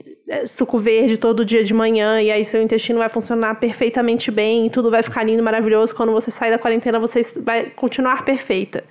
suco 0.45 0.77
verde 0.77 1.17
todo 1.17 1.45
dia 1.45 1.63
de 1.63 1.73
manhã 1.73 2.21
e 2.21 2.31
aí 2.31 2.43
seu 2.43 2.61
intestino 2.61 2.99
vai 2.99 3.09
funcionar 3.09 3.55
perfeitamente 3.55 4.31
bem 4.31 4.65
e 4.65 4.69
tudo 4.69 4.89
vai 4.89 5.03
ficar 5.03 5.23
lindo, 5.23 5.43
maravilhoso. 5.43 5.93
Quando 5.93 6.11
você 6.11 6.31
sair 6.31 6.51
da 6.51 6.57
quarentena, 6.57 6.99
você 6.99 7.21
vai 7.41 7.65
continuar 7.75 8.25
perfeita, 8.25 8.83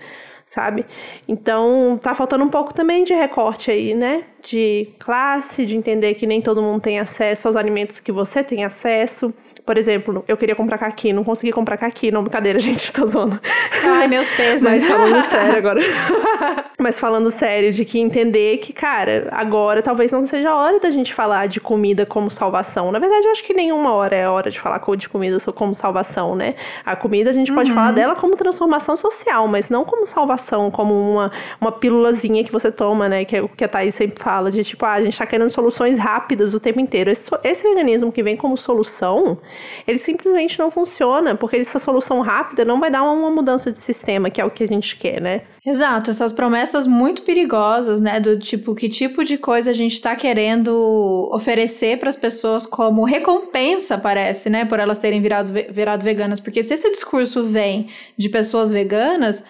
sabe? 0.44 0.86
Então, 1.26 1.98
tá 2.00 2.14
faltando 2.14 2.44
um 2.44 2.48
pouco 2.48 2.72
também 2.72 3.02
de 3.02 3.12
recorte 3.12 3.70
aí, 3.70 3.94
né? 3.94 4.24
De 4.42 4.88
classe, 4.98 5.66
de 5.66 5.76
entender 5.76 6.14
que 6.14 6.26
nem 6.26 6.40
todo 6.40 6.62
mundo 6.62 6.80
tem 6.80 7.00
acesso 7.00 7.48
aos 7.48 7.56
alimentos 7.56 7.98
que 7.98 8.12
você 8.12 8.44
tem 8.44 8.64
acesso. 8.64 9.34
Por 9.64 9.78
exemplo, 9.78 10.22
eu 10.28 10.36
queria 10.36 10.54
comprar 10.54 10.76
caqui, 10.76 11.10
não 11.12 11.24
consegui 11.24 11.50
comprar 11.50 11.78
caqui. 11.78 12.10
Não, 12.10 12.22
brincadeira, 12.22 12.58
gente, 12.60 12.92
tô 12.92 13.06
zoando. 13.06 13.40
Ai, 13.82 14.06
meus 14.06 14.30
pesos. 14.32 14.68
Mas 14.68 14.84
falando 14.86 15.22
sério 15.22 15.56
agora. 15.56 15.80
Mas 16.78 17.00
falando 17.00 17.30
sério, 17.30 17.72
de 17.72 17.84
que 17.84 17.98
entender 17.98 18.58
que, 18.58 18.72
cara, 18.72 19.28
agora 19.30 19.80
talvez 19.80 20.12
não 20.12 20.26
seja 20.26 20.50
a 20.50 20.56
hora 20.56 20.80
da 20.80 20.90
gente 20.90 21.14
falar 21.14 21.46
de 21.46 21.60
comida 21.60 22.04
como 22.04 22.28
salvação. 22.28 22.92
Na 22.92 22.98
verdade, 22.98 23.26
eu 23.26 23.30
acho 23.30 23.42
que 23.42 23.54
nenhuma 23.54 23.94
hora 23.94 24.14
é 24.14 24.24
a 24.24 24.32
hora 24.32 24.50
de 24.50 24.60
falar 24.60 24.82
de 24.96 25.08
comida 25.08 25.38
como 25.54 25.72
salvação, 25.72 26.36
né? 26.36 26.54
A 26.84 26.94
comida 26.94 27.30
a 27.30 27.32
gente 27.32 27.52
pode 27.52 27.70
uhum. 27.70 27.74
falar 27.74 27.92
dela 27.92 28.14
como 28.16 28.36
transformação 28.36 28.96
social, 28.96 29.48
mas 29.48 29.70
não 29.70 29.84
como 29.84 30.04
salvação, 30.04 30.70
como 30.70 30.92
uma, 30.92 31.32
uma 31.58 31.72
pílulazinha 31.72 32.44
que 32.44 32.52
você 32.52 32.70
toma, 32.70 33.08
né? 33.08 33.24
Que 33.24 33.36
é 33.36 33.42
o 33.42 33.48
que 33.48 33.64
a 33.64 33.68
Thaís 33.68 33.94
sempre 33.94 34.22
fala, 34.22 34.50
de 34.50 34.62
tipo, 34.62 34.84
ah, 34.84 34.92
a 34.92 35.02
gente 35.02 35.16
tá 35.16 35.24
querendo 35.24 35.48
soluções 35.48 35.98
rápidas 35.98 36.52
o 36.52 36.60
tempo 36.60 36.80
inteiro. 36.80 37.10
Esse, 37.10 37.30
esse 37.44 37.66
organismo 37.66 38.12
que 38.12 38.22
vem 38.22 38.36
como 38.36 38.56
solução, 38.56 39.38
ele 39.86 39.98
simplesmente 39.98 40.58
não 40.58 40.70
funciona, 40.70 41.36
porque 41.36 41.56
essa 41.56 41.78
solução 41.78 42.20
rápida 42.20 42.64
não 42.64 42.80
vai 42.80 42.90
dar 42.90 43.02
uma 43.02 43.30
mudança 43.30 43.70
de 43.70 43.78
sistema, 43.78 44.30
que 44.30 44.40
é 44.40 44.44
o 44.44 44.50
que 44.50 44.64
a 44.64 44.68
gente 44.68 44.96
quer, 44.96 45.20
né? 45.20 45.42
Exato, 45.66 46.10
essas 46.10 46.30
promessas 46.30 46.86
muito 46.86 47.22
perigosas, 47.22 47.98
né? 47.98 48.20
Do 48.20 48.38
tipo, 48.38 48.74
que 48.74 48.86
tipo 48.86 49.24
de 49.24 49.38
coisa 49.38 49.70
a 49.70 49.74
gente 49.74 49.98
tá 49.98 50.14
querendo 50.14 51.30
oferecer 51.32 51.98
para 51.98 52.10
as 52.10 52.16
pessoas 52.16 52.66
como 52.66 53.02
recompensa, 53.04 53.96
parece, 53.96 54.50
né? 54.50 54.66
Por 54.66 54.78
elas 54.78 54.98
terem 54.98 55.22
virado, 55.22 55.50
virado 55.70 56.04
veganas. 56.04 56.38
Porque 56.38 56.62
se 56.62 56.74
esse 56.74 56.90
discurso 56.90 57.44
vem 57.44 57.88
de 58.16 58.28
pessoas 58.28 58.72
veganas, 58.72 59.42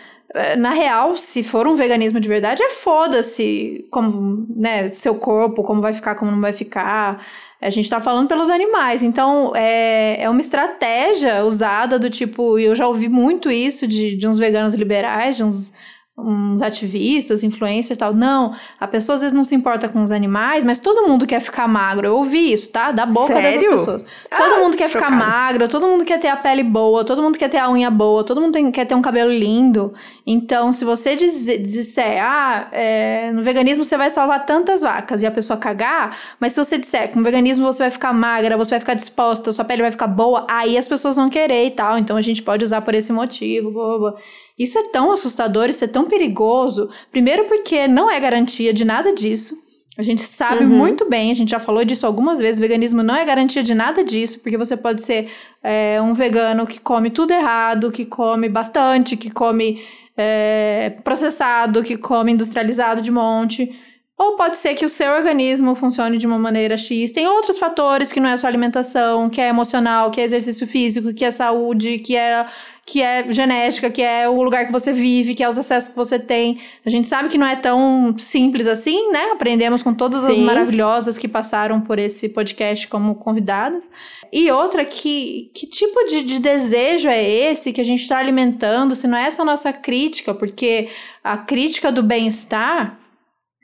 na 0.56 0.70
real, 0.70 1.16
se 1.16 1.42
for 1.42 1.66
um 1.66 1.74
veganismo 1.74 2.18
de 2.18 2.28
verdade, 2.28 2.62
é 2.62 2.70
foda-se 2.70 3.86
como, 3.90 4.46
né, 4.54 4.90
seu 4.90 5.14
corpo, 5.14 5.62
como 5.62 5.80
vai 5.80 5.92
ficar, 5.92 6.16
como 6.16 6.30
não 6.30 6.40
vai 6.40 6.52
ficar. 6.52 7.24
A 7.60 7.70
gente 7.70 7.88
tá 7.88 8.00
falando 8.00 8.28
pelos 8.28 8.50
animais. 8.50 9.02
Então, 9.02 9.52
é, 9.54 10.22
é 10.22 10.28
uma 10.28 10.40
estratégia 10.40 11.44
usada 11.44 11.98
do 11.98 12.10
tipo. 12.10 12.58
Eu 12.58 12.74
já 12.74 12.86
ouvi 12.86 13.08
muito 13.08 13.50
isso 13.50 13.86
de, 13.86 14.16
de 14.16 14.26
uns 14.26 14.38
veganos 14.38 14.74
liberais, 14.74 15.36
de 15.36 15.44
uns 15.44 15.72
uns 16.16 16.62
ativistas, 16.62 17.42
influencers 17.42 17.96
e 17.96 17.98
tal. 17.98 18.14
Não, 18.14 18.54
a 18.78 18.86
pessoa 18.86 19.14
às 19.14 19.20
vezes 19.20 19.34
não 19.34 19.42
se 19.42 19.54
importa 19.54 19.88
com 19.88 20.00
os 20.00 20.12
animais, 20.12 20.64
mas 20.64 20.78
todo 20.78 21.08
mundo 21.08 21.26
quer 21.26 21.40
ficar 21.40 21.66
magro. 21.66 22.06
Eu 22.06 22.16
ouvi 22.16 22.52
isso, 22.52 22.70
tá? 22.70 22.92
Da 22.92 23.04
boca 23.04 23.34
Sério? 23.34 23.58
dessas 23.58 23.66
pessoas. 23.66 24.04
Ah, 24.30 24.36
todo 24.36 24.60
mundo 24.60 24.76
quer 24.76 24.88
ficar 24.88 25.10
magro, 25.10 25.68
todo 25.68 25.86
mundo 25.88 26.04
quer 26.04 26.18
ter 26.20 26.28
a 26.28 26.36
pele 26.36 26.62
boa, 26.62 27.04
todo 27.04 27.20
mundo 27.20 27.36
quer 27.36 27.48
ter 27.48 27.58
a 27.58 27.68
unha 27.68 27.90
boa, 27.90 28.22
todo 28.22 28.40
mundo 28.40 28.52
tem, 28.52 28.70
quer 28.70 28.84
ter 28.84 28.94
um 28.94 29.02
cabelo 29.02 29.30
lindo. 29.30 29.92
Então, 30.24 30.70
se 30.70 30.84
você 30.84 31.16
dizer, 31.16 31.58
disser, 31.58 32.22
ah, 32.22 32.68
é, 32.70 33.32
no 33.32 33.42
veganismo 33.42 33.84
você 33.84 33.96
vai 33.96 34.08
salvar 34.08 34.46
tantas 34.46 34.82
vacas 34.82 35.20
e 35.20 35.26
a 35.26 35.32
pessoa 35.32 35.56
cagar, 35.56 36.16
mas 36.38 36.52
se 36.52 36.64
você 36.64 36.78
disser 36.78 37.10
que 37.10 37.18
no 37.18 37.24
veganismo 37.24 37.64
você 37.64 37.82
vai 37.82 37.90
ficar 37.90 38.12
magra, 38.12 38.56
você 38.56 38.70
vai 38.70 38.80
ficar 38.80 38.94
disposta, 38.94 39.50
sua 39.50 39.64
pele 39.64 39.82
vai 39.82 39.90
ficar 39.90 40.06
boa, 40.06 40.46
aí 40.48 40.78
as 40.78 40.86
pessoas 40.86 41.16
vão 41.16 41.28
querer 41.28 41.66
e 41.66 41.70
tal. 41.72 41.98
Então 41.98 42.16
a 42.16 42.20
gente 42.22 42.40
pode 42.40 42.64
usar 42.64 42.82
por 42.82 42.94
esse 42.94 43.12
motivo. 43.12 43.72
Blá, 43.72 43.98
blá. 43.98 44.14
Isso 44.58 44.78
é 44.78 44.88
tão 44.90 45.10
assustador, 45.10 45.68
isso 45.68 45.84
é 45.84 45.88
tão 45.88 46.04
perigoso. 46.04 46.88
Primeiro, 47.10 47.44
porque 47.44 47.88
não 47.88 48.10
é 48.10 48.20
garantia 48.20 48.72
de 48.72 48.84
nada 48.84 49.12
disso. 49.12 49.56
A 49.96 50.02
gente 50.02 50.22
sabe 50.22 50.64
uhum. 50.64 50.70
muito 50.70 51.08
bem, 51.08 51.30
a 51.30 51.34
gente 51.34 51.50
já 51.50 51.60
falou 51.60 51.84
disso 51.84 52.06
algumas 52.06 52.40
vezes. 52.40 52.60
Veganismo 52.60 53.02
não 53.02 53.14
é 53.14 53.24
garantia 53.24 53.62
de 53.62 53.74
nada 53.74 54.02
disso, 54.02 54.40
porque 54.40 54.56
você 54.56 54.76
pode 54.76 55.02
ser 55.02 55.30
é, 55.62 56.00
um 56.02 56.14
vegano 56.14 56.66
que 56.66 56.80
come 56.80 57.10
tudo 57.10 57.32
errado, 57.32 57.92
que 57.92 58.04
come 58.04 58.48
bastante, 58.48 59.16
que 59.16 59.30
come 59.30 59.80
é, 60.16 60.94
processado, 61.04 61.82
que 61.82 61.96
come 61.96 62.32
industrializado 62.32 63.00
de 63.02 63.10
monte. 63.10 63.72
Ou 64.16 64.36
pode 64.36 64.56
ser 64.56 64.74
que 64.74 64.84
o 64.84 64.88
seu 64.88 65.12
organismo 65.12 65.74
funcione 65.74 66.18
de 66.18 66.26
uma 66.26 66.38
maneira 66.38 66.76
X. 66.76 67.12
Tem 67.12 67.26
outros 67.26 67.58
fatores 67.58 68.12
que 68.12 68.20
não 68.20 68.30
é 68.30 68.36
só 68.36 68.46
alimentação, 68.46 69.28
que 69.28 69.40
é 69.40 69.48
emocional, 69.48 70.10
que 70.10 70.20
é 70.20 70.24
exercício 70.24 70.66
físico, 70.66 71.12
que 71.12 71.24
é 71.24 71.30
saúde, 71.32 71.98
que 71.98 72.16
é 72.16 72.46
que 72.86 73.00
é 73.00 73.32
genética, 73.32 73.90
que 73.90 74.02
é 74.02 74.28
o 74.28 74.42
lugar 74.42 74.66
que 74.66 74.72
você 74.72 74.92
vive, 74.92 75.34
que 75.34 75.42
é 75.42 75.48
os 75.48 75.56
acessos 75.56 75.88
que 75.88 75.96
você 75.96 76.18
tem. 76.18 76.58
A 76.84 76.90
gente 76.90 77.08
sabe 77.08 77.30
que 77.30 77.38
não 77.38 77.46
é 77.46 77.56
tão 77.56 78.14
simples 78.18 78.66
assim, 78.66 79.10
né? 79.10 79.30
Aprendemos 79.32 79.82
com 79.82 79.94
todas 79.94 80.20
Sim. 80.24 80.32
as 80.32 80.38
maravilhosas 80.38 81.16
que 81.16 81.26
passaram 81.26 81.80
por 81.80 81.98
esse 81.98 82.28
podcast 82.28 82.86
como 82.88 83.14
convidadas. 83.14 83.90
E 84.30 84.50
outra, 84.50 84.84
que, 84.84 85.50
que 85.54 85.66
tipo 85.66 86.04
de, 86.06 86.24
de 86.24 86.38
desejo 86.38 87.08
é 87.08 87.22
esse 87.22 87.72
que 87.72 87.80
a 87.80 87.84
gente 87.84 88.02
está 88.02 88.18
alimentando, 88.18 88.94
se 88.94 89.06
não 89.06 89.16
é 89.16 89.26
essa 89.26 89.42
a 89.42 89.46
nossa 89.46 89.72
crítica, 89.72 90.34
porque 90.34 90.88
a 91.22 91.38
crítica 91.38 91.90
do 91.90 92.02
bem-estar. 92.02 92.98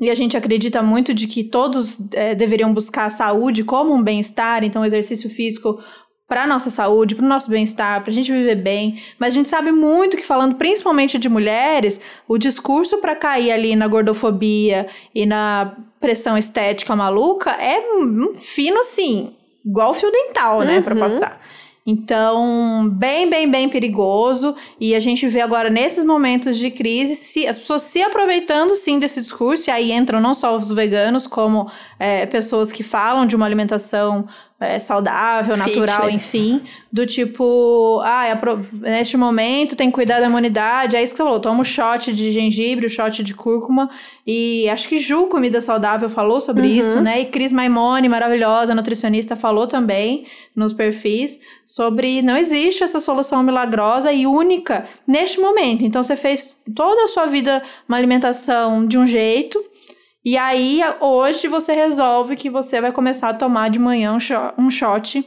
E 0.01 0.09
a 0.09 0.15
gente 0.15 0.35
acredita 0.35 0.83
muito 0.83 1.13
de 1.13 1.27
que 1.27 1.45
todos 1.45 2.01
é, 2.15 2.35
deveriam 2.35 2.73
buscar 2.73 3.05
a 3.05 3.11
saúde 3.11 3.63
como 3.63 3.93
um 3.93 4.03
bem-estar, 4.03 4.65
então 4.65 4.83
exercício 4.83 5.29
físico 5.29 5.79
para 6.31 6.47
nossa 6.47 6.71
saúde, 6.71 7.17
para 7.17 7.25
o 7.25 7.29
nosso 7.29 7.51
bem-estar, 7.51 8.01
para 8.03 8.13
a 8.13 8.15
gente 8.15 8.31
viver 8.31 8.55
bem. 8.55 9.03
Mas 9.19 9.35
a 9.35 9.37
gente 9.37 9.49
sabe 9.49 9.73
muito 9.73 10.17
que, 10.17 10.25
falando 10.25 10.55
principalmente 10.55 11.19
de 11.19 11.29
mulheres, 11.29 12.01
o 12.29 12.39
discurso 12.39 12.99
para 12.99 13.17
cair 13.17 13.51
ali 13.51 13.75
na 13.75 13.89
gordofobia 13.89 14.87
e 15.13 15.27
na 15.27 15.77
pressão 15.99 16.39
estética 16.39 16.95
maluca 16.95 17.51
é 17.51 17.83
fino 18.39 18.79
assim, 18.79 19.35
igual 19.67 19.93
fio 19.93 20.09
dental, 20.13 20.61
né, 20.61 20.77
uhum. 20.77 20.83
para 20.85 20.95
passar. 20.95 21.41
Então, 21.85 22.89
bem, 22.89 23.29
bem, 23.29 23.51
bem 23.51 23.69
perigoso. 23.69 24.55
E 24.79 24.95
a 24.95 25.01
gente 25.01 25.27
vê 25.27 25.41
agora, 25.41 25.69
nesses 25.69 26.05
momentos 26.05 26.57
de 26.57 26.71
crise, 26.71 27.17
se, 27.17 27.45
as 27.49 27.59
pessoas 27.59 27.83
se 27.83 28.01
aproveitando 28.01 28.77
sim 28.77 29.01
desse 29.01 29.21
discurso, 29.21 29.69
e 29.69 29.73
aí 29.73 29.91
entram 29.91 30.21
não 30.21 30.33
só 30.33 30.55
os 30.55 30.71
veganos, 30.71 31.27
como 31.27 31.69
é, 31.99 32.25
pessoas 32.27 32.71
que 32.71 32.85
falam 32.85 33.27
de 33.27 33.35
uma 33.35 33.47
alimentação 33.47 34.29
é, 34.61 34.79
saudável, 34.79 35.57
natural, 35.57 36.11
enfim. 36.11 36.61
Do 36.93 37.07
tipo, 37.07 38.01
ah, 38.05 38.27
é 38.27 38.39
neste 38.91 39.17
momento 39.17 39.75
tem 39.75 39.89
que 39.89 39.95
cuidar 39.95 40.21
da 40.21 40.27
imunidade. 40.27 40.97
É 40.97 41.03
isso 41.03 41.15
que 41.15 41.17
você 41.17 41.23
falou. 41.23 41.41
Toma 41.41 41.63
um 41.63 41.65
shot 41.65 42.13
de 42.13 42.31
gengibre, 42.31 42.85
um 42.85 42.91
shot 42.91 43.23
de 43.23 43.33
cúrcuma. 43.33 43.89
E 44.27 44.69
acho 44.69 44.87
que 44.87 44.99
Ju, 44.99 45.29
Comida 45.29 45.63
Saudável, 45.63 46.11
falou 46.11 46.41
sobre 46.43 46.67
uhum. 46.67 46.75
isso, 46.75 47.01
né? 47.01 47.23
E 47.23 47.25
Cris 47.27 47.53
Maimone, 47.53 48.09
maravilhosa, 48.09 48.75
nutricionista, 48.75 49.35
falou 49.35 49.67
também 49.67 50.27
nos 50.55 50.75
perfis 50.75 51.41
sobre 51.65 52.21
não 52.21 52.37
existe 52.37 52.83
essa 52.83 53.01
solução 53.01 53.43
milagrosa 53.43 54.13
e 54.13 54.27
única 54.27 54.87
neste 55.07 55.41
momento. 55.41 55.85
Então 55.85 56.03
você 56.03 56.17
fez 56.17 56.59
toda 56.75 57.05
a 57.05 57.09
sua 57.09 57.27
vida 57.27 57.63
uma 57.89 57.97
alimentação 57.97 58.87
de 58.87 58.99
um 58.99 59.07
jeito 59.07 59.65
e 60.25 60.37
aí, 60.37 60.81
hoje, 61.01 61.49
você 61.49 61.73
resolve 61.73 62.37
que 62.37 62.51
você 62.51 62.81
vai 62.81 62.93
começar 62.93 63.31
a 63.31 63.35
tomar 63.35 63.71
de 63.71 63.79
manhã 63.79 64.13
um 64.13 64.21
shot. 64.21 64.55
Um 64.59 64.71
shot. 64.71 65.25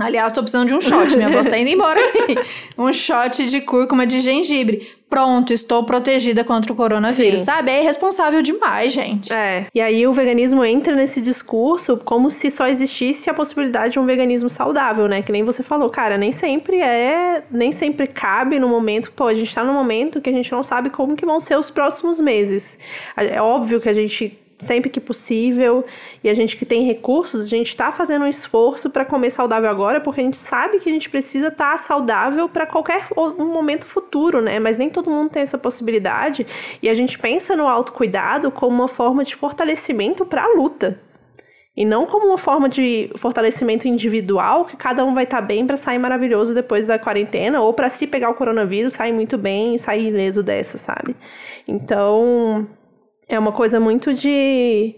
Aliás, 0.00 0.32
tô 0.32 0.40
precisando 0.40 0.68
de 0.68 0.74
um 0.74 0.80
shot, 0.80 1.14
minha 1.14 1.30
voz 1.30 1.46
tá 1.46 1.58
indo 1.58 1.70
embora 1.70 2.00
aqui. 2.00 2.34
um 2.78 2.92
shot 2.92 3.46
de 3.46 3.60
cúrcuma 3.60 4.06
de 4.06 4.20
gengibre 4.20 4.88
pronto, 5.10 5.52
estou 5.52 5.82
protegida 5.82 6.44
contra 6.44 6.72
o 6.72 6.76
coronavírus, 6.76 7.40
Sim. 7.40 7.46
sabe? 7.46 7.72
É 7.72 7.82
irresponsável 7.82 8.40
demais, 8.40 8.92
gente. 8.92 9.32
É. 9.32 9.66
E 9.74 9.80
aí 9.80 10.06
o 10.06 10.12
veganismo 10.12 10.64
entra 10.64 10.94
nesse 10.94 11.20
discurso 11.20 11.96
como 12.04 12.30
se 12.30 12.48
só 12.48 12.68
existisse 12.68 13.28
a 13.28 13.34
possibilidade 13.34 13.94
de 13.94 13.98
um 13.98 14.06
veganismo 14.06 14.48
saudável, 14.48 15.08
né? 15.08 15.20
Que 15.20 15.32
nem 15.32 15.42
você 15.42 15.64
falou, 15.64 15.90
cara, 15.90 16.16
nem 16.16 16.30
sempre 16.30 16.80
é, 16.80 17.42
nem 17.50 17.72
sempre 17.72 18.06
cabe 18.06 18.60
no 18.60 18.68
momento, 18.68 19.10
pô, 19.10 19.26
a 19.26 19.34
gente 19.34 19.52
tá 19.52 19.64
num 19.64 19.74
momento 19.74 20.20
que 20.20 20.30
a 20.30 20.32
gente 20.32 20.52
não 20.52 20.62
sabe 20.62 20.88
como 20.90 21.16
que 21.16 21.26
vão 21.26 21.40
ser 21.40 21.58
os 21.58 21.70
próximos 21.70 22.20
meses. 22.20 22.78
É 23.16 23.42
óbvio 23.42 23.80
que 23.80 23.88
a 23.88 23.92
gente 23.92 24.38
sempre 24.60 24.90
que 24.90 25.00
possível. 25.00 25.84
E 26.22 26.28
a 26.28 26.34
gente 26.34 26.56
que 26.56 26.64
tem 26.64 26.84
recursos, 26.84 27.46
a 27.46 27.48
gente 27.48 27.68
está 27.68 27.90
fazendo 27.90 28.24
um 28.24 28.28
esforço 28.28 28.90
para 28.90 29.04
comer 29.04 29.30
saudável 29.30 29.68
agora, 29.68 30.00
porque 30.00 30.20
a 30.20 30.24
gente 30.24 30.36
sabe 30.36 30.78
que 30.78 30.88
a 30.88 30.92
gente 30.92 31.10
precisa 31.10 31.48
estar 31.48 31.72
tá 31.72 31.78
saudável 31.78 32.48
para 32.48 32.66
qualquer 32.66 33.06
um 33.16 33.46
momento 33.46 33.86
futuro, 33.86 34.40
né? 34.40 34.58
Mas 34.58 34.78
nem 34.78 34.90
todo 34.90 35.10
mundo 35.10 35.30
tem 35.30 35.42
essa 35.42 35.58
possibilidade. 35.58 36.46
E 36.82 36.88
a 36.88 36.94
gente 36.94 37.18
pensa 37.18 37.56
no 37.56 37.66
autocuidado 37.66 38.50
como 38.50 38.74
uma 38.74 38.88
forma 38.88 39.24
de 39.24 39.34
fortalecimento 39.34 40.24
para 40.24 40.44
a 40.44 40.48
luta. 40.56 41.00
E 41.76 41.84
não 41.84 42.04
como 42.04 42.26
uma 42.26 42.36
forma 42.36 42.68
de 42.68 43.10
fortalecimento 43.16 43.86
individual, 43.86 44.64
que 44.64 44.76
cada 44.76 45.04
um 45.04 45.14
vai 45.14 45.24
estar 45.24 45.40
tá 45.40 45.42
bem 45.42 45.66
para 45.66 45.76
sair 45.76 45.98
maravilhoso 45.98 46.52
depois 46.52 46.86
da 46.86 46.98
quarentena, 46.98 47.60
ou 47.60 47.72
para 47.72 47.88
se 47.88 48.06
pegar 48.06 48.28
o 48.28 48.34
coronavírus, 48.34 48.92
sair 48.92 49.12
muito 49.12 49.38
bem 49.38 49.74
e 49.74 49.78
sair 49.78 50.08
ileso 50.08 50.42
dessa, 50.42 50.76
sabe? 50.76 51.16
Então, 51.66 52.68
é 53.30 53.38
uma 53.38 53.52
coisa 53.52 53.78
muito 53.78 54.12
de 54.12 54.94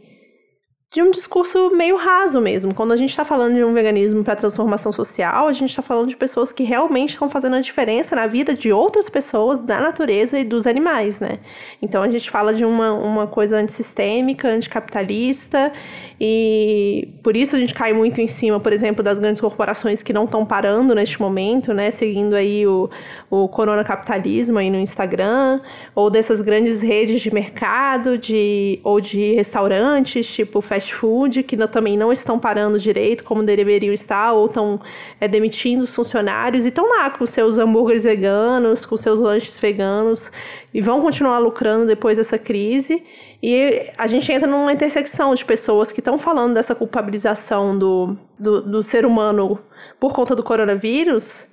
de 0.93 1.01
um 1.01 1.11
discurso 1.11 1.70
meio 1.74 1.97
raso 1.97 2.38
mesmo. 2.38 2.74
Quando 2.74 2.93
a 2.93 2.97
gente 2.97 3.09
está 3.09 3.24
falando 3.24 3.55
de 3.55 3.64
um 3.64 3.72
veganismo 3.72 4.22
para 4.22 4.36
transformação 4.36 4.93
social, 4.93 5.49
a 5.49 5.53
gente 5.53 5.70
está 5.70 5.80
falando 5.80 6.07
de 6.07 6.16
pessoas 6.18 6.53
que 6.53 6.64
realmente 6.64 7.12
estão 7.12 7.30
fazendo 7.30 7.57
a 7.57 7.61
diferença 7.61 8.14
na 8.14 8.26
vida 8.26 8.53
de 8.53 8.70
outras 8.70 9.09
pessoas, 9.09 9.62
da 9.62 9.80
natureza 9.80 10.38
e 10.38 10.45
dos 10.45 10.66
animais, 10.66 11.18
né? 11.18 11.38
Então 11.80 12.03
a 12.03 12.11
gente 12.11 12.30
fala 12.30 12.53
de 12.53 12.62
uma, 12.62 12.93
uma 12.93 13.26
coisa 13.26 13.57
antissistêmica, 13.57 14.49
anticapitalista, 14.49 15.72
e 16.20 17.09
por 17.22 17.36
isso 17.36 17.57
a 17.57 17.59
gente 17.59 17.72
cai 17.72 17.95
muito 17.95 18.20
em 18.20 18.26
cima, 18.26 18.61
por 18.61 18.74
exemplo, 18.74 19.03
das 19.03 19.18
grandes 19.18 19.40
corporações 19.40 20.03
que 20.03 20.12
não 20.12 20.24
estão 20.24 20.45
parando 20.45 20.95
neste 20.95 21.18
momento, 21.18 21.72
né? 21.72 21.90
Seguindo 21.90 22.34
aí 22.34 22.66
o, 22.66 22.90
o 23.30 23.49
coronacapitalismo 23.49 24.59
aí 24.59 24.68
no 24.68 24.78
Instagram, 24.78 25.62
ou 25.95 26.11
dessas 26.11 26.43
grandes 26.43 26.82
redes 26.82 27.22
de 27.22 27.32
mercado, 27.32 28.18
de, 28.18 28.78
ou 28.84 29.01
de 29.01 29.32
restaurantes, 29.32 30.30
tipo 30.30 30.61
fast 30.61 30.82
fast 30.83 30.95
food, 30.95 31.43
que 31.45 31.57
também 31.68 31.97
não 31.97 32.12
estão 32.12 32.39
parando 32.39 32.78
direito 32.78 33.22
como 33.22 33.43
deveriam 33.43 33.93
estar, 33.93 34.33
ou 34.33 34.47
estão 34.47 34.80
é, 35.20 35.28
demitindo 35.28 35.85
os 35.85 35.95
funcionários, 35.95 36.64
e 36.64 36.68
estão 36.68 36.89
lá 36.89 37.11
com 37.11 37.24
seus 37.24 37.59
hambúrgueres 37.59 38.05
veganos, 38.05 38.85
com 38.85 38.97
seus 38.97 39.20
lanches 39.20 39.57
veganos, 39.59 40.30
e 40.74 40.80
vão 40.80 41.01
continuar 41.01 41.39
lucrando 41.39 41.87
depois 41.87 42.18
dessa 42.18 42.39
crise. 42.39 43.03
E 43.43 43.91
a 43.97 44.07
gente 44.07 44.30
entra 44.33 44.49
numa 44.49 44.72
intersecção 44.72 45.35
de 45.35 45.45
pessoas 45.45 45.93
que 45.93 46.01
estão 46.01 46.18
falando 46.18 46.55
dessa 46.55 46.74
culpabilização 46.74 47.78
do, 47.78 48.16
do, 48.39 48.62
do 48.62 48.83
ser 48.83 49.07
humano 49.07 49.59
por 49.99 50.12
conta 50.12 50.35
do 50.35 50.43
coronavírus 50.43 51.51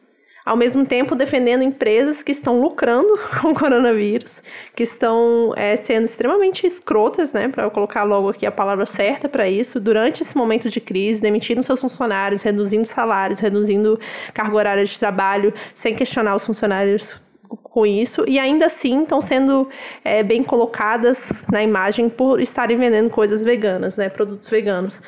ao 0.49 0.57
mesmo 0.57 0.83
tempo 0.83 1.13
defendendo 1.15 1.61
empresas 1.61 2.23
que 2.23 2.31
estão 2.31 2.59
lucrando 2.59 3.07
com 3.39 3.49
o 3.49 3.53
coronavírus, 3.53 4.41
que 4.75 4.81
estão 4.81 5.53
é, 5.55 5.75
sendo 5.75 6.05
extremamente 6.05 6.65
escrotas, 6.65 7.33
né, 7.33 7.47
para 7.49 7.69
colocar 7.69 8.01
logo 8.01 8.29
aqui 8.29 8.47
a 8.47 8.51
palavra 8.51 8.83
certa 8.83 9.29
para 9.29 9.47
isso, 9.47 9.79
durante 9.79 10.23
esse 10.23 10.35
momento 10.35 10.67
de 10.67 10.81
crise, 10.81 11.21
demitindo 11.21 11.61
seus 11.61 11.79
funcionários, 11.79 12.41
reduzindo 12.41 12.83
salários, 12.87 13.39
reduzindo 13.39 13.99
carga 14.33 14.55
horária 14.55 14.83
de 14.83 14.97
trabalho, 14.97 15.53
sem 15.71 15.93
questionar 15.93 16.33
os 16.33 16.43
funcionários 16.43 17.21
com 17.47 17.85
isso 17.85 18.25
e 18.27 18.39
ainda 18.39 18.65
assim 18.65 19.03
estão 19.03 19.21
sendo 19.21 19.69
é, 20.03 20.23
bem 20.23 20.43
colocadas 20.43 21.45
na 21.51 21.61
imagem 21.61 22.09
por 22.09 22.41
estarem 22.41 22.75
vendendo 22.75 23.11
coisas 23.11 23.43
veganas, 23.43 23.97
né, 23.97 24.09
produtos 24.09 24.49
veganos. 24.49 24.99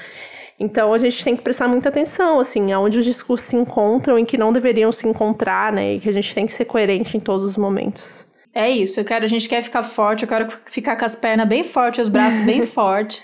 Então 0.62 0.93
a 0.93 0.97
gente 0.99 1.24
tem 1.24 1.36
que 1.36 1.41
prestar 1.41 1.68
muita 1.68 1.89
atenção, 1.89 2.39
assim, 2.39 2.72
aonde 2.72 2.99
os 2.99 3.05
discursos 3.05 3.47
se 3.47 3.55
encontram 3.55 4.20
e 4.20 4.26
que 4.26 4.38
não 4.38 4.53
deveriam 4.53 4.91
se 4.91 5.07
encontrar, 5.07 5.74
né? 5.74 5.95
E 5.95 5.99
que 5.99 6.07
a 6.07 6.12
gente 6.12 6.36
tem 6.36 6.45
que 6.45 6.53
ser 6.53 6.66
coerente 6.66 7.18
em 7.18 7.20
todos 7.20 7.43
os 7.43 7.57
momentos. 7.57 8.24
É 8.53 8.70
isso, 8.70 8.99
eu 8.99 9.05
quero, 9.05 9.26
a 9.26 9.28
gente 9.28 9.49
quer 9.49 9.64
ficar 9.64 9.82
forte, 9.82 10.24
eu 10.24 10.30
quero 10.30 10.47
ficar 10.68 10.95
com 10.97 11.05
as 11.05 11.16
pernas 11.16 11.47
bem 11.47 11.64
fortes, 11.64 12.01
os 12.01 12.09
braços 12.09 12.41
bem 12.41 12.62
fortes. 12.64 13.24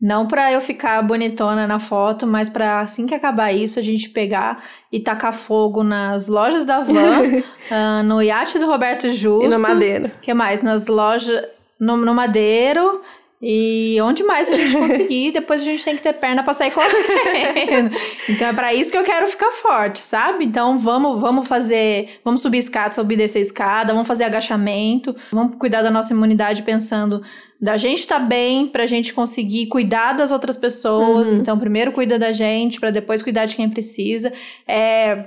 Não 0.00 0.28
para 0.28 0.52
eu 0.52 0.60
ficar 0.60 1.02
bonitona 1.02 1.66
na 1.66 1.78
foto, 1.78 2.26
mas 2.26 2.48
para 2.50 2.80
assim 2.80 3.06
que 3.06 3.14
acabar 3.14 3.50
isso, 3.50 3.78
a 3.78 3.82
gente 3.82 4.10
pegar 4.10 4.62
e 4.92 5.00
tacar 5.00 5.32
fogo 5.32 5.82
nas 5.82 6.28
lojas 6.28 6.66
da 6.66 6.80
Van, 6.80 7.22
uh, 7.22 8.02
no 8.04 8.22
iate 8.22 8.58
do 8.58 8.66
Roberto 8.66 9.10
Justus. 9.10 9.46
E 9.46 9.48
no 9.48 9.58
Madeiro. 9.58 10.10
que 10.20 10.34
mais? 10.34 10.62
Nas 10.62 10.86
lojas. 10.86 11.42
No, 11.80 11.96
no 11.96 12.14
Madeiro. 12.14 13.00
E 13.40 13.98
onde 14.02 14.22
mais 14.22 14.50
a 14.50 14.54
gente 14.54 14.72
conseguir, 14.78 15.30
depois 15.30 15.60
a 15.60 15.64
gente 15.64 15.84
tem 15.84 15.94
que 15.94 16.02
ter 16.02 16.14
perna 16.14 16.42
pra 16.42 16.54
sair 16.54 16.70
correndo. 16.70 17.94
então 18.28 18.48
é 18.48 18.52
para 18.52 18.72
isso 18.72 18.90
que 18.90 18.96
eu 18.96 19.04
quero 19.04 19.28
ficar 19.28 19.52
forte, 19.52 20.02
sabe? 20.02 20.44
Então 20.44 20.78
vamos, 20.78 21.20
vamos 21.20 21.46
fazer, 21.46 22.18
vamos 22.24 22.40
subir 22.40 22.58
escada, 22.58 22.94
subir 22.94 23.16
descer 23.16 23.40
escada, 23.40 23.92
vamos 23.92 24.08
fazer 24.08 24.24
agachamento, 24.24 25.14
vamos 25.30 25.56
cuidar 25.58 25.82
da 25.82 25.90
nossa 25.90 26.12
imunidade 26.12 26.62
pensando 26.62 27.22
da 27.60 27.76
gente 27.76 28.00
estar 28.00 28.20
tá 28.20 28.24
bem 28.24 28.66
pra 28.66 28.86
gente 28.86 29.14
conseguir 29.14 29.66
cuidar 29.66 30.12
das 30.12 30.32
outras 30.32 30.56
pessoas. 30.56 31.28
Uhum. 31.28 31.38
Então 31.38 31.58
primeiro 31.58 31.92
cuida 31.92 32.18
da 32.18 32.32
gente 32.32 32.80
para 32.80 32.90
depois 32.90 33.22
cuidar 33.22 33.46
de 33.46 33.56
quem 33.56 33.68
precisa. 33.68 34.32
É 34.66 35.26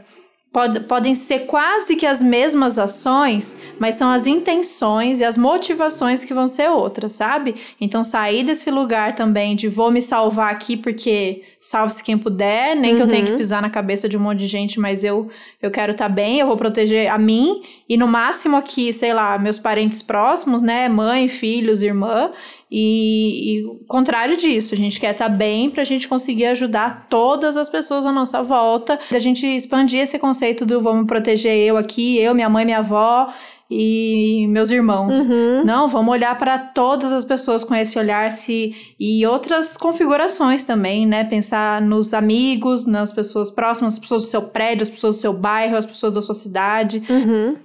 Pod, 0.52 0.80
podem 0.82 1.14
ser 1.14 1.45
quase 1.45 1.95
que 1.95 2.08
as 2.08 2.24
mesmas 2.24 2.80
ações, 2.80 3.56
mas 3.78 3.93
são 3.95 4.10
as 4.10 4.26
intenções 4.26 5.20
e 5.20 5.24
as 5.24 5.38
motivações 5.38 6.26
que 6.26 6.34
vão 6.34 6.47
ser 6.47 6.72
outras, 6.72 7.12
sabe? 7.12 7.54
Então, 7.80 8.04
sair 8.04 8.43
desse 8.43 8.72
lugar 8.72 9.14
também 9.14 9.56
de 9.56 9.68
vou 9.68 9.91
me 9.91 10.02
salvar 10.02 10.52
aqui 10.52 10.76
porque 10.76 11.43
salve-se 11.62 12.04
quem 12.04 12.18
puder, 12.18 12.76
nem 12.76 12.91
uhum. 12.91 12.97
que 12.97 13.04
eu 13.04 13.08
tenha 13.08 13.26
que 13.26 13.32
uhum. 13.34 13.38
pisar 13.38 13.62
na 13.62 13.70
cabeça 13.70 14.10
de 14.10 14.18
um 14.18 14.22
monte 14.22 14.39
de 14.39 14.47
gente, 14.47 14.80
mas 14.80 15.04
eu, 15.04 15.30
eu 15.62 15.70
quero 15.70 15.91
estar 15.91 16.10
tá 16.10 16.14
bem, 16.14 16.39
eu 16.39 16.47
vou 16.47 16.58
proteger 16.58 17.12
a 17.12 17.18
mim 17.20 17.62
e 17.88 17.95
no 17.95 18.08
máximo 18.08 18.58
aqui, 18.58 18.91
sei 18.91 19.14
lá, 19.14 19.38
meus 19.38 19.60
parentes 19.60 20.02
próximos, 20.02 20.64
né? 20.64 20.89
Mãe, 20.89 21.28
filhos, 21.28 21.84
irmã. 21.84 22.32
E, 22.72 23.58
e 23.58 23.66
o 23.66 23.80
contrário 23.88 24.38
disso, 24.38 24.76
a 24.76 24.78
gente 24.78 25.00
quer 25.00 25.12
estar 25.12 25.30
tá 25.30 25.36
bem 25.36 25.72
para 25.72 25.82
a 25.82 25.86
gente 25.86 26.08
conseguir 26.08 26.46
ajudar 26.46 27.08
todas 27.10 27.58
as 27.58 27.68
pessoas 27.68 28.06
à 28.06 28.12
nossa 28.12 28.44
volta, 28.44 29.00
da 29.10 29.18
gente 29.18 29.48
expandir 29.48 30.02
esse 30.02 30.20
conceito 30.20 30.66
do 30.66 30.80
vamos 30.80 31.08
proteger 31.08 31.56
eu 31.58 31.78
aqui, 31.78 32.18
eu, 32.20 32.36
minha 32.36 32.50
mãe, 32.50 32.66
minha 32.66 32.80
avó 32.80 33.34
e 33.72 34.48
meus 34.50 34.70
irmãos. 34.70 35.26
Uhum. 35.26 35.64
Não, 35.64 35.88
vamos 35.88 36.12
olhar 36.12 36.38
para 36.38 36.60
todas 36.60 37.12
as 37.12 37.26
pessoas 37.26 37.64
com 37.64 37.74
esse 37.74 37.98
olhar 37.98 38.32
se 38.32 38.76
e 39.00 39.26
outras 39.26 39.76
configurações 39.76 40.64
também, 40.64 41.08
né? 41.08 41.24
Pensar 41.24 41.82
nos 41.82 42.14
amigos, 42.14 42.86
nas 42.86 43.12
pessoas 43.12 43.50
próximas, 43.50 43.94
as 43.94 44.00
pessoas 44.00 44.22
do 44.24 44.28
seu 44.28 44.42
prédio, 44.44 44.84
as 44.84 44.90
pessoas 44.90 45.16
do 45.18 45.22
seu 45.22 45.34
bairro, 45.34 45.76
as 45.76 45.86
pessoas 45.86 46.14
da 46.14 46.22
sua 46.22 46.36
cidade. 46.36 47.04
Uhum. 47.10 47.56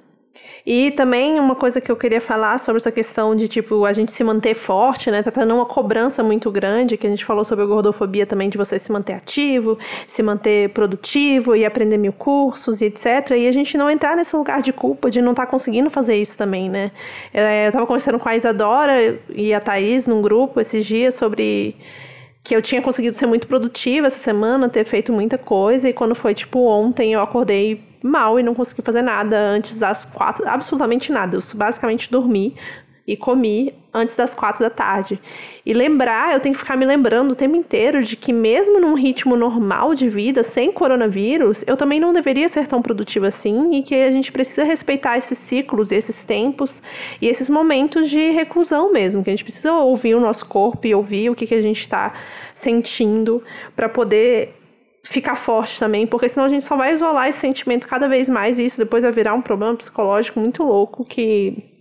E 0.66 0.90
também 0.92 1.38
uma 1.38 1.54
coisa 1.54 1.80
que 1.80 1.90
eu 1.90 1.96
queria 1.96 2.20
falar 2.20 2.58
sobre 2.58 2.78
essa 2.78 2.90
questão 2.90 3.36
de, 3.36 3.46
tipo, 3.48 3.84
a 3.84 3.92
gente 3.92 4.10
se 4.10 4.24
manter 4.24 4.54
forte, 4.54 5.10
né? 5.10 5.22
Tá 5.22 5.30
tendo 5.30 5.54
uma 5.54 5.66
cobrança 5.66 6.22
muito 6.22 6.50
grande, 6.50 6.96
que 6.96 7.06
a 7.06 7.10
gente 7.10 7.24
falou 7.24 7.44
sobre 7.44 7.64
a 7.64 7.66
gordofobia 7.66 8.26
também, 8.26 8.48
de 8.48 8.56
você 8.56 8.78
se 8.78 8.90
manter 8.90 9.14
ativo, 9.14 9.78
se 10.06 10.22
manter 10.22 10.70
produtivo 10.70 11.54
e 11.54 11.64
aprender 11.64 11.98
mil 11.98 12.12
cursos 12.12 12.80
e 12.80 12.86
etc. 12.86 13.32
E 13.36 13.46
a 13.46 13.52
gente 13.52 13.76
não 13.76 13.90
entrar 13.90 14.16
nesse 14.16 14.34
lugar 14.34 14.62
de 14.62 14.72
culpa 14.72 15.10
de 15.10 15.20
não 15.20 15.32
estar 15.32 15.46
tá 15.46 15.50
conseguindo 15.50 15.90
fazer 15.90 16.16
isso 16.16 16.36
também, 16.36 16.68
né? 16.68 16.90
É, 17.32 17.68
eu 17.68 17.72
tava 17.72 17.86
conversando 17.86 18.18
com 18.18 18.28
a 18.28 18.34
Isadora 18.34 19.18
e 19.28 19.52
a 19.52 19.60
Thaís 19.60 20.06
num 20.06 20.22
grupo 20.22 20.60
esses 20.60 20.84
dias 20.84 21.14
sobre 21.14 21.76
que 22.42 22.54
eu 22.54 22.60
tinha 22.60 22.82
conseguido 22.82 23.16
ser 23.16 23.26
muito 23.26 23.46
produtiva 23.46 24.06
essa 24.06 24.18
semana, 24.18 24.68
ter 24.68 24.84
feito 24.84 25.12
muita 25.12 25.38
coisa, 25.38 25.88
e 25.88 25.92
quando 25.94 26.14
foi 26.14 26.34
tipo 26.34 26.58
ontem 26.60 27.14
eu 27.14 27.20
acordei 27.22 27.93
mal 28.04 28.38
e 28.38 28.42
não 28.42 28.54
consegui 28.54 28.82
fazer 28.82 29.00
nada 29.00 29.38
antes 29.38 29.78
das 29.78 30.04
quatro, 30.04 30.46
absolutamente 30.46 31.10
nada. 31.10 31.36
Eu 31.36 31.40
basicamente 31.56 32.10
dormi 32.10 32.54
e 33.06 33.16
comi 33.16 33.74
antes 33.92 34.16
das 34.16 34.34
quatro 34.34 34.62
da 34.62 34.70
tarde. 34.70 35.20
E 35.64 35.74
lembrar, 35.74 36.32
eu 36.32 36.40
tenho 36.40 36.54
que 36.54 36.60
ficar 36.60 36.76
me 36.76 36.86
lembrando 36.86 37.32
o 37.32 37.34
tempo 37.34 37.54
inteiro 37.54 38.02
de 38.02 38.16
que 38.16 38.32
mesmo 38.32 38.80
num 38.80 38.94
ritmo 38.94 39.36
normal 39.36 39.94
de 39.94 40.08
vida, 40.08 40.42
sem 40.42 40.72
coronavírus, 40.72 41.64
eu 41.66 41.76
também 41.76 42.00
não 42.00 42.12
deveria 42.12 42.48
ser 42.48 42.66
tão 42.66 42.80
produtiva 42.80 43.26
assim 43.26 43.74
e 43.74 43.82
que 43.82 43.94
a 43.94 44.10
gente 44.10 44.32
precisa 44.32 44.64
respeitar 44.64 45.18
esses 45.18 45.38
ciclos, 45.38 45.92
esses 45.92 46.24
tempos 46.24 46.82
e 47.20 47.28
esses 47.28 47.50
momentos 47.50 48.08
de 48.08 48.30
reclusão 48.30 48.90
mesmo, 48.92 49.22
que 49.22 49.30
a 49.30 49.32
gente 49.32 49.44
precisa 49.44 49.72
ouvir 49.72 50.14
o 50.14 50.20
nosso 50.20 50.46
corpo 50.46 50.86
e 50.86 50.94
ouvir 50.94 51.30
o 51.30 51.34
que, 51.34 51.46
que 51.46 51.54
a 51.54 51.62
gente 51.62 51.80
está 51.80 52.12
sentindo 52.54 53.42
para 53.76 53.88
poder 53.88 54.63
ficar 55.04 55.36
forte 55.36 55.78
também, 55.78 56.06
porque 56.06 56.28
senão 56.28 56.46
a 56.46 56.48
gente 56.48 56.64
só 56.64 56.76
vai 56.76 56.92
isolar 56.92 57.28
esse 57.28 57.38
sentimento 57.38 57.86
cada 57.86 58.08
vez 58.08 58.28
mais 58.28 58.58
e 58.58 58.64
isso 58.64 58.78
depois 58.78 59.04
vai 59.04 59.12
virar 59.12 59.34
um 59.34 59.42
problema 59.42 59.76
psicológico 59.76 60.40
muito 60.40 60.64
louco 60.64 61.04
que 61.04 61.72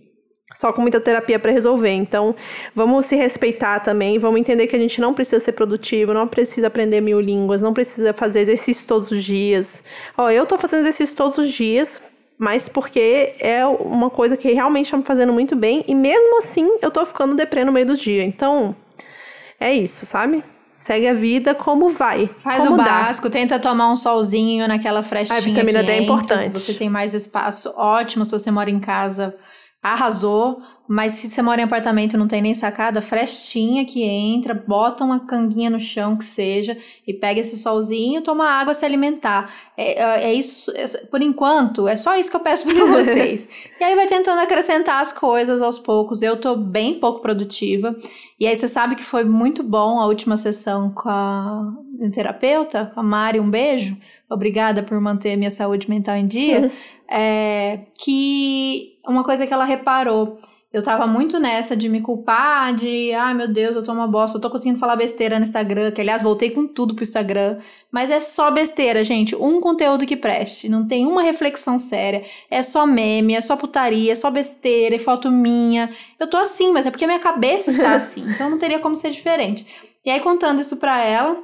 só 0.54 0.72
com 0.72 0.80
muita 0.80 1.00
terapia 1.00 1.38
para 1.38 1.50
resolver. 1.50 1.90
Então, 1.90 2.36
vamos 2.74 3.06
se 3.06 3.16
respeitar 3.16 3.80
também, 3.80 4.18
vamos 4.18 4.38
entender 4.38 4.68
que 4.68 4.76
a 4.76 4.78
gente 4.78 5.00
não 5.00 5.12
precisa 5.12 5.40
ser 5.40 5.52
produtivo, 5.52 6.14
não 6.14 6.28
precisa 6.28 6.68
aprender 6.68 7.00
mil 7.00 7.20
línguas, 7.20 7.60
não 7.60 7.74
precisa 7.74 8.12
fazer 8.12 8.40
exercício 8.40 8.86
todos 8.86 9.10
os 9.10 9.24
dias. 9.24 9.82
Ó, 10.16 10.30
eu 10.30 10.46
tô 10.46 10.56
fazendo 10.56 10.80
exercício 10.80 11.16
todos 11.16 11.38
os 11.38 11.48
dias, 11.48 12.00
mas 12.38 12.68
porque 12.68 13.34
é 13.40 13.66
uma 13.66 14.10
coisa 14.10 14.36
que 14.36 14.52
realmente 14.52 14.86
está 14.86 14.96
me 14.96 15.04
fazendo 15.04 15.32
muito 15.32 15.56
bem 15.56 15.84
e 15.88 15.94
mesmo 15.94 16.38
assim 16.38 16.78
eu 16.80 16.90
tô 16.90 17.04
ficando 17.04 17.34
deprê 17.34 17.64
no 17.64 17.72
meio 17.72 17.86
do 17.86 17.96
dia. 17.96 18.22
Então, 18.22 18.76
é 19.58 19.74
isso, 19.74 20.06
sabe? 20.06 20.44
Segue 20.74 21.06
a 21.06 21.14
vida 21.14 21.54
como 21.54 21.90
vai. 21.90 22.28
Faz 22.36 22.64
como 22.64 22.74
o 22.74 22.84
básico, 22.84 23.28
dá. 23.28 23.32
tenta 23.32 23.60
tomar 23.60 23.92
um 23.92 23.96
solzinho 23.96 24.66
naquela 24.66 25.04
frestinha. 25.04 25.38
A 25.38 25.40
vitamina 25.40 25.84
D 25.84 25.92
é 25.92 26.02
importante. 26.02 26.58
Se 26.58 26.66
você 26.66 26.74
tem 26.74 26.90
mais 26.90 27.14
espaço, 27.14 27.72
ótimo. 27.76 28.24
Se 28.24 28.32
você 28.32 28.50
mora 28.50 28.68
em 28.68 28.80
casa, 28.80 29.32
arrasou. 29.84 30.62
Mas 30.86 31.12
se 31.12 31.30
você 31.30 31.40
mora 31.40 31.60
em 31.60 31.64
apartamento 31.64 32.14
e 32.14 32.18
não 32.18 32.28
tem 32.28 32.42
nem 32.42 32.52
sacada, 32.54 33.00
frestinha 33.00 33.86
que 33.86 34.02
entra, 34.02 34.54
bota 34.54 35.02
uma 35.02 35.20
canguinha 35.20 35.70
no 35.70 35.80
chão 35.80 36.16
que 36.16 36.24
seja 36.24 36.76
e 37.06 37.12
pega 37.12 37.40
esse 37.40 37.56
solzinho, 37.56 38.20
toma 38.22 38.46
água 38.46 38.74
se 38.74 38.84
alimentar. 38.84 39.50
É, 39.76 40.02
é, 40.02 40.24
é 40.24 40.34
isso, 40.34 40.70
é, 40.74 40.86
por 41.06 41.22
enquanto, 41.22 41.88
é 41.88 41.96
só 41.96 42.16
isso 42.16 42.30
que 42.30 42.36
eu 42.36 42.40
peço 42.40 42.66
para 42.66 42.84
vocês. 42.84 43.48
e 43.80 43.84
aí 43.84 43.94
vai 43.94 44.06
tentando 44.06 44.40
acrescentar 44.40 45.00
as 45.00 45.10
coisas 45.10 45.62
aos 45.62 45.78
poucos. 45.78 46.22
Eu 46.22 46.38
tô 46.38 46.54
bem 46.54 46.98
pouco 46.98 47.20
produtiva. 47.20 47.96
E 48.38 48.46
aí 48.46 48.54
você 48.54 48.68
sabe 48.68 48.94
que 48.96 49.02
foi 49.02 49.24
muito 49.24 49.62
bom 49.62 50.00
a 50.00 50.06
última 50.06 50.36
sessão 50.36 50.90
com 50.90 51.08
a 51.08 51.72
terapeuta, 52.12 52.90
com 52.94 53.00
a 53.00 53.02
Mari, 53.02 53.40
um 53.40 53.48
beijo. 53.48 53.96
Obrigada 54.30 54.82
por 54.82 55.00
manter 55.00 55.36
minha 55.36 55.50
saúde 55.50 55.88
mental 55.88 56.16
em 56.16 56.26
dia. 56.26 56.70
é, 57.10 57.86
que 57.98 58.93
uma 59.06 59.24
coisa 59.24 59.46
que 59.46 59.52
ela 59.52 59.64
reparou 59.64 60.38
eu 60.74 60.82
tava 60.82 61.06
muito 61.06 61.38
nessa 61.38 61.76
de 61.76 61.88
me 61.88 62.00
culpar, 62.00 62.74
de, 62.74 63.12
ai 63.12 63.32
meu 63.32 63.46
Deus, 63.46 63.76
eu 63.76 63.84
tô 63.84 63.92
uma 63.92 64.08
bosta, 64.08 64.36
eu 64.36 64.40
tô 64.40 64.50
conseguindo 64.50 64.76
falar 64.76 64.96
besteira 64.96 65.38
no 65.38 65.44
Instagram, 65.44 65.92
que 65.92 66.00
aliás 66.00 66.20
voltei 66.20 66.50
com 66.50 66.66
tudo 66.66 66.96
pro 66.96 67.04
Instagram, 67.04 67.58
mas 67.92 68.10
é 68.10 68.18
só 68.18 68.50
besteira, 68.50 69.04
gente, 69.04 69.36
um 69.36 69.60
conteúdo 69.60 70.04
que 70.04 70.16
preste, 70.16 70.68
não 70.68 70.84
tem 70.84 71.06
uma 71.06 71.22
reflexão 71.22 71.78
séria, 71.78 72.24
é 72.50 72.60
só 72.60 72.84
meme, 72.84 73.36
é 73.36 73.40
só 73.40 73.54
putaria, 73.54 74.10
é 74.10 74.14
só 74.16 74.32
besteira, 74.32 74.96
é 74.96 74.98
foto 74.98 75.30
minha. 75.30 75.90
Eu 76.18 76.28
tô 76.28 76.36
assim, 76.36 76.72
mas 76.72 76.86
é 76.86 76.90
porque 76.90 77.06
minha 77.06 77.20
cabeça 77.20 77.70
está 77.70 77.94
assim, 77.94 78.28
então 78.28 78.50
não 78.50 78.58
teria 78.58 78.80
como 78.80 78.96
ser 78.96 79.12
diferente. 79.12 79.64
E 80.04 80.10
aí 80.10 80.18
contando 80.18 80.60
isso 80.60 80.78
pra 80.78 81.00
ela, 81.00 81.40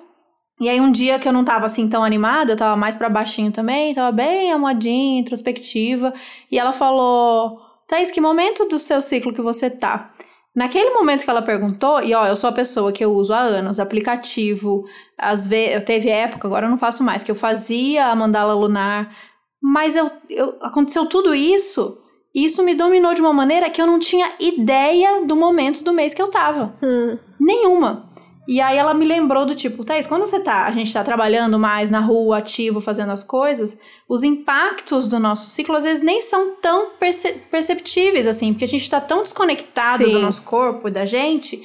e 0.60 0.68
aí 0.68 0.78
um 0.78 0.92
dia 0.92 1.18
que 1.18 1.26
eu 1.26 1.32
não 1.32 1.42
tava 1.42 1.64
assim 1.64 1.88
tão 1.88 2.04
animada, 2.04 2.52
eu 2.52 2.56
tava 2.56 2.76
mais 2.76 2.94
para 2.94 3.08
baixinho 3.08 3.50
também, 3.50 3.94
tava 3.94 4.12
bem 4.12 4.52
amadinha, 4.52 5.20
introspectiva, 5.20 6.12
e 6.52 6.58
ela 6.58 6.70
falou: 6.70 7.58
Thaís, 7.88 8.10
que 8.10 8.20
momento 8.20 8.66
do 8.66 8.78
seu 8.78 9.00
ciclo 9.00 9.32
que 9.32 9.40
você 9.40 9.70
tá? 9.70 10.12
Naquele 10.54 10.90
momento 10.90 11.24
que 11.24 11.30
ela 11.30 11.42
perguntou, 11.42 12.02
e 12.02 12.12
ó, 12.12 12.26
eu 12.26 12.36
sou 12.36 12.50
a 12.50 12.52
pessoa 12.52 12.92
que 12.92 13.04
eu 13.04 13.12
uso 13.12 13.32
há 13.32 13.38
anos, 13.38 13.80
aplicativo, 13.80 14.84
às 15.16 15.46
vezes, 15.46 15.74
eu 15.76 15.84
teve 15.84 16.08
época, 16.10 16.46
agora 16.46 16.66
eu 16.66 16.70
não 16.70 16.76
faço 16.76 17.02
mais, 17.04 17.24
que 17.24 17.30
eu 17.30 17.36
fazia 17.36 18.06
a 18.06 18.16
mandala 18.16 18.52
lunar, 18.52 19.16
mas 19.62 19.94
eu, 19.94 20.10
eu, 20.28 20.58
aconteceu 20.60 21.06
tudo 21.06 21.34
isso, 21.34 21.98
e 22.34 22.44
isso 22.44 22.62
me 22.64 22.74
dominou 22.74 23.14
de 23.14 23.20
uma 23.20 23.32
maneira 23.32 23.70
que 23.70 23.80
eu 23.80 23.86
não 23.86 23.98
tinha 23.98 24.28
ideia 24.40 25.24
do 25.24 25.36
momento 25.36 25.84
do 25.84 25.92
mês 25.92 26.12
que 26.12 26.20
eu 26.20 26.28
tava. 26.28 26.74
Hum. 26.82 27.16
Nenhuma. 27.38 28.09
E 28.50 28.60
aí 28.60 28.76
ela 28.76 28.92
me 28.92 29.06
lembrou 29.06 29.46
do 29.46 29.54
tipo, 29.54 29.84
Thaís, 29.84 30.08
quando 30.08 30.26
você 30.26 30.40
tá, 30.40 30.64
a 30.64 30.72
gente 30.72 30.92
tá 30.92 31.04
trabalhando 31.04 31.56
mais 31.56 31.88
na 31.88 32.00
rua, 32.00 32.38
ativo, 32.38 32.80
fazendo 32.80 33.12
as 33.12 33.22
coisas, 33.22 33.78
os 34.08 34.24
impactos 34.24 35.06
do 35.06 35.20
nosso 35.20 35.48
ciclo 35.48 35.76
às 35.76 35.84
vezes 35.84 36.02
nem 36.02 36.20
são 36.20 36.56
tão 36.60 36.90
perce 36.98 37.34
perceptíveis 37.48 38.26
assim, 38.26 38.52
porque 38.52 38.64
a 38.64 38.68
gente 38.68 38.90
tá 38.90 39.00
tão 39.00 39.22
desconectado 39.22 40.02
Sim. 40.02 40.10
do 40.10 40.18
nosso 40.18 40.42
corpo 40.42 40.88
e 40.88 40.90
da 40.90 41.06
gente, 41.06 41.62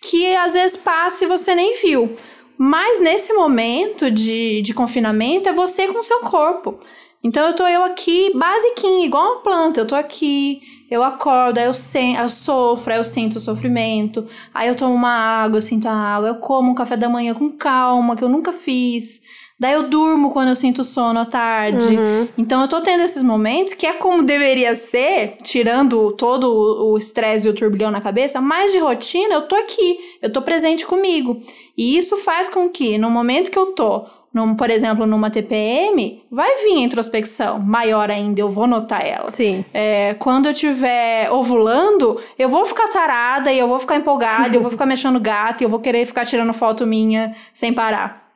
que 0.00 0.32
às 0.36 0.52
vezes 0.52 0.76
passa 0.76 1.24
e 1.24 1.26
você 1.26 1.56
nem 1.56 1.82
viu. 1.82 2.14
Mas 2.56 3.00
nesse 3.00 3.32
momento 3.32 4.08
de, 4.08 4.62
de 4.62 4.72
confinamento 4.72 5.48
é 5.48 5.52
você 5.52 5.88
com 5.88 5.98
o 5.98 6.04
seu 6.04 6.20
corpo. 6.20 6.78
Então 7.20 7.48
eu 7.48 7.56
tô 7.56 7.66
eu 7.66 7.82
aqui, 7.82 8.30
basiquinho, 8.32 9.04
igual 9.04 9.24
uma 9.24 9.42
planta, 9.42 9.80
eu 9.80 9.86
tô 9.88 9.96
aqui, 9.96 10.60
eu 10.90 11.02
acordo, 11.02 11.58
aí 11.58 11.66
eu, 11.66 11.74
sen 11.74 12.16
eu 12.16 12.28
sofro, 12.28 12.92
aí 12.92 12.98
eu 12.98 13.04
sinto 13.04 13.36
o 13.36 13.40
sofrimento, 13.40 14.26
aí 14.54 14.68
eu 14.68 14.74
tomo 14.74 14.94
uma 14.94 15.10
água, 15.10 15.58
eu 15.58 15.62
sinto 15.62 15.86
a 15.86 15.92
água, 15.92 16.28
eu 16.28 16.36
como 16.36 16.70
um 16.70 16.74
café 16.74 16.96
da 16.96 17.08
manhã 17.08 17.34
com 17.34 17.50
calma, 17.50 18.16
que 18.16 18.24
eu 18.24 18.28
nunca 18.28 18.52
fiz. 18.52 19.20
Daí 19.60 19.72
eu 19.72 19.88
durmo 19.88 20.30
quando 20.30 20.50
eu 20.50 20.54
sinto 20.54 20.84
sono 20.84 21.18
à 21.18 21.24
tarde. 21.24 21.96
Uhum. 21.96 22.28
Então 22.38 22.62
eu 22.62 22.68
tô 22.68 22.80
tendo 22.80 23.02
esses 23.02 23.24
momentos 23.24 23.74
que 23.74 23.86
é 23.86 23.92
como 23.92 24.22
deveria 24.22 24.76
ser, 24.76 25.36
tirando 25.42 26.12
todo 26.12 26.46
o 26.46 26.96
estresse 26.96 27.48
e 27.48 27.50
o 27.50 27.54
turbilhão 27.54 27.90
na 27.90 28.00
cabeça, 28.00 28.40
mas 28.40 28.70
de 28.70 28.78
rotina 28.78 29.34
eu 29.34 29.42
tô 29.42 29.56
aqui, 29.56 29.98
eu 30.22 30.32
tô 30.32 30.40
presente 30.42 30.86
comigo. 30.86 31.42
E 31.76 31.98
isso 31.98 32.16
faz 32.16 32.48
com 32.48 32.70
que 32.70 32.96
no 32.98 33.10
momento 33.10 33.50
que 33.50 33.58
eu 33.58 33.72
tô 33.72 34.06
num, 34.32 34.54
por 34.54 34.70
exemplo, 34.70 35.06
numa 35.06 35.30
TPM, 35.30 36.22
vai 36.30 36.56
vir 36.64 36.78
a 36.78 36.80
introspecção 36.80 37.58
maior 37.58 38.10
ainda, 38.10 38.40
eu 38.40 38.50
vou 38.50 38.66
notar 38.66 39.04
ela. 39.04 39.26
Sim. 39.26 39.64
É, 39.72 40.14
quando 40.18 40.46
eu 40.46 40.52
estiver 40.52 41.30
ovulando, 41.30 42.20
eu 42.38 42.48
vou 42.48 42.66
ficar 42.66 42.88
tarada 42.88 43.52
e 43.52 43.58
eu 43.58 43.66
vou 43.66 43.78
ficar 43.78 43.96
empolgada, 43.96 44.54
eu 44.54 44.60
vou 44.60 44.70
ficar 44.70 44.84
mexendo 44.86 45.18
gato 45.18 45.62
e 45.62 45.64
eu 45.64 45.68
vou 45.68 45.80
querer 45.80 46.06
ficar 46.06 46.26
tirando 46.26 46.52
foto 46.52 46.86
minha 46.86 47.34
sem 47.52 47.72
parar. 47.72 48.28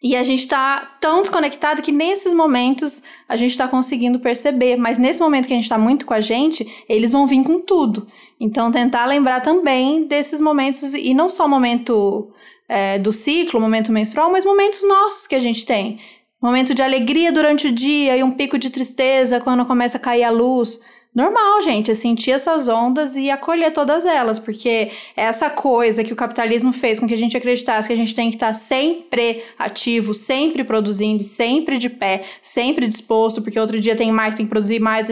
E 0.00 0.14
a 0.14 0.22
gente 0.22 0.46
tá 0.46 0.96
tão 1.00 1.22
desconectado 1.22 1.82
que 1.82 1.90
nesses 1.90 2.32
momentos 2.32 3.02
a 3.28 3.36
gente 3.36 3.56
tá 3.56 3.66
conseguindo 3.66 4.20
perceber. 4.20 4.76
Mas 4.76 4.96
nesse 4.96 5.20
momento 5.20 5.48
que 5.48 5.52
a 5.52 5.56
gente 5.56 5.68
tá 5.68 5.76
muito 5.76 6.06
com 6.06 6.14
a 6.14 6.20
gente, 6.20 6.84
eles 6.88 7.10
vão 7.10 7.26
vir 7.26 7.42
com 7.42 7.58
tudo. 7.58 8.06
Então, 8.38 8.70
tentar 8.70 9.06
lembrar 9.06 9.40
também 9.40 10.06
desses 10.06 10.40
momentos, 10.40 10.94
e 10.94 11.12
não 11.12 11.28
só 11.28 11.48
momento 11.48 12.30
é, 12.68 12.98
do 12.98 13.10
ciclo, 13.10 13.60
momento 13.60 13.90
menstrual, 13.90 14.30
mas 14.30 14.44
momentos 14.44 14.86
nossos 14.86 15.26
que 15.26 15.34
a 15.34 15.40
gente 15.40 15.64
tem. 15.64 15.98
Momento 16.40 16.74
de 16.74 16.82
alegria 16.82 17.32
durante 17.32 17.66
o 17.66 17.72
dia 17.72 18.16
e 18.16 18.22
um 18.22 18.30
pico 18.30 18.58
de 18.58 18.70
tristeza 18.70 19.40
quando 19.40 19.64
começa 19.64 19.96
a 19.96 20.00
cair 20.00 20.22
a 20.22 20.30
luz. 20.30 20.80
Normal, 21.14 21.62
gente, 21.62 21.90
é 21.90 21.94
sentir 21.94 22.30
essas 22.30 22.68
ondas 22.68 23.16
e 23.16 23.28
acolher 23.28 23.72
todas 23.72 24.06
elas, 24.06 24.38
porque 24.38 24.92
essa 25.16 25.50
coisa 25.50 26.04
que 26.04 26.12
o 26.12 26.16
capitalismo 26.16 26.72
fez 26.72 27.00
com 27.00 27.08
que 27.08 27.14
a 27.14 27.16
gente 27.16 27.36
acreditasse 27.36 27.88
que 27.88 27.94
a 27.94 27.96
gente 27.96 28.14
tem 28.14 28.30
que 28.30 28.36
estar 28.36 28.52
sempre 28.52 29.42
ativo, 29.58 30.14
sempre 30.14 30.62
produzindo, 30.62 31.24
sempre 31.24 31.76
de 31.78 31.88
pé, 31.88 32.24
sempre 32.40 32.86
disposto, 32.86 33.42
porque 33.42 33.58
outro 33.58 33.80
dia 33.80 33.96
tem 33.96 34.12
mais, 34.12 34.36
tem 34.36 34.46
que 34.46 34.50
produzir 34.50 34.78
mais. 34.78 35.10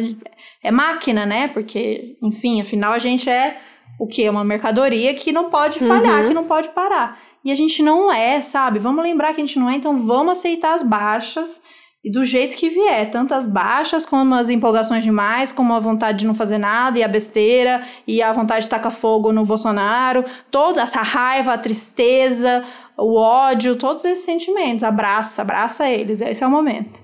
É 0.63 0.71
máquina, 0.71 1.27
né? 1.27 1.49
Porque, 1.49 2.17
enfim, 2.23 2.61
afinal 2.61 2.93
a 2.93 2.99
gente 2.99 3.29
é 3.29 3.57
o 3.99 4.07
que? 4.07 4.29
Uma 4.29 4.45
mercadoria 4.45 5.13
que 5.15 5.33
não 5.33 5.51
pode 5.51 5.81
falhar, 5.81 6.21
uhum. 6.21 6.29
que 6.29 6.35
não 6.35 6.45
pode 6.45 6.69
parar. 6.69 7.19
E 7.47 7.53
a 7.53 7.55
gente 7.55 7.81
não 7.81 8.13
é, 8.13 8.41
sabe? 8.41 8.81
Vamos 8.81 9.05
lembrar 9.05 9.33
que 9.33 9.41
a 9.41 9.47
gente 9.47 9.57
não 9.57 9.71
é, 9.71 9.77
então 9.77 10.05
vamos 10.05 10.33
aceitar 10.33 10.75
as 10.75 10.83
baixas 10.83 11.63
e 12.05 12.11
do 12.11 12.25
jeito 12.25 12.57
que 12.57 12.69
vier, 12.69 13.09
tanto 13.09 13.35
as 13.35 13.47
baixas 13.47 14.05
como 14.05 14.35
as 14.35 14.51
empolgações 14.51 15.05
demais, 15.05 15.53
como 15.53 15.73
a 15.73 15.79
vontade 15.79 16.19
de 16.19 16.27
não 16.27 16.35
fazer 16.35 16.59
nada 16.59 16.99
e 16.99 17.05
a 17.05 17.09
besteira 17.09 17.85
e 18.05 18.21
a 18.21 18.33
vontade 18.33 18.65
de 18.65 18.69
tacar 18.69 18.91
fogo 18.91 19.33
no 19.33 19.45
Bolsonaro, 19.45 20.25
toda 20.51 20.83
essa 20.83 21.03
raiva, 21.03 21.53
a 21.53 21.59
tristeza, 21.59 22.65
o 22.99 23.17
ódio, 23.17 23.77
todos 23.77 24.05
esses 24.05 24.25
sentimentos, 24.25 24.83
abraça, 24.83 25.43
abraça 25.43 25.89
eles, 25.89 26.21
esse 26.21 26.43
é 26.43 26.47
o 26.49 26.51
momento. 26.51 27.01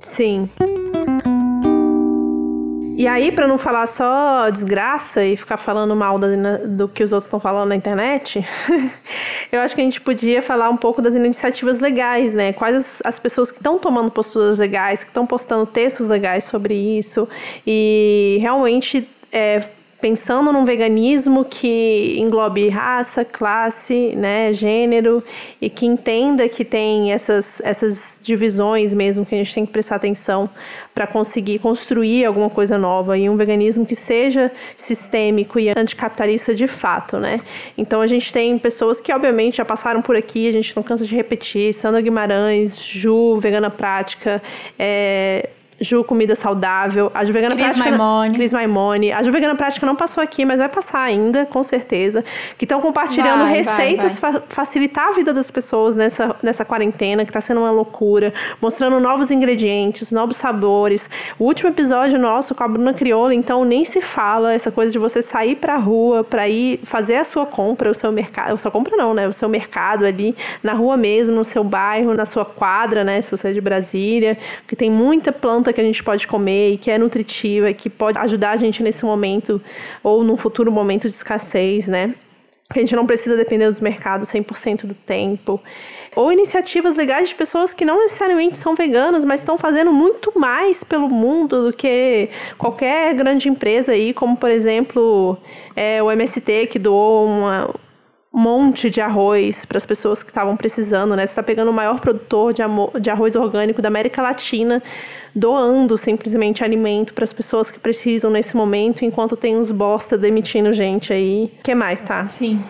Sim. 0.00 0.50
E 2.96 3.08
aí, 3.08 3.32
para 3.32 3.48
não 3.48 3.58
falar 3.58 3.86
só 3.86 4.48
desgraça 4.50 5.24
e 5.24 5.36
ficar 5.36 5.56
falando 5.56 5.96
mal 5.96 6.16
do, 6.16 6.88
que 6.88 7.02
os 7.02 7.12
outros 7.12 7.26
estão 7.26 7.40
falando 7.40 7.68
na 7.68 7.76
internet, 7.76 8.40
eu 9.50 9.60
acho 9.60 9.74
que 9.74 9.80
a 9.80 9.84
gente 9.84 10.00
podia 10.00 10.40
falar 10.40 10.70
um 10.70 10.76
pouco 10.76 11.02
das 11.02 11.14
iniciativas 11.14 11.80
legais, 11.80 12.34
né? 12.34 12.52
Quais 12.52 12.76
as, 12.76 13.02
as 13.04 13.18
pessoas 13.18 13.50
que 13.50 13.58
estão 13.58 13.78
tomando 13.80 14.10
posturas 14.12 14.60
legais, 14.60 15.02
que 15.02 15.10
estão 15.10 15.26
postando 15.26 15.66
textos 15.66 16.08
legais 16.08 16.44
sobre 16.44 16.74
isso 16.74 17.28
e 17.66 18.38
realmente 18.40 19.08
é, 19.32 19.58
pensando 20.04 20.52
num 20.52 20.66
veganismo 20.66 21.46
que 21.46 22.18
englobe 22.20 22.68
raça, 22.68 23.24
classe, 23.24 24.14
né, 24.14 24.52
gênero 24.52 25.24
e 25.58 25.70
que 25.70 25.86
entenda 25.86 26.46
que 26.46 26.62
tem 26.62 27.10
essas, 27.10 27.58
essas 27.64 28.20
divisões 28.22 28.92
mesmo 28.92 29.24
que 29.24 29.34
a 29.34 29.38
gente 29.38 29.54
tem 29.54 29.64
que 29.64 29.72
prestar 29.72 29.96
atenção 29.96 30.50
para 30.94 31.06
conseguir 31.06 31.58
construir 31.58 32.26
alguma 32.26 32.50
coisa 32.50 32.76
nova 32.76 33.16
e 33.16 33.30
um 33.30 33.36
veganismo 33.36 33.86
que 33.86 33.94
seja 33.94 34.52
sistêmico 34.76 35.58
e 35.58 35.70
anticapitalista 35.70 36.54
de 36.54 36.66
fato, 36.66 37.16
né? 37.16 37.40
Então 37.78 38.02
a 38.02 38.06
gente 38.06 38.30
tem 38.30 38.58
pessoas 38.58 39.00
que 39.00 39.10
obviamente 39.10 39.56
já 39.56 39.64
passaram 39.64 40.02
por 40.02 40.16
aqui, 40.16 40.46
a 40.46 40.52
gente 40.52 40.76
não 40.76 40.82
cansa 40.82 41.06
de 41.06 41.16
repetir, 41.16 41.72
Sandra 41.72 42.02
Guimarães, 42.02 42.78
Ju, 42.78 43.38
Vegana 43.38 43.70
Prática, 43.70 44.42
é, 44.78 45.48
Ju 45.80 46.04
Comida 46.04 46.34
Saudável, 46.34 47.10
a 47.14 47.24
Ju 47.24 47.32
Vegana 47.32 47.54
Cris 47.54 47.74
Prática. 47.74 47.90
Maimone. 47.90 48.34
Cris 48.34 48.52
Maimone. 48.52 49.12
A 49.12 49.22
Ju 49.22 49.32
Vegana 49.32 49.54
Prática 49.54 49.84
não 49.86 49.96
passou 49.96 50.22
aqui, 50.22 50.44
mas 50.44 50.58
vai 50.58 50.68
passar 50.68 51.00
ainda, 51.00 51.46
com 51.46 51.62
certeza. 51.62 52.24
Que 52.56 52.64
estão 52.64 52.80
compartilhando 52.80 53.44
vai, 53.44 53.54
receitas 53.54 54.18
para 54.18 54.40
facilitar 54.48 55.08
a 55.08 55.12
vida 55.12 55.32
das 55.32 55.50
pessoas 55.50 55.96
nessa, 55.96 56.34
nessa 56.42 56.64
quarentena, 56.64 57.24
que 57.24 57.30
está 57.30 57.40
sendo 57.40 57.60
uma 57.60 57.70
loucura. 57.70 58.32
Mostrando 58.60 59.00
novos 59.00 59.30
ingredientes, 59.30 60.12
novos 60.12 60.36
sabores. 60.36 61.10
O 61.38 61.44
último 61.44 61.70
episódio 61.70 62.18
nosso 62.18 62.54
com 62.54 62.64
a 62.64 62.68
Bruna 62.68 62.94
Crioula, 62.94 63.34
então 63.34 63.64
nem 63.64 63.84
se 63.84 64.00
fala 64.00 64.52
essa 64.52 64.70
coisa 64.70 64.92
de 64.92 64.98
você 64.98 65.20
sair 65.20 65.56
pra 65.56 65.76
rua 65.76 66.22
para 66.22 66.48
ir 66.48 66.80
fazer 66.84 67.16
a 67.16 67.24
sua 67.24 67.46
compra, 67.46 67.90
o 67.90 67.94
seu 67.94 68.12
mercado. 68.12 68.54
A 68.54 68.58
sua 68.58 68.70
compra 68.70 68.96
não, 68.96 69.12
né? 69.12 69.26
O 69.26 69.32
seu 69.32 69.48
mercado 69.48 70.04
ali, 70.04 70.36
na 70.62 70.72
rua 70.72 70.96
mesmo, 70.96 71.34
no 71.34 71.44
seu 71.44 71.64
bairro, 71.64 72.14
na 72.14 72.26
sua 72.26 72.44
quadra, 72.44 73.02
né? 73.02 73.20
Se 73.20 73.30
você 73.30 73.48
é 73.48 73.52
de 73.52 73.60
Brasília. 73.60 74.38
Que 74.66 74.76
tem 74.76 74.90
muita 74.90 75.32
planta 75.32 75.63
planta 75.64 75.72
que 75.72 75.80
a 75.80 75.84
gente 75.84 76.02
pode 76.04 76.26
comer 76.26 76.74
e 76.74 76.76
que 76.76 76.90
é 76.90 76.98
nutritiva 76.98 77.70
e 77.70 77.74
que 77.74 77.88
pode 77.88 78.18
ajudar 78.18 78.50
a 78.50 78.56
gente 78.56 78.82
nesse 78.82 79.04
momento 79.04 79.60
ou 80.02 80.22
num 80.22 80.36
futuro 80.36 80.70
momento 80.70 81.08
de 81.08 81.14
escassez, 81.14 81.88
né? 81.88 82.14
Que 82.70 82.78
a 82.78 82.82
gente 82.82 82.94
não 82.96 83.06
precisa 83.06 83.36
depender 83.36 83.66
dos 83.66 83.80
mercados 83.80 84.28
100% 84.28 84.86
do 84.86 84.94
tempo. 84.94 85.60
Ou 86.16 86.32
iniciativas 86.32 86.96
legais 86.96 87.28
de 87.28 87.34
pessoas 87.34 87.74
que 87.74 87.84
não 87.84 88.00
necessariamente 88.00 88.56
são 88.58 88.74
veganas, 88.74 89.24
mas 89.24 89.40
estão 89.40 89.56
fazendo 89.58 89.92
muito 89.92 90.38
mais 90.38 90.84
pelo 90.84 91.08
mundo 91.08 91.66
do 91.66 91.72
que 91.72 92.28
qualquer 92.58 93.14
grande 93.14 93.48
empresa 93.48 93.92
aí, 93.92 94.12
como 94.12 94.36
por 94.36 94.50
exemplo 94.50 95.36
é, 95.76 96.02
o 96.02 96.10
MST, 96.10 96.68
que 96.68 96.78
doou 96.78 97.26
uma, 97.26 97.74
monte 98.36 98.90
de 98.90 99.00
arroz 99.00 99.64
para 99.64 99.78
as 99.78 99.86
pessoas 99.86 100.22
que 100.22 100.30
estavam 100.30 100.56
precisando, 100.56 101.14
né? 101.14 101.24
Você 101.24 101.32
está 101.32 101.42
pegando 101.42 101.70
o 101.70 101.74
maior 101.74 102.00
produtor 102.00 102.52
de, 102.52 102.62
de 103.00 103.08
arroz 103.08 103.36
orgânico 103.36 103.80
da 103.80 103.88
América 103.88 104.20
Latina, 104.20 104.82
doando 105.34 105.96
simplesmente 105.96 106.64
alimento 106.64 107.14
para 107.14 107.22
as 107.22 107.32
pessoas 107.32 107.70
que 107.70 107.78
precisam 107.78 108.30
nesse 108.30 108.56
momento, 108.56 109.04
enquanto 109.04 109.36
tem 109.36 109.56
uns 109.56 109.70
bosta 109.70 110.18
demitindo 110.18 110.72
gente 110.72 111.12
aí. 111.12 111.52
O 111.60 111.62
que 111.62 111.74
mais, 111.74 112.02
tá? 112.02 112.26
Sim 112.28 112.62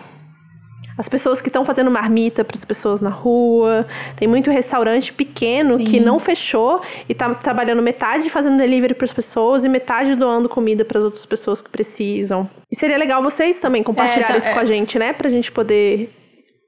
as 0.97 1.09
pessoas 1.09 1.41
que 1.41 1.49
estão 1.49 1.65
fazendo 1.65 1.91
marmita 1.91 2.43
para 2.43 2.55
as 2.55 2.65
pessoas 2.65 3.01
na 3.01 3.09
rua. 3.09 3.85
Tem 4.15 4.27
muito 4.27 4.49
restaurante 4.49 5.11
pequeno 5.11 5.77
Sim. 5.77 5.83
que 5.83 5.99
não 5.99 6.19
fechou 6.19 6.81
e 7.07 7.11
está 7.11 7.33
trabalhando 7.33 7.81
metade 7.81 8.29
fazendo 8.29 8.57
delivery 8.57 8.93
para 8.93 9.05
as 9.05 9.13
pessoas 9.13 9.63
e 9.63 9.69
metade 9.69 10.15
doando 10.15 10.47
comida 10.47 10.85
para 10.85 10.99
as 10.99 11.03
outras 11.03 11.25
pessoas 11.25 11.61
que 11.61 11.69
precisam. 11.69 12.49
E 12.71 12.75
seria 12.75 12.97
legal 12.97 13.21
vocês 13.21 13.59
também 13.59 13.83
compartilharem 13.83 14.23
é, 14.23 14.27
tá, 14.33 14.37
isso 14.37 14.49
é. 14.49 14.53
com 14.53 14.59
a 14.59 14.65
gente, 14.65 14.97
né? 14.97 15.13
Para 15.13 15.27
a 15.27 15.31
gente 15.31 15.51
poder 15.51 16.09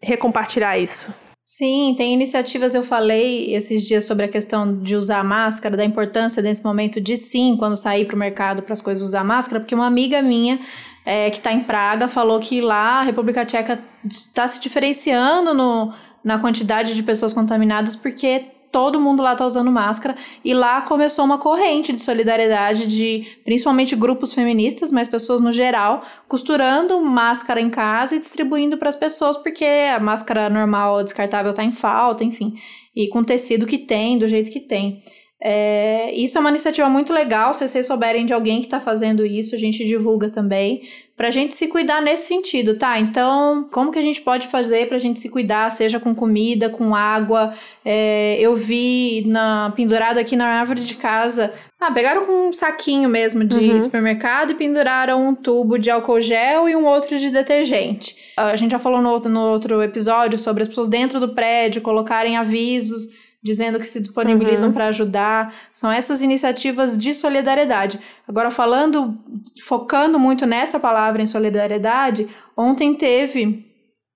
recompartilhar 0.02 0.78
isso. 0.80 1.14
Sim, 1.50 1.96
tem 1.98 2.14
iniciativas, 2.14 2.76
eu 2.76 2.84
falei 2.84 3.56
esses 3.56 3.88
dias 3.88 4.04
sobre 4.04 4.26
a 4.26 4.28
questão 4.28 4.82
de 4.82 4.98
usar 4.98 5.24
máscara, 5.24 5.78
da 5.78 5.86
importância 5.86 6.44
desse 6.44 6.62
momento 6.62 7.00
de 7.00 7.16
sim, 7.16 7.56
quando 7.58 7.78
sair 7.78 8.04
para 8.04 8.18
o 8.18 8.20
mercado 8.20 8.62
para 8.62 8.74
as 8.74 8.82
coisas 8.82 9.02
usar 9.02 9.24
máscara, 9.24 9.62
porque 9.62 9.74
uma 9.74 9.88
amiga 9.88 10.22
minha 10.22 10.60
é, 11.08 11.32
que 11.32 11.38
está 11.38 11.54
em 11.54 11.62
Praga 11.62 12.10
falou 12.10 12.38
que 12.38 12.60
lá 12.60 13.00
a 13.00 13.04
República 13.04 13.46
Tcheca 13.46 13.80
está 14.06 14.46
se 14.46 14.60
diferenciando 14.60 15.54
no, 15.54 15.94
na 16.22 16.38
quantidade 16.38 16.94
de 16.94 17.02
pessoas 17.02 17.32
contaminadas 17.32 17.96
porque 17.96 18.48
todo 18.74 19.00
mundo 19.00 19.24
lá 19.24 19.34
tá 19.34 19.46
usando 19.46 19.72
máscara 19.72 20.18
e 20.44 20.54
lá 20.54 20.82
começou 20.82 21.24
uma 21.24 21.38
corrente 21.38 21.94
de 21.94 22.00
solidariedade 22.00 22.86
de 22.86 23.26
principalmente 23.46 23.96
grupos 23.96 24.34
feministas, 24.34 24.92
mas 24.92 25.08
pessoas 25.08 25.40
no 25.40 25.54
geral, 25.54 26.04
costurando 26.28 27.00
máscara 27.00 27.62
em 27.62 27.70
casa 27.70 28.18
e 28.18 28.20
distribuindo 28.20 28.78
para 28.78 28.90
as 28.90 28.96
pessoas 28.98 29.38
porque 29.38 29.64
a 29.64 30.02
máscara 30.02 30.50
normal 30.50 31.02
descartável 31.06 31.54
tá 31.54 31.64
em 31.64 31.72
falta, 31.72 32.26
enfim, 32.26 32.54
e 32.94 33.08
com 33.08 33.24
tecido 33.24 33.66
que 33.66 33.78
tem, 33.78 34.18
do 34.18 34.28
jeito 34.28 34.52
que 34.52 34.60
tem. 34.60 35.02
É, 35.40 36.12
isso 36.16 36.36
é 36.38 36.42
uma 36.42 36.50
iniciativa 36.50 36.90
muito 36.90 37.14
legal. 37.14 37.54
Se 37.54 37.68
vocês 37.68 37.86
souberem 37.86 38.26
de 38.26 38.34
alguém 38.34 38.60
que 38.60 38.66
está 38.66 38.80
fazendo 38.80 39.26
isso, 39.26 39.54
a 39.54 39.58
gente 39.58 39.86
divulga 39.86 40.30
também. 40.30 40.82
Pra 41.16 41.32
gente 41.32 41.56
se 41.56 41.68
cuidar 41.68 42.00
nesse 42.02 42.28
sentido, 42.28 42.78
tá? 42.78 43.00
Então, 43.00 43.68
como 43.72 43.92
que 43.92 43.98
a 43.98 44.04
gente 44.04 44.22
pode 44.22 44.48
fazer 44.48 44.88
pra 44.88 45.00
gente 45.00 45.20
se 45.20 45.30
cuidar, 45.30 45.72
seja 45.72 46.00
com 46.00 46.14
comida, 46.14 46.70
com 46.70 46.94
água? 46.94 47.54
É, 47.84 48.38
eu 48.40 48.56
vi 48.56 49.24
na, 49.28 49.74
pendurado 49.76 50.20
aqui 50.20 50.36
na 50.36 50.46
árvore 50.46 50.82
de 50.82 50.96
casa. 50.96 51.54
Ah, 51.80 51.92
pegaram 51.92 52.28
um 52.30 52.52
saquinho 52.52 53.10
mesmo 53.10 53.44
de 53.44 53.72
uhum. 53.72 53.82
supermercado 53.82 54.52
e 54.52 54.56
penduraram 54.56 55.28
um 55.28 55.36
tubo 55.36 55.78
de 55.78 55.90
álcool 55.90 56.22
gel 56.22 56.68
e 56.68 56.76
um 56.76 56.86
outro 56.86 57.18
de 57.18 57.30
detergente. 57.30 58.16
A 58.36 58.56
gente 58.56 58.72
já 58.72 58.80
falou 58.80 59.02
no 59.02 59.10
outro, 59.10 59.30
no 59.30 59.42
outro 59.42 59.82
episódio 59.84 60.38
sobre 60.38 60.64
as 60.64 60.68
pessoas 60.68 60.90
dentro 60.90 61.20
do 61.20 61.34
prédio 61.34 61.82
colocarem 61.82 62.38
avisos 62.38 63.27
dizendo 63.44 63.80
que 63.80 63.88
se 63.88 64.00
disponibilizam 64.00 64.70
uhum. 64.70 64.74
para 64.74 64.88
ajudar. 64.88 65.54
São 65.72 65.92
essas 65.92 66.22
iniciativas 66.22 66.98
de 66.98 67.14
solidariedade. 67.14 68.00
Agora, 68.28 68.52
falando, 68.52 69.18
focando 69.62 70.20
muito 70.20 70.46
nessa 70.46 70.80
palavra 70.80 71.22
em 71.22 71.28
solidariedade, 71.28 72.28
ontem 72.56 72.94
teve 72.96 73.66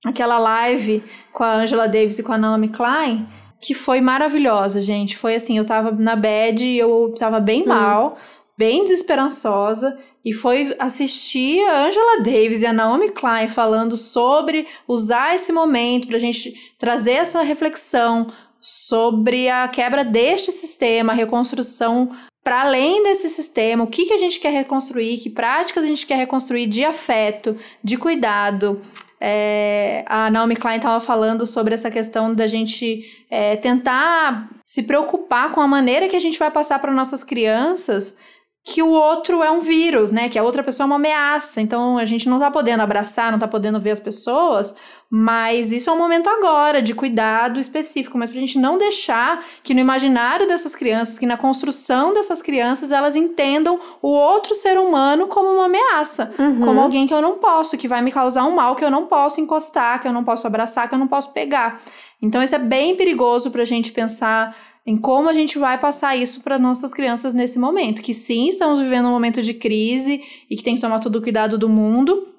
aquela 0.05 0.39
live 0.39 1.03
com 1.31 1.43
a 1.43 1.53
Angela 1.53 1.87
Davis 1.87 2.17
e 2.19 2.23
com 2.23 2.33
a 2.33 2.37
Naomi 2.37 2.69
Klein, 2.69 3.27
que 3.61 3.73
foi 3.73 4.01
maravilhosa, 4.01 4.81
gente. 4.81 5.15
Foi 5.15 5.35
assim, 5.35 5.57
eu 5.57 5.65
tava 5.65 5.91
na 5.91 6.15
bed, 6.15 6.65
eu 6.75 7.13
tava 7.17 7.39
bem 7.39 7.61
hum. 7.61 7.67
mal, 7.67 8.17
bem 8.57 8.83
desesperançosa, 8.83 9.97
e 10.25 10.33
foi 10.33 10.75
assistir 10.79 11.61
a 11.67 11.87
Angela 11.87 12.21
Davis 12.21 12.61
e 12.63 12.65
a 12.65 12.73
Naomi 12.73 13.09
Klein 13.09 13.47
falando 13.47 13.95
sobre 13.95 14.67
usar 14.87 15.35
esse 15.35 15.51
momento 15.51 16.07
pra 16.07 16.19
gente 16.19 16.53
trazer 16.77 17.13
essa 17.13 17.41
reflexão 17.43 18.27
sobre 18.61 19.49
a 19.49 19.67
quebra 19.67 20.05
deste 20.05 20.51
sistema, 20.51 21.11
a 21.11 21.15
reconstrução 21.15 22.07
para 22.43 22.61
além 22.61 23.03
desse 23.03 23.29
sistema, 23.29 23.83
o 23.83 23.87
que, 23.87 24.05
que 24.05 24.13
a 24.13 24.17
gente 24.17 24.39
quer 24.39 24.51
reconstruir, 24.51 25.17
que 25.17 25.29
práticas 25.29 25.83
a 25.83 25.87
gente 25.87 26.05
quer 26.05 26.15
reconstruir 26.15 26.67
de 26.67 26.83
afeto, 26.83 27.57
de 27.83 27.97
cuidado. 27.97 28.79
É, 29.19 30.03
a 30.07 30.31
Naomi 30.31 30.55
Klein 30.55 30.77
estava 30.77 30.99
falando 30.99 31.45
sobre 31.45 31.75
essa 31.75 31.91
questão 31.91 32.33
da 32.33 32.47
gente 32.47 33.25
é, 33.29 33.55
tentar 33.55 34.49
se 34.63 34.81
preocupar 34.81 35.51
com 35.51 35.61
a 35.61 35.67
maneira 35.67 36.07
que 36.07 36.15
a 36.15 36.19
gente 36.19 36.39
vai 36.39 36.49
passar 36.49 36.79
para 36.79 36.91
nossas 36.91 37.23
crianças 37.23 38.17
que 38.63 38.81
o 38.81 38.91
outro 38.91 39.43
é 39.43 39.49
um 39.49 39.61
vírus, 39.61 40.11
né? 40.11 40.29
Que 40.29 40.37
a 40.37 40.43
outra 40.43 40.63
pessoa 40.63 40.85
é 40.85 40.87
uma 40.87 40.95
ameaça. 40.95 41.61
Então 41.61 41.97
a 41.97 42.05
gente 42.05 42.29
não 42.29 42.39
tá 42.39 42.51
podendo 42.51 42.81
abraçar, 42.81 43.31
não 43.31 43.39
tá 43.39 43.47
podendo 43.47 43.79
ver 43.79 43.91
as 43.91 43.99
pessoas, 43.99 44.75
mas 45.13 45.73
isso 45.73 45.89
é 45.89 45.93
um 45.93 45.97
momento 45.97 46.29
agora 46.29 46.81
de 46.81 46.95
cuidado 46.95 47.59
específico, 47.59 48.17
mas 48.17 48.29
pra 48.29 48.39
gente 48.39 48.57
não 48.57 48.77
deixar 48.77 49.45
que 49.61 49.73
no 49.73 49.81
imaginário 49.81 50.47
dessas 50.47 50.73
crianças, 50.73 51.19
que 51.19 51.25
na 51.25 51.35
construção 51.35 52.13
dessas 52.13 52.41
crianças, 52.41 52.93
elas 52.93 53.17
entendam 53.17 53.77
o 54.01 54.07
outro 54.07 54.55
ser 54.55 54.79
humano 54.79 55.27
como 55.27 55.49
uma 55.49 55.65
ameaça, 55.65 56.33
uhum. 56.39 56.61
como 56.61 56.79
alguém 56.79 57.05
que 57.05 57.13
eu 57.13 57.21
não 57.21 57.39
posso, 57.39 57.77
que 57.77 57.89
vai 57.89 58.01
me 58.01 58.09
causar 58.09 58.45
um 58.45 58.55
mal 58.55 58.73
que 58.73 58.85
eu 58.85 58.89
não 58.89 59.05
posso 59.05 59.41
encostar, 59.41 60.01
que 60.01 60.07
eu 60.07 60.13
não 60.13 60.23
posso 60.23 60.47
abraçar, 60.47 60.87
que 60.87 60.95
eu 60.95 60.99
não 60.99 61.07
posso 61.07 61.33
pegar. 61.33 61.81
Então 62.21 62.41
isso 62.41 62.55
é 62.55 62.59
bem 62.59 62.95
perigoso 62.95 63.51
pra 63.51 63.65
gente 63.65 63.91
pensar 63.91 64.55
em 64.85 64.95
como 64.95 65.27
a 65.27 65.33
gente 65.33 65.59
vai 65.59 65.77
passar 65.77 66.15
isso 66.15 66.41
para 66.41 66.57
nossas 66.57 66.93
crianças 66.93 67.33
nesse 67.33 67.59
momento. 67.59 68.01
Que 68.01 68.13
sim, 68.13 68.47
estamos 68.47 68.79
vivendo 68.79 69.09
um 69.09 69.11
momento 69.11 69.41
de 69.41 69.53
crise 69.53 70.23
e 70.49 70.55
que 70.55 70.63
tem 70.63 70.75
que 70.75 70.81
tomar 70.81 70.99
todo 70.99 71.17
o 71.17 71.21
cuidado 71.21 71.57
do 71.57 71.67
mundo, 71.67 72.30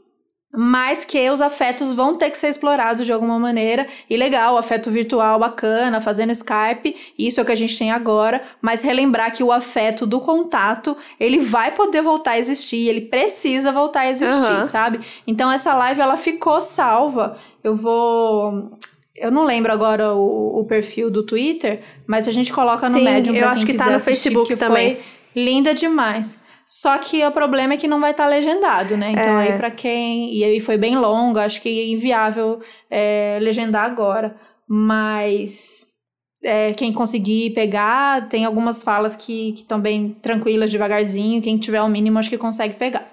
mas 0.55 1.03
que 1.05 1.31
os 1.31 1.41
afetos 1.41 1.95
vão 1.95 2.15
ter 2.15 2.29
que 2.29 2.37
ser 2.37 2.49
explorados 2.49 3.07
de 3.07 3.13
alguma 3.13 3.39
maneira. 3.39 3.87
E 4.09 4.17
legal, 4.17 4.59
afeto 4.59 4.91
virtual 4.91 5.39
bacana, 5.39 6.01
fazendo 6.01 6.31
Skype, 6.31 6.95
isso 7.19 7.41
é 7.41 7.43
o 7.43 7.47
que 7.47 7.53
a 7.53 7.57
gente 7.57 7.79
tem 7.79 7.91
agora, 7.91 8.43
mas 8.61 8.83
relembrar 8.83 9.33
que 9.33 9.43
o 9.43 9.51
afeto 9.51 10.05
do 10.05 10.21
contato, 10.21 10.95
ele 11.19 11.39
vai 11.39 11.71
poder 11.71 12.03
voltar 12.03 12.33
a 12.33 12.39
existir, 12.39 12.89
ele 12.89 13.01
precisa 13.03 13.73
voltar 13.73 14.01
a 14.01 14.11
existir, 14.11 14.53
uhum. 14.53 14.63
sabe? 14.63 15.01
Então 15.27 15.51
essa 15.51 15.73
live 15.75 16.01
ela 16.01 16.19
ficou 16.19 16.61
salva. 16.61 17.39
Eu 17.65 17.75
vou 17.75 18.79
eu 19.15 19.31
não 19.31 19.45
lembro 19.45 19.73
agora 19.73 20.15
o, 20.15 20.61
o, 20.61 20.65
perfil 20.65 21.11
do 21.11 21.23
Twitter, 21.23 21.81
mas 22.07 22.27
a 22.27 22.33
gente 22.33 22.53
coloca 22.53 22.89
no 22.89 22.99
Sim, 22.99 23.05
Medium 23.05 23.35
pra 23.35 23.43
eu 23.43 23.49
acho 23.49 23.65
que 23.65 23.75
tá 23.75 23.91
no 23.91 24.01
Facebook 24.01 24.57
também. 24.57 24.99
Linda 25.35 25.75
demais. 25.75 26.42
Só 26.75 26.97
que 26.97 27.23
o 27.23 27.31
problema 27.31 27.75
é 27.75 27.77
que 27.77 27.87
não 27.87 28.01
vai 28.01 28.13
estar 28.13 28.25
tá 28.25 28.31
legendado, 28.31 28.97
né? 28.97 29.11
Então 29.11 29.39
é. 29.39 29.49
aí 29.49 29.59
para 29.59 29.71
quem 29.71 30.33
e 30.33 30.43
aí 30.43 30.59
foi 30.59 30.79
bem 30.79 30.97
longo, 30.97 31.39
acho 31.39 31.61
que 31.61 31.69
é 31.69 31.87
inviável 31.89 32.63
é, 32.91 33.39
legendar 33.43 33.85
agora. 33.85 34.35
Mas 34.67 35.89
é, 36.43 36.73
quem 36.73 36.91
conseguir 36.91 37.51
pegar, 37.51 38.27
tem 38.31 38.47
algumas 38.47 38.83
falas 38.83 39.15
que 39.15 39.51
estão 39.51 39.79
bem 39.79 40.17
tranquilas, 40.23 40.71
devagarzinho. 40.71 41.43
Quem 41.43 41.59
tiver 41.59 41.83
o 41.83 41.89
mínimo, 41.91 42.19
acho 42.19 42.31
que 42.31 42.39
consegue 42.39 42.73
pegar. 42.77 43.07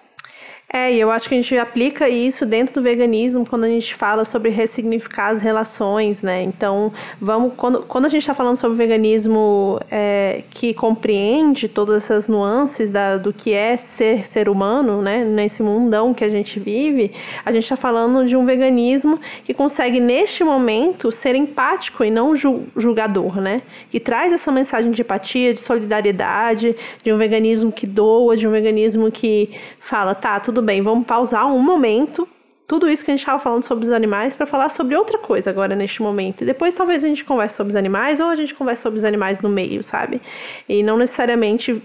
É, 0.72 0.94
e 0.94 1.00
eu 1.00 1.10
acho 1.10 1.28
que 1.28 1.34
a 1.34 1.42
gente 1.42 1.58
aplica 1.58 2.08
isso 2.08 2.46
dentro 2.46 2.76
do 2.76 2.82
veganismo 2.82 3.44
quando 3.44 3.64
a 3.64 3.68
gente 3.68 3.96
fala 3.96 4.24
sobre 4.24 4.52
ressignificar 4.52 5.30
as 5.30 5.42
relações, 5.42 6.22
né? 6.22 6.44
Então, 6.44 6.94
vamos 7.20 7.54
quando, 7.58 7.82
quando 7.82 8.06
a 8.06 8.08
gente 8.08 8.22
está 8.22 8.36
falando 8.36 8.56
sobre 8.56 8.78
veganismo 8.78 9.80
é, 9.90 10.44
que 10.52 10.72
compreende 10.76 11.68
todas 11.68 12.04
essas 12.04 12.30
nuances 12.30 12.92
da, 12.92 13.18
do 13.18 13.34
que 13.34 13.52
é 13.52 13.76
ser 13.78 14.28
ser 14.28 14.48
humano, 14.48 15.02
né? 15.02 15.24
Nesse 15.26 15.64
mundão 15.64 16.14
que 16.14 16.24
a 16.24 16.30
gente 16.30 16.60
vive, 16.60 17.14
a 17.44 17.52
gente 17.52 17.64
está 17.64 17.76
falando 17.76 18.24
de 18.26 18.38
um 18.38 18.46
veganismo 18.46 19.20
que 19.44 19.56
consegue, 19.56 20.00
neste 20.00 20.44
momento, 20.44 21.12
ser 21.12 21.34
empático 21.34 22.04
e 22.04 22.12
não 22.12 22.36
julgador, 22.36 23.42
né? 23.42 23.64
Que 23.90 24.00
traz 24.00 24.32
essa 24.32 24.52
mensagem 24.52 24.92
de 24.92 25.02
empatia, 25.02 25.52
de 25.52 25.60
solidariedade, 25.60 26.76
de 27.04 27.12
um 27.12 27.18
veganismo 27.18 27.72
que 27.72 27.88
doa, 27.88 28.38
de 28.38 28.48
um 28.48 28.52
veganismo 28.52 29.12
que 29.12 29.50
fala, 29.80 30.14
tá, 30.14 30.40
tudo 30.40 30.59
tudo 30.60 30.66
bem, 30.66 30.82
vamos 30.82 31.08
pausar 31.08 31.48
um 31.48 31.60
momento 31.60 32.28
tudo 32.68 32.90
isso 32.90 33.04
que 33.04 33.10
a 33.10 33.14
gente 33.14 33.22
estava 33.22 33.40
falando 33.40 33.64
sobre 33.64 33.86
os 33.86 33.92
animais 33.92 34.36
para 34.36 34.46
falar 34.46 34.68
sobre 34.68 34.94
outra 34.94 35.18
coisa 35.18 35.50
agora 35.50 35.74
neste 35.74 36.02
momento. 36.04 36.42
E 36.42 36.46
depois 36.46 36.76
talvez 36.76 37.04
a 37.04 37.08
gente 37.08 37.24
converse 37.24 37.56
sobre 37.56 37.70
os 37.72 37.76
animais 37.78 38.20
ou 38.20 38.28
a 38.28 38.36
gente 38.36 38.54
converse 38.54 38.84
sobre 38.84 38.98
os 38.98 39.06
animais 39.06 39.42
no 39.42 39.50
meio, 39.50 39.82
sabe? 39.82 40.22
E 40.68 40.84
não 40.84 40.98
necessariamente 40.98 41.82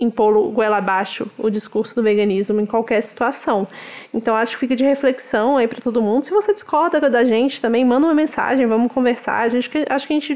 impor 0.00 0.50
goela 0.50 0.78
abaixo 0.78 1.30
o 1.38 1.50
discurso 1.50 1.94
do 1.94 2.02
veganismo 2.02 2.60
em 2.60 2.66
qualquer 2.66 3.02
situação. 3.02 3.68
Então 4.12 4.34
acho 4.34 4.54
que 4.54 4.60
fica 4.60 4.74
de 4.74 4.84
reflexão 4.84 5.58
aí 5.58 5.68
para 5.68 5.80
todo 5.80 6.02
mundo. 6.02 6.24
Se 6.24 6.32
você 6.32 6.52
discorda 6.54 6.98
da 7.10 7.22
gente 7.22 7.60
também, 7.60 7.84
manda 7.84 8.06
uma 8.06 8.14
mensagem, 8.14 8.66
vamos 8.66 8.90
conversar. 8.90 9.42
A 9.42 9.48
gente, 9.48 9.70
acho 9.88 10.06
que 10.06 10.14
a 10.14 10.18
gente 10.18 10.34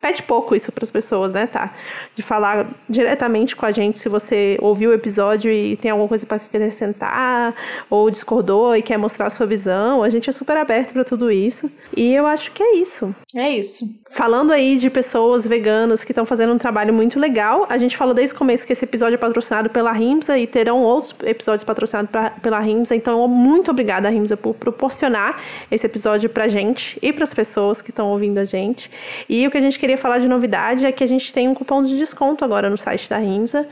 pede 0.00 0.22
pouco 0.22 0.54
isso 0.54 0.70
para 0.70 0.84
as 0.84 0.90
pessoas, 0.90 1.32
né, 1.32 1.46
tá? 1.46 1.72
De 2.14 2.22
falar 2.22 2.68
diretamente 2.88 3.56
com 3.56 3.66
a 3.66 3.70
gente 3.70 3.98
se 3.98 4.08
você 4.08 4.56
ouviu 4.60 4.90
o 4.90 4.92
episódio 4.92 5.50
e 5.50 5.76
tem 5.76 5.90
alguma 5.90 6.08
coisa 6.08 6.24
para 6.24 6.36
acrescentar 6.36 7.54
ou 7.90 8.08
discordou 8.08 8.76
e 8.76 8.82
quer 8.82 8.96
mostrar 8.96 9.26
a 9.26 9.30
sua 9.30 9.46
visão. 9.46 10.02
A 10.02 10.08
gente 10.08 10.28
é 10.30 10.32
super 10.32 10.56
aberto 10.56 10.92
para 10.92 11.04
tudo 11.04 11.30
isso. 11.30 11.70
E 11.96 12.14
eu 12.14 12.26
acho 12.26 12.52
que 12.52 12.62
é 12.62 12.76
isso. 12.76 13.14
É 13.34 13.50
isso. 13.50 13.88
Falando 14.10 14.52
aí 14.52 14.76
de 14.76 14.88
pessoas 14.88 15.46
veganas 15.46 16.04
que 16.04 16.12
estão 16.12 16.24
fazendo 16.24 16.52
um 16.52 16.58
trabalho 16.58 16.94
muito 16.94 17.18
legal, 17.18 17.66
a 17.68 17.76
gente 17.76 17.96
falou 17.96 18.14
desde 18.14 18.34
o 18.34 18.38
começo 18.38 18.66
que 18.66 18.72
esse 18.72 18.84
episódio 18.84 19.16
é 19.16 19.18
patrocinado 19.18 19.68
pela 19.68 19.92
Rimsa 19.92 20.38
e 20.38 20.46
terão 20.46 20.82
outros 20.82 21.14
episódios 21.24 21.64
patrocinados 21.64 22.10
pra, 22.10 22.30
pela 22.30 22.60
Rimsa. 22.60 22.94
Então, 22.94 23.26
muito 23.26 23.70
obrigada, 23.70 24.08
Rimsa, 24.08 24.36
por 24.36 24.54
proporcionar 24.54 25.40
esse 25.70 25.86
episódio 25.86 26.30
pra 26.30 26.46
gente 26.46 26.98
e 27.02 27.12
para 27.12 27.24
as 27.24 27.34
pessoas 27.34 27.82
que 27.82 27.90
estão 27.90 28.08
ouvindo 28.08 28.38
a 28.38 28.44
gente. 28.44 28.90
E 29.28 29.46
o 29.46 29.50
que 29.50 29.58
a 29.58 29.60
gente 29.60 29.78
queria 29.78 29.87
queria 29.88 29.96
falar 29.96 30.18
de 30.18 30.28
novidade 30.28 30.84
é 30.84 30.92
que 30.92 31.02
a 31.02 31.06
gente 31.06 31.32
tem 31.32 31.48
um 31.48 31.54
cupom 31.54 31.82
de 31.82 31.96
desconto 31.96 32.44
agora 32.44 32.68
no 32.68 32.76
site 32.76 33.08
da 33.08 33.16
Rimsa. 33.16 33.66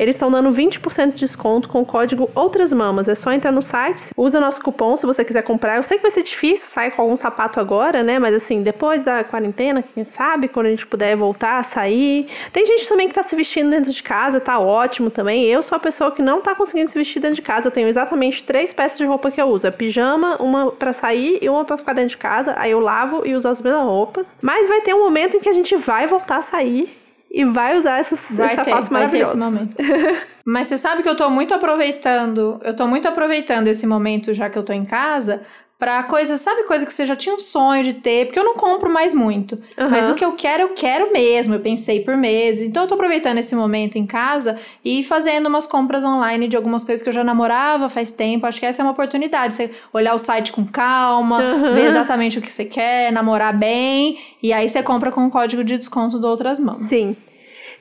Eles 0.00 0.16
estão 0.16 0.30
dando 0.30 0.50
20% 0.50 1.12
de 1.12 1.20
desconto 1.20 1.68
com 1.68 1.80
o 1.82 1.86
código 1.86 2.28
Outras 2.34 2.72
Mamas. 2.72 3.08
É 3.08 3.14
só 3.14 3.32
entrar 3.32 3.52
no 3.52 3.62
site, 3.62 4.10
usa 4.16 4.40
nosso 4.40 4.62
cupom 4.62 4.96
se 4.96 5.06
você 5.06 5.24
quiser 5.24 5.42
comprar. 5.42 5.76
Eu 5.76 5.82
sei 5.82 5.98
que 5.98 6.02
vai 6.02 6.10
ser 6.10 6.24
difícil 6.24 6.66
sair 6.66 6.90
com 6.90 7.02
algum 7.02 7.16
sapato 7.16 7.60
agora, 7.60 8.02
né? 8.02 8.18
Mas 8.18 8.34
assim, 8.34 8.62
depois 8.62 9.04
da 9.04 9.22
quarentena, 9.22 9.82
quem 9.82 10.02
sabe, 10.02 10.48
quando 10.48 10.66
a 10.66 10.70
gente 10.70 10.86
puder 10.86 11.14
voltar 11.16 11.58
a 11.58 11.62
sair. 11.62 12.26
Tem 12.52 12.64
gente 12.64 12.88
também 12.88 13.06
que 13.08 13.14
tá 13.14 13.22
se 13.22 13.36
vestindo 13.36 13.70
dentro 13.70 13.92
de 13.92 14.02
casa, 14.02 14.40
tá 14.40 14.58
ótimo 14.58 15.10
também. 15.10 15.44
Eu 15.44 15.62
sou 15.62 15.76
a 15.76 15.78
pessoa 15.78 16.10
que 16.10 16.20
não 16.20 16.40
tá 16.40 16.54
conseguindo 16.54 16.90
se 16.90 16.98
vestir 16.98 17.20
dentro 17.20 17.36
de 17.36 17.42
casa. 17.42 17.68
Eu 17.68 17.72
tenho 17.72 17.86
exatamente 17.86 18.42
três 18.42 18.74
peças 18.74 18.98
de 18.98 19.04
roupa 19.04 19.30
que 19.30 19.40
eu 19.40 19.46
uso: 19.46 19.68
é 19.68 19.70
pijama, 19.70 20.36
uma 20.40 20.72
para 20.72 20.92
sair 20.92 21.38
e 21.40 21.48
uma 21.48 21.64
para 21.64 21.76
ficar 21.76 21.92
dentro 21.92 22.10
de 22.10 22.16
casa. 22.16 22.54
Aí 22.56 22.72
eu 22.72 22.80
lavo 22.80 23.22
e 23.24 23.34
uso 23.34 23.48
as 23.48 23.60
mesmas 23.60 23.84
roupas. 23.84 24.36
Mas 24.42 24.66
vai 24.68 24.80
ter 24.80 24.94
um 24.94 25.00
momento 25.00 25.36
em 25.36 25.40
que 25.40 25.48
a 25.48 25.52
gente 25.52 25.70
gente 25.70 25.76
vai 25.76 26.06
voltar 26.06 26.38
a 26.38 26.42
sair 26.42 26.96
e 27.30 27.44
vai 27.44 27.76
usar 27.76 28.00
esses, 28.00 28.36
vai 28.36 28.46
esses 28.46 28.58
ter, 28.58 28.64
sapatos 28.64 28.88
maravilhosos. 28.88 29.68
Mas 30.44 30.66
você 30.66 30.76
sabe 30.76 31.02
que 31.02 31.08
eu 31.08 31.16
tô 31.16 31.30
muito 31.30 31.54
aproveitando, 31.54 32.60
eu 32.64 32.74
tô 32.74 32.86
muito 32.86 33.06
aproveitando 33.06 33.68
esse 33.68 33.86
momento 33.86 34.34
já 34.34 34.50
que 34.50 34.58
eu 34.58 34.64
tô 34.64 34.72
em 34.72 34.84
casa 34.84 35.42
para 35.80 36.02
coisas, 36.02 36.42
sabe 36.42 36.64
coisa 36.64 36.84
que 36.84 36.92
você 36.92 37.06
já 37.06 37.16
tinha 37.16 37.34
um 37.34 37.40
sonho 37.40 37.82
de 37.82 37.94
ter, 37.94 38.26
porque 38.26 38.38
eu 38.38 38.44
não 38.44 38.54
compro 38.54 38.92
mais 38.92 39.14
muito. 39.14 39.54
Uhum. 39.78 39.88
Mas 39.88 40.10
o 40.10 40.14
que 40.14 40.22
eu 40.22 40.32
quero, 40.32 40.64
eu 40.64 40.68
quero 40.74 41.10
mesmo. 41.10 41.54
Eu 41.54 41.60
pensei 41.60 42.00
por 42.00 42.18
meses. 42.18 42.68
Então 42.68 42.82
eu 42.82 42.86
tô 42.86 42.96
aproveitando 42.96 43.38
esse 43.38 43.56
momento 43.56 43.96
em 43.96 44.04
casa 44.04 44.58
e 44.84 45.02
fazendo 45.02 45.46
umas 45.46 45.66
compras 45.66 46.04
online 46.04 46.48
de 46.48 46.56
algumas 46.56 46.84
coisas 46.84 47.02
que 47.02 47.08
eu 47.08 47.12
já 47.14 47.24
namorava 47.24 47.88
faz 47.88 48.12
tempo. 48.12 48.46
Acho 48.46 48.60
que 48.60 48.66
essa 48.66 48.82
é 48.82 48.84
uma 48.84 48.92
oportunidade. 48.92 49.54
Você 49.54 49.70
olhar 49.90 50.14
o 50.14 50.18
site 50.18 50.52
com 50.52 50.66
calma, 50.66 51.42
uhum. 51.42 51.74
ver 51.74 51.86
exatamente 51.86 52.38
o 52.38 52.42
que 52.42 52.52
você 52.52 52.66
quer, 52.66 53.10
namorar 53.10 53.56
bem. 53.56 54.18
E 54.42 54.52
aí 54.52 54.68
você 54.68 54.82
compra 54.82 55.10
com 55.10 55.24
o 55.24 55.30
código 55.30 55.64
de 55.64 55.78
desconto 55.78 56.18
do 56.18 56.28
Outras 56.28 56.58
Mãos. 56.58 56.76
Sim. 56.76 57.16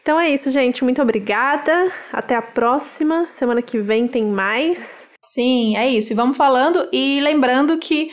Então 0.02 0.20
é 0.20 0.30
isso, 0.30 0.52
gente. 0.52 0.84
Muito 0.84 1.02
obrigada. 1.02 1.92
Até 2.12 2.36
a 2.36 2.42
próxima. 2.42 3.26
Semana 3.26 3.62
que 3.62 3.80
vem 3.80 4.08
tem 4.08 4.26
mais. 4.26 5.10
Sim, 5.24 5.78
é 5.78 5.88
isso. 5.88 6.12
E 6.12 6.16
vamos 6.16 6.38
falando 6.38 6.88
e 6.92 7.20
lembrando 7.22 7.78
que 7.78 8.10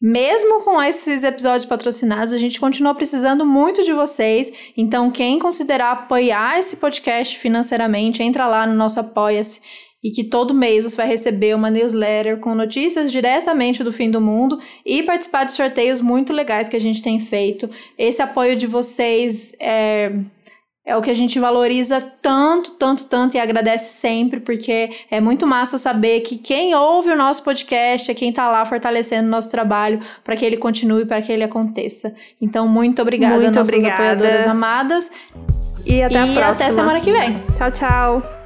mesmo 0.00 0.62
com 0.62 0.80
esses 0.80 1.24
episódios 1.24 1.64
patrocinados, 1.64 2.32
a 2.32 2.38
gente 2.38 2.60
continua 2.60 2.94
precisando 2.94 3.44
muito 3.44 3.82
de 3.82 3.92
vocês. 3.92 4.52
Então, 4.76 5.10
quem 5.10 5.40
considerar 5.40 5.90
apoiar 5.90 6.56
esse 6.58 6.76
podcast 6.76 7.36
financeiramente, 7.36 8.22
entra 8.22 8.46
lá 8.46 8.64
no 8.64 8.74
nosso 8.74 9.00
Apoia-se 9.00 9.60
e 10.02 10.12
que 10.12 10.22
todo 10.22 10.54
mês 10.54 10.84
você 10.84 10.96
vai 10.96 11.08
receber 11.08 11.54
uma 11.54 11.70
newsletter 11.70 12.38
com 12.38 12.54
notícias 12.54 13.10
diretamente 13.10 13.82
do 13.82 13.90
fim 13.90 14.08
do 14.08 14.20
mundo 14.20 14.60
e 14.86 15.02
participar 15.02 15.44
de 15.44 15.52
sorteios 15.52 16.00
muito 16.00 16.32
legais 16.32 16.68
que 16.68 16.76
a 16.76 16.80
gente 16.80 17.02
tem 17.02 17.18
feito. 17.18 17.68
Esse 17.98 18.22
apoio 18.22 18.54
de 18.54 18.66
vocês 18.66 19.52
é 19.58 20.12
é 20.88 20.96
o 20.96 21.02
que 21.02 21.10
a 21.10 21.14
gente 21.14 21.38
valoriza 21.38 22.00
tanto, 22.22 22.70
tanto, 22.72 23.04
tanto 23.04 23.36
e 23.36 23.40
agradece 23.40 23.98
sempre, 23.98 24.40
porque 24.40 24.90
é 25.10 25.20
muito 25.20 25.46
massa 25.46 25.76
saber 25.76 26.20
que 26.20 26.38
quem 26.38 26.74
ouve 26.74 27.10
o 27.10 27.16
nosso 27.16 27.42
podcast 27.42 28.10
é 28.10 28.14
quem 28.14 28.32
tá 28.32 28.48
lá 28.48 28.64
fortalecendo 28.64 29.28
o 29.28 29.30
nosso 29.30 29.50
trabalho 29.50 30.00
para 30.24 30.34
que 30.34 30.46
ele 30.46 30.56
continue, 30.56 31.04
para 31.04 31.20
que 31.20 31.30
ele 31.30 31.44
aconteça. 31.44 32.14
Então, 32.40 32.66
muito 32.66 33.02
obrigada, 33.02 33.36
muito 33.36 33.54
nossas 33.54 33.68
obrigada. 33.68 33.94
apoiadoras 33.94 34.46
amadas. 34.46 35.12
E 35.84 36.02
até 36.02 36.14
e 36.14 36.18
a 36.18 36.22
próxima. 36.22 36.48
até 36.48 36.70
semana 36.70 37.00
que 37.00 37.12
vem. 37.12 37.38
Tchau, 37.54 37.70
tchau. 37.70 38.37